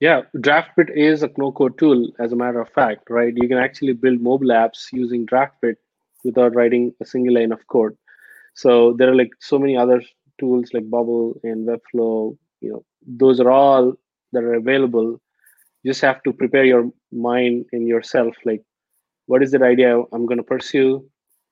Yeah 0.00 0.22
DraftBit 0.36 0.96
is 0.96 1.22
a 1.22 1.30
no 1.36 1.52
code 1.52 1.78
tool 1.78 2.10
as 2.18 2.32
a 2.32 2.36
matter 2.36 2.60
of 2.60 2.68
fact 2.70 3.10
right? 3.10 3.32
You 3.36 3.48
can 3.48 3.58
actually 3.58 3.92
build 3.92 4.20
mobile 4.20 4.48
apps 4.48 4.86
using 4.92 5.26
DraftBit 5.26 5.76
without 6.24 6.54
writing 6.54 6.94
a 7.00 7.04
single 7.04 7.34
line 7.34 7.52
of 7.52 7.66
code. 7.66 7.96
So 8.54 8.94
there 8.94 9.10
are 9.10 9.14
like 9.14 9.30
so 9.40 9.58
many 9.58 9.76
other 9.76 10.02
tools 10.38 10.70
like 10.72 10.88
Bubble 10.90 11.40
and 11.42 11.66
Webflow, 11.66 12.36
you 12.60 12.70
know, 12.70 12.84
those 13.06 13.40
are 13.40 13.50
all 13.50 13.94
that 14.32 14.44
are 14.44 14.54
available. 14.54 15.20
You 15.82 15.90
just 15.90 16.00
have 16.02 16.22
to 16.22 16.32
prepare 16.32 16.64
your 16.64 16.90
mind 17.12 17.66
and 17.72 17.86
yourself, 17.86 18.34
like 18.44 18.62
what 19.26 19.42
is 19.42 19.50
the 19.50 19.62
idea 19.64 19.98
I'm 20.12 20.26
going 20.26 20.38
to 20.38 20.44
pursue 20.44 21.04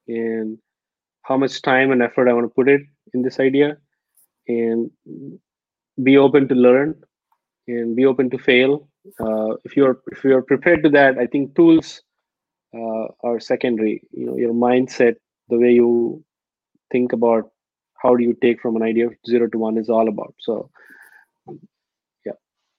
and 0.09 0.59
how 1.23 1.37
much 1.37 1.63
time 1.63 1.93
and 1.93 2.03
effort 2.03 2.29
I 2.29 2.33
want 2.33 2.47
to 2.47 2.55
put 2.55 2.69
it 2.69 2.83
in 3.15 3.23
this 3.23 3.41
idea 3.41 3.77
and 4.49 4.91
be 6.03 6.17
open 6.17 6.49
to 6.49 6.55
learn 6.55 6.95
and 7.69 7.95
be 7.95 8.07
open 8.07 8.31
to 8.31 8.39
fail. 8.39 8.89
Uh, 9.19 9.55
if 9.65 9.77
you're 9.77 10.01
if 10.13 10.25
you're 10.25 10.43
prepared 10.43 10.83
to 10.85 10.91
that, 10.91 11.19
I 11.19 11.27
think 11.27 11.55
tools 11.55 12.03
uh, 12.75 13.07
are 13.23 13.41
secondary. 13.41 14.03
You 14.13 14.27
know, 14.27 14.37
your 14.37 14.53
mindset, 14.53 15.17
the 15.49 15.59
way 15.59 15.73
you 15.73 16.25
think 16.93 17.13
about 17.13 17.51
how 18.03 18.15
do 18.17 18.25
you 18.25 18.37
take 18.41 18.61
from 18.61 18.77
an 18.77 18.83
idea 18.83 19.07
of 19.07 19.15
zero 19.27 19.49
to 19.49 19.59
one 19.59 19.79
is 19.79 19.89
all 19.89 20.09
about. 20.09 20.35
So. 20.41 20.71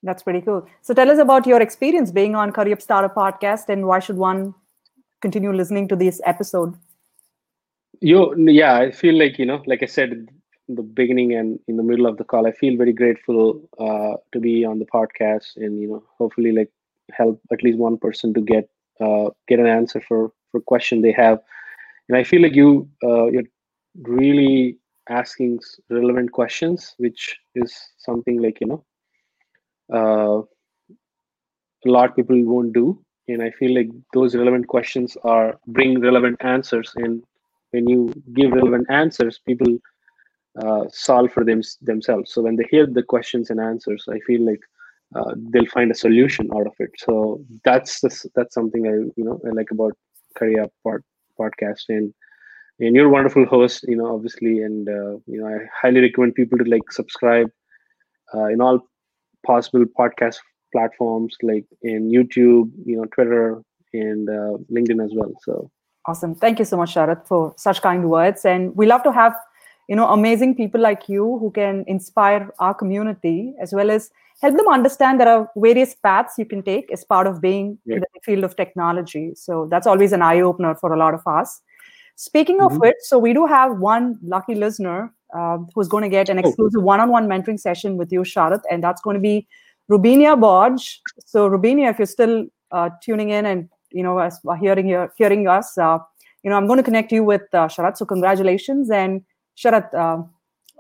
That's 0.03 0.23
pretty 0.23 0.41
cool. 0.41 0.67
So, 0.81 0.93
tell 0.93 1.11
us 1.11 1.19
about 1.19 1.45
your 1.45 1.61
experience 1.61 2.11
being 2.11 2.35
on 2.35 2.51
Career 2.51 2.79
Startup 2.79 3.13
Podcast 3.13 3.69
and 3.69 3.85
why 3.85 3.99
should 3.99 4.17
one 4.17 4.53
continue 5.21 5.53
listening 5.53 5.87
to 5.89 5.95
this 5.95 6.19
episode? 6.25 6.75
You, 7.99 8.33
yeah, 8.49 8.77
I 8.77 8.91
feel 8.91 9.17
like, 9.17 9.37
you 9.37 9.45
know, 9.45 9.61
like 9.67 9.83
I 9.83 9.85
said 9.85 10.11
in 10.11 10.75
the 10.75 10.81
beginning 10.81 11.33
and 11.33 11.59
in 11.67 11.77
the 11.77 11.83
middle 11.83 12.07
of 12.07 12.17
the 12.17 12.23
call, 12.23 12.47
I 12.47 12.51
feel 12.51 12.77
very 12.77 12.93
grateful 12.93 13.61
uh, 13.79 14.17
to 14.31 14.39
be 14.39 14.65
on 14.65 14.79
the 14.79 14.85
podcast 14.85 15.55
and, 15.57 15.79
you 15.79 15.87
know, 15.87 16.03
hopefully 16.17 16.51
like 16.51 16.71
help 17.13 17.39
at 17.51 17.61
least 17.61 17.77
one 17.77 17.97
person 17.97 18.33
to 18.33 18.41
get 18.41 18.69
uh, 18.99 19.29
get 19.47 19.59
an 19.59 19.67
answer 19.67 20.01
for 20.01 20.31
for 20.51 20.61
question 20.61 21.01
they 21.01 21.11
have 21.11 21.39
and 22.07 22.17
i 22.17 22.23
feel 22.23 22.41
like 22.41 22.55
you 22.55 22.87
uh, 23.03 23.25
you're 23.25 23.49
really 23.95 24.77
asking 25.09 25.59
relevant 25.89 26.31
questions, 26.31 26.95
which 26.97 27.37
is 27.55 27.73
something 27.97 28.41
like 28.41 28.59
you 28.61 28.67
know 28.67 28.85
uh, 29.91 30.41
a 31.85 31.89
lot 31.89 32.09
of 32.09 32.15
people 32.15 32.41
won't 32.45 32.73
do. 32.73 33.03
And 33.27 33.41
I 33.41 33.51
feel 33.51 33.73
like 33.73 33.89
those 34.13 34.35
relevant 34.35 34.67
questions 34.67 35.15
are 35.23 35.59
bring 35.67 35.99
relevant 36.01 36.37
answers. 36.41 36.91
And 36.95 37.23
when 37.71 37.87
you 37.87 38.13
give 38.33 38.51
relevant 38.51 38.87
answers, 38.89 39.39
people 39.47 39.77
uh, 40.61 40.83
solve 40.89 41.31
for 41.31 41.45
them 41.45 41.61
themselves. 41.81 42.33
So 42.33 42.41
when 42.41 42.55
they 42.55 42.67
hear 42.69 42.85
the 42.85 43.03
questions 43.03 43.49
and 43.49 43.59
answers, 43.59 44.05
I 44.09 44.19
feel 44.19 44.45
like 44.45 44.59
uh, 45.15 45.33
they'll 45.51 45.65
find 45.67 45.91
a 45.91 45.95
solution 45.95 46.49
out 46.53 46.67
of 46.67 46.73
it. 46.79 46.91
So 46.97 47.43
that's 47.63 48.01
that's 48.35 48.53
something 48.53 48.87
I 48.87 49.11
you 49.15 49.23
know 49.23 49.39
I 49.47 49.51
like 49.51 49.71
about 49.71 49.93
Career 50.35 50.67
Pod, 50.83 51.01
podcast 51.39 51.83
and 51.89 52.13
and 52.79 52.95
you're 52.95 53.07
a 53.07 53.11
wonderful 53.11 53.45
host, 53.45 53.85
you 53.87 53.95
know, 53.95 54.13
obviously, 54.13 54.61
and 54.63 54.89
uh, 54.89 55.17
you 55.27 55.39
know 55.39 55.47
I 55.47 55.59
highly 55.81 56.01
recommend 56.01 56.35
people 56.35 56.57
to 56.57 56.65
like 56.65 56.91
subscribe 56.91 57.49
uh, 58.33 58.45
in 58.45 58.61
all 58.61 58.79
possible 59.45 59.85
podcast 59.85 60.37
platforms 60.71 61.35
like 61.43 61.65
in 61.81 62.09
YouTube, 62.09 62.71
you 62.85 62.97
know, 62.97 63.05
Twitter 63.13 63.61
and 63.93 64.29
uh, 64.29 64.57
LinkedIn 64.71 65.03
as 65.03 65.11
well. 65.13 65.31
So 65.43 65.69
awesome! 66.05 66.35
Thank 66.35 66.59
you 66.59 66.65
so 66.65 66.77
much, 66.77 66.95
Sharath, 66.95 67.27
for 67.27 67.53
such 67.57 67.81
kind 67.81 68.09
words, 68.09 68.45
and 68.45 68.75
we 68.75 68.85
love 68.85 69.03
to 69.03 69.11
have 69.11 69.35
you 69.87 69.95
know 69.95 70.07
amazing 70.07 70.55
people 70.55 70.81
like 70.81 71.09
you 71.09 71.37
who 71.39 71.51
can 71.51 71.83
inspire 71.87 72.53
our 72.59 72.73
community 72.73 73.53
as 73.59 73.73
well 73.73 73.91
as 73.91 74.11
help 74.41 74.57
them 74.57 74.67
understand 74.67 75.19
there 75.19 75.27
are 75.27 75.49
various 75.55 75.95
paths 75.95 76.37
you 76.37 76.45
can 76.45 76.63
take 76.63 76.91
as 76.91 77.03
part 77.03 77.27
of 77.27 77.41
being 77.41 77.77
yeah. 77.85 77.95
in 77.95 78.01
the 78.01 78.19
field 78.23 78.43
of 78.43 78.55
technology. 78.55 79.33
So 79.35 79.67
that's 79.69 79.87
always 79.87 80.13
an 80.13 80.21
eye 80.21 80.41
opener 80.41 80.75
for 80.75 80.93
a 80.93 80.97
lot 80.97 81.13
of 81.13 81.21
us. 81.27 81.61
Speaking 82.15 82.57
mm-hmm. 82.57 82.75
of 82.75 82.81
which, 82.81 82.95
so 83.01 83.19
we 83.19 83.33
do 83.33 83.45
have 83.45 83.77
one 83.77 84.17
lucky 84.23 84.55
listener 84.55 85.13
uh, 85.34 85.57
who's 85.73 85.88
going 85.88 86.03
to 86.03 86.09
get 86.09 86.29
an 86.29 86.38
oh. 86.38 86.47
exclusive 86.47 86.84
one-on-one 86.84 87.27
mentoring 87.27 87.59
session 87.59 87.97
with 87.97 88.11
you, 88.11 88.21
Sharath, 88.21 88.61
and 88.69 88.84
that's 88.84 89.01
going 89.01 89.15
to 89.15 89.19
be 89.19 89.47
Rubinia 89.89 90.39
Bodge. 90.39 90.99
So 91.25 91.49
Rubinia, 91.49 91.89
if 91.89 91.99
you're 91.99 92.05
still 92.05 92.45
uh, 92.71 92.89
tuning 93.03 93.29
in 93.29 93.45
and 93.45 93.69
you 93.91 94.03
know 94.03 94.19
us, 94.19 94.39
uh, 94.47 94.53
hearing 94.53 94.88
hearing 95.17 95.47
us, 95.47 95.77
uh, 95.77 95.99
you 96.43 96.49
know 96.49 96.57
I'm 96.57 96.67
going 96.67 96.77
to 96.77 96.84
connect 96.84 97.11
you 97.11 97.23
with 97.23 97.43
uh, 97.53 97.67
Sharath. 97.67 97.97
So 97.97 98.05
congratulations 98.05 98.89
and 98.89 99.23
Sharath. 99.57 99.93
Uh, 99.93 100.23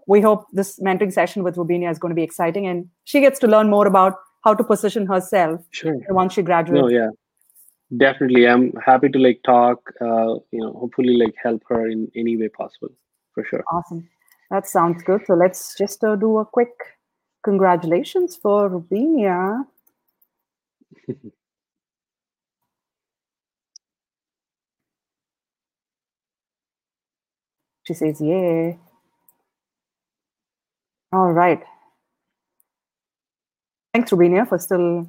we 0.07 0.21
hope 0.21 0.45
this 0.51 0.79
mentoring 0.79 1.13
session 1.13 1.43
with 1.43 1.55
Rubinia 1.55 1.91
is 1.91 1.99
going 1.99 2.09
to 2.09 2.15
be 2.15 2.23
exciting, 2.23 2.67
and 2.67 2.87
she 3.03 3.19
gets 3.19 3.39
to 3.39 3.47
learn 3.47 3.69
more 3.69 3.87
about 3.87 4.15
how 4.43 4.53
to 4.53 4.63
position 4.63 5.05
herself 5.05 5.61
sure. 5.71 5.95
once 6.09 6.33
she 6.33 6.41
graduates. 6.41 6.81
No, 6.81 6.89
yeah, 6.89 7.09
definitely. 7.97 8.47
I'm 8.47 8.73
happy 8.83 9.09
to 9.09 9.19
like 9.19 9.41
talk. 9.43 9.91
Uh, 10.01 10.35
you 10.51 10.59
know, 10.59 10.73
hopefully 10.73 11.17
like 11.17 11.35
help 11.41 11.61
her 11.67 11.87
in 11.87 12.11
any 12.15 12.37
way 12.37 12.49
possible, 12.49 12.89
for 13.33 13.45
sure. 13.45 13.63
Awesome. 13.71 14.07
That 14.51 14.67
sounds 14.67 15.03
good. 15.03 15.23
So 15.27 15.35
let's 15.35 15.77
just 15.77 16.03
uh, 16.03 16.17
do 16.17 16.39
a 16.39 16.45
quick 16.45 16.71
congratulations 17.43 18.37
for 18.37 18.69
Rubinia. 18.69 19.65
she 27.83 27.93
says, 27.93 28.21
"Yeah." 28.21 28.73
All 31.13 31.31
right. 31.33 31.63
Thanks, 33.93 34.11
Rubinia, 34.11 34.47
for 34.47 34.57
still 34.59 35.07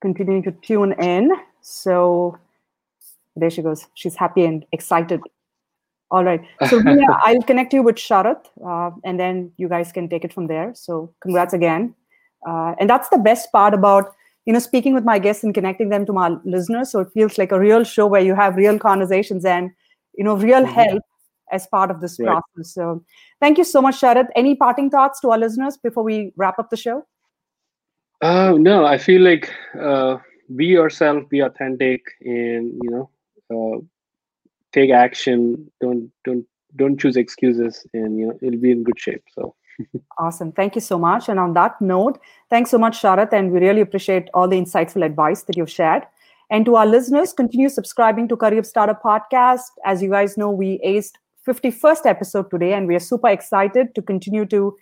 continuing 0.00 0.42
to 0.44 0.52
tune 0.52 0.92
in. 0.94 1.32
So 1.62 2.38
there 3.36 3.50
she 3.50 3.62
goes. 3.62 3.86
She's 3.94 4.16
happy 4.16 4.44
and 4.44 4.64
excited 4.72 5.20
all 6.10 6.24
right. 6.24 6.40
So 6.68 6.78
yeah, 6.86 7.18
I'll 7.22 7.42
connect 7.42 7.72
you 7.72 7.82
with 7.82 7.96
Sharath, 7.96 8.46
uh, 8.64 8.90
and 9.04 9.18
then 9.18 9.52
you 9.56 9.68
guys 9.68 9.92
can 9.92 10.08
take 10.08 10.24
it 10.24 10.32
from 10.32 10.46
there. 10.46 10.72
So 10.74 11.12
congrats 11.20 11.52
again. 11.52 11.94
Uh, 12.46 12.74
and 12.78 12.88
that's 12.88 13.08
the 13.08 13.18
best 13.18 13.50
part 13.50 13.74
about 13.74 14.14
you 14.44 14.52
know 14.52 14.58
speaking 14.58 14.94
with 14.94 15.04
my 15.04 15.18
guests 15.18 15.42
and 15.42 15.52
connecting 15.54 15.88
them 15.88 16.06
to 16.06 16.12
my 16.12 16.36
listeners. 16.44 16.90
So 16.90 17.00
it 17.00 17.08
feels 17.12 17.38
like 17.38 17.52
a 17.52 17.58
real 17.58 17.84
show 17.84 18.06
where 18.06 18.20
you 18.20 18.34
have 18.34 18.56
real 18.56 18.78
conversations 18.78 19.44
and 19.44 19.70
you 20.16 20.24
know 20.24 20.36
real 20.36 20.62
mm-hmm. 20.62 20.72
help 20.72 21.02
as 21.52 21.66
part 21.66 21.90
of 21.90 22.00
this 22.00 22.18
right. 22.20 22.40
process. 22.54 22.74
So 22.74 23.04
thank 23.40 23.58
you 23.58 23.64
so 23.64 23.82
much, 23.82 24.00
Sharath. 24.00 24.28
Any 24.36 24.54
parting 24.54 24.90
thoughts 24.90 25.20
to 25.20 25.30
our 25.30 25.38
listeners 25.38 25.76
before 25.76 26.02
we 26.02 26.32
wrap 26.36 26.58
up 26.58 26.70
the 26.70 26.76
show? 26.76 27.04
Uh, 28.20 28.54
no, 28.58 28.86
I 28.86 28.96
feel 28.96 29.22
like 29.22 29.52
uh, 29.78 30.18
be 30.54 30.66
yourself, 30.66 31.28
be 31.28 31.40
authentic, 31.40 32.00
and 32.20 32.72
you 32.82 32.90
know. 33.50 33.86
Take 34.76 34.90
action. 34.90 35.70
Don't 35.80 36.10
don't 36.24 36.44
don't 36.76 37.00
choose 37.00 37.16
excuses 37.16 37.86
and 37.94 38.18
you 38.18 38.26
know 38.26 38.38
it'll 38.42 38.60
be 38.60 38.70
in 38.70 38.82
good 38.82 38.98
shape 38.98 39.24
so. 39.34 39.54
Awesome. 40.18 40.52
Thank 40.52 40.74
you 40.74 40.80
so 40.80 40.98
much. 40.98 41.28
And 41.28 41.38
on 41.38 41.54
that 41.54 41.80
note 41.80 42.18
thanks 42.50 42.70
so 42.70 42.78
much 42.78 43.00
sharath 43.00 43.32
and 43.32 43.52
we 43.52 43.60
really 43.60 43.80
appreciate 43.80 44.28
all 44.34 44.48
the 44.48 44.60
insightful 44.60 45.04
advice 45.04 45.42
that 45.44 45.56
you've 45.56 45.70
shared. 45.70 46.04
And 46.50 46.64
to 46.66 46.76
our 46.76 46.86
listeners 46.86 47.32
continue 47.32 47.68
subscribing 47.68 48.28
to 48.28 48.36
career 48.36 48.62
startup 48.62 49.02
podcast. 49.02 49.62
As 49.84 50.02
you 50.02 50.10
guys 50.10 50.36
know 50.36 50.50
we 50.50 50.78
aced 50.86 51.12
51st 51.46 52.06
episode 52.06 52.50
today 52.50 52.72
and 52.74 52.86
we 52.86 52.94
are 52.94 53.06
super 53.08 53.28
excited 53.28 53.94
to 53.94 54.02
continue 54.02 54.46
to 54.46 54.76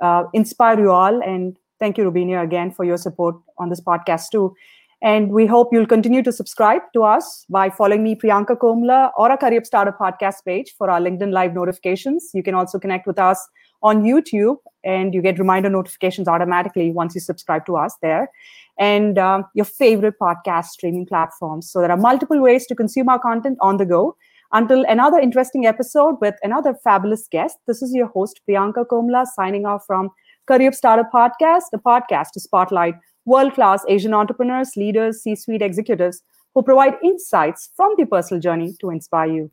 uh, 0.00 0.24
inspire 0.32 0.78
you 0.78 0.90
all. 0.90 1.22
And 1.22 1.56
thank 1.78 1.98
you 1.98 2.04
rubinia 2.04 2.42
again 2.44 2.70
for 2.70 2.84
your 2.84 2.98
support 2.98 3.36
on 3.58 3.68
this 3.68 3.80
podcast 3.80 4.30
too 4.30 4.54
and 5.02 5.30
we 5.30 5.46
hope 5.46 5.68
you'll 5.72 5.86
continue 5.86 6.22
to 6.22 6.32
subscribe 6.32 6.82
to 6.92 7.04
us 7.04 7.46
by 7.48 7.70
following 7.70 8.02
me, 8.02 8.14
Priyanka 8.14 8.56
Komla, 8.56 9.10
or 9.16 9.30
our 9.30 9.36
Career 9.38 9.64
Startup 9.64 9.98
podcast 9.98 10.44
page 10.44 10.74
for 10.76 10.90
our 10.90 11.00
LinkedIn 11.00 11.32
Live 11.32 11.54
notifications. 11.54 12.30
You 12.34 12.42
can 12.42 12.54
also 12.54 12.78
connect 12.78 13.06
with 13.06 13.18
us 13.18 13.48
on 13.82 14.02
YouTube, 14.02 14.56
and 14.84 15.14
you 15.14 15.22
get 15.22 15.38
reminder 15.38 15.70
notifications 15.70 16.28
automatically 16.28 16.92
once 16.92 17.14
you 17.14 17.20
subscribe 17.20 17.64
to 17.64 17.76
us 17.76 17.96
there. 18.02 18.30
And 18.78 19.18
um, 19.18 19.46
your 19.54 19.64
favorite 19.64 20.14
podcast 20.20 20.66
streaming 20.66 21.06
platforms. 21.06 21.70
So 21.70 21.80
there 21.80 21.90
are 21.90 21.96
multiple 21.96 22.40
ways 22.40 22.66
to 22.66 22.74
consume 22.74 23.08
our 23.08 23.18
content 23.18 23.56
on 23.62 23.78
the 23.78 23.86
go. 23.86 24.16
Until 24.52 24.84
another 24.86 25.18
interesting 25.18 25.64
episode 25.66 26.16
with 26.20 26.34
another 26.42 26.74
fabulous 26.74 27.26
guest, 27.30 27.56
this 27.66 27.82
is 27.82 27.94
your 27.94 28.08
host, 28.08 28.40
Priyanka 28.48 28.84
Komla, 28.84 29.24
signing 29.34 29.64
off 29.64 29.84
from 29.86 30.10
Career 30.46 30.72
Startup 30.72 31.10
Podcast, 31.10 31.64
the 31.72 31.78
podcast 31.78 32.32
to 32.32 32.40
spotlight 32.40 32.94
world 33.24 33.54
class 33.54 33.84
Asian 33.88 34.14
entrepreneurs, 34.14 34.76
leaders, 34.76 35.22
C 35.22 35.34
suite 35.34 35.62
executives 35.62 36.22
who 36.54 36.62
provide 36.62 36.94
insights 37.02 37.70
from 37.76 37.94
the 37.96 38.06
personal 38.06 38.40
journey 38.40 38.74
to 38.80 38.90
inspire 38.90 39.30
you. 39.30 39.50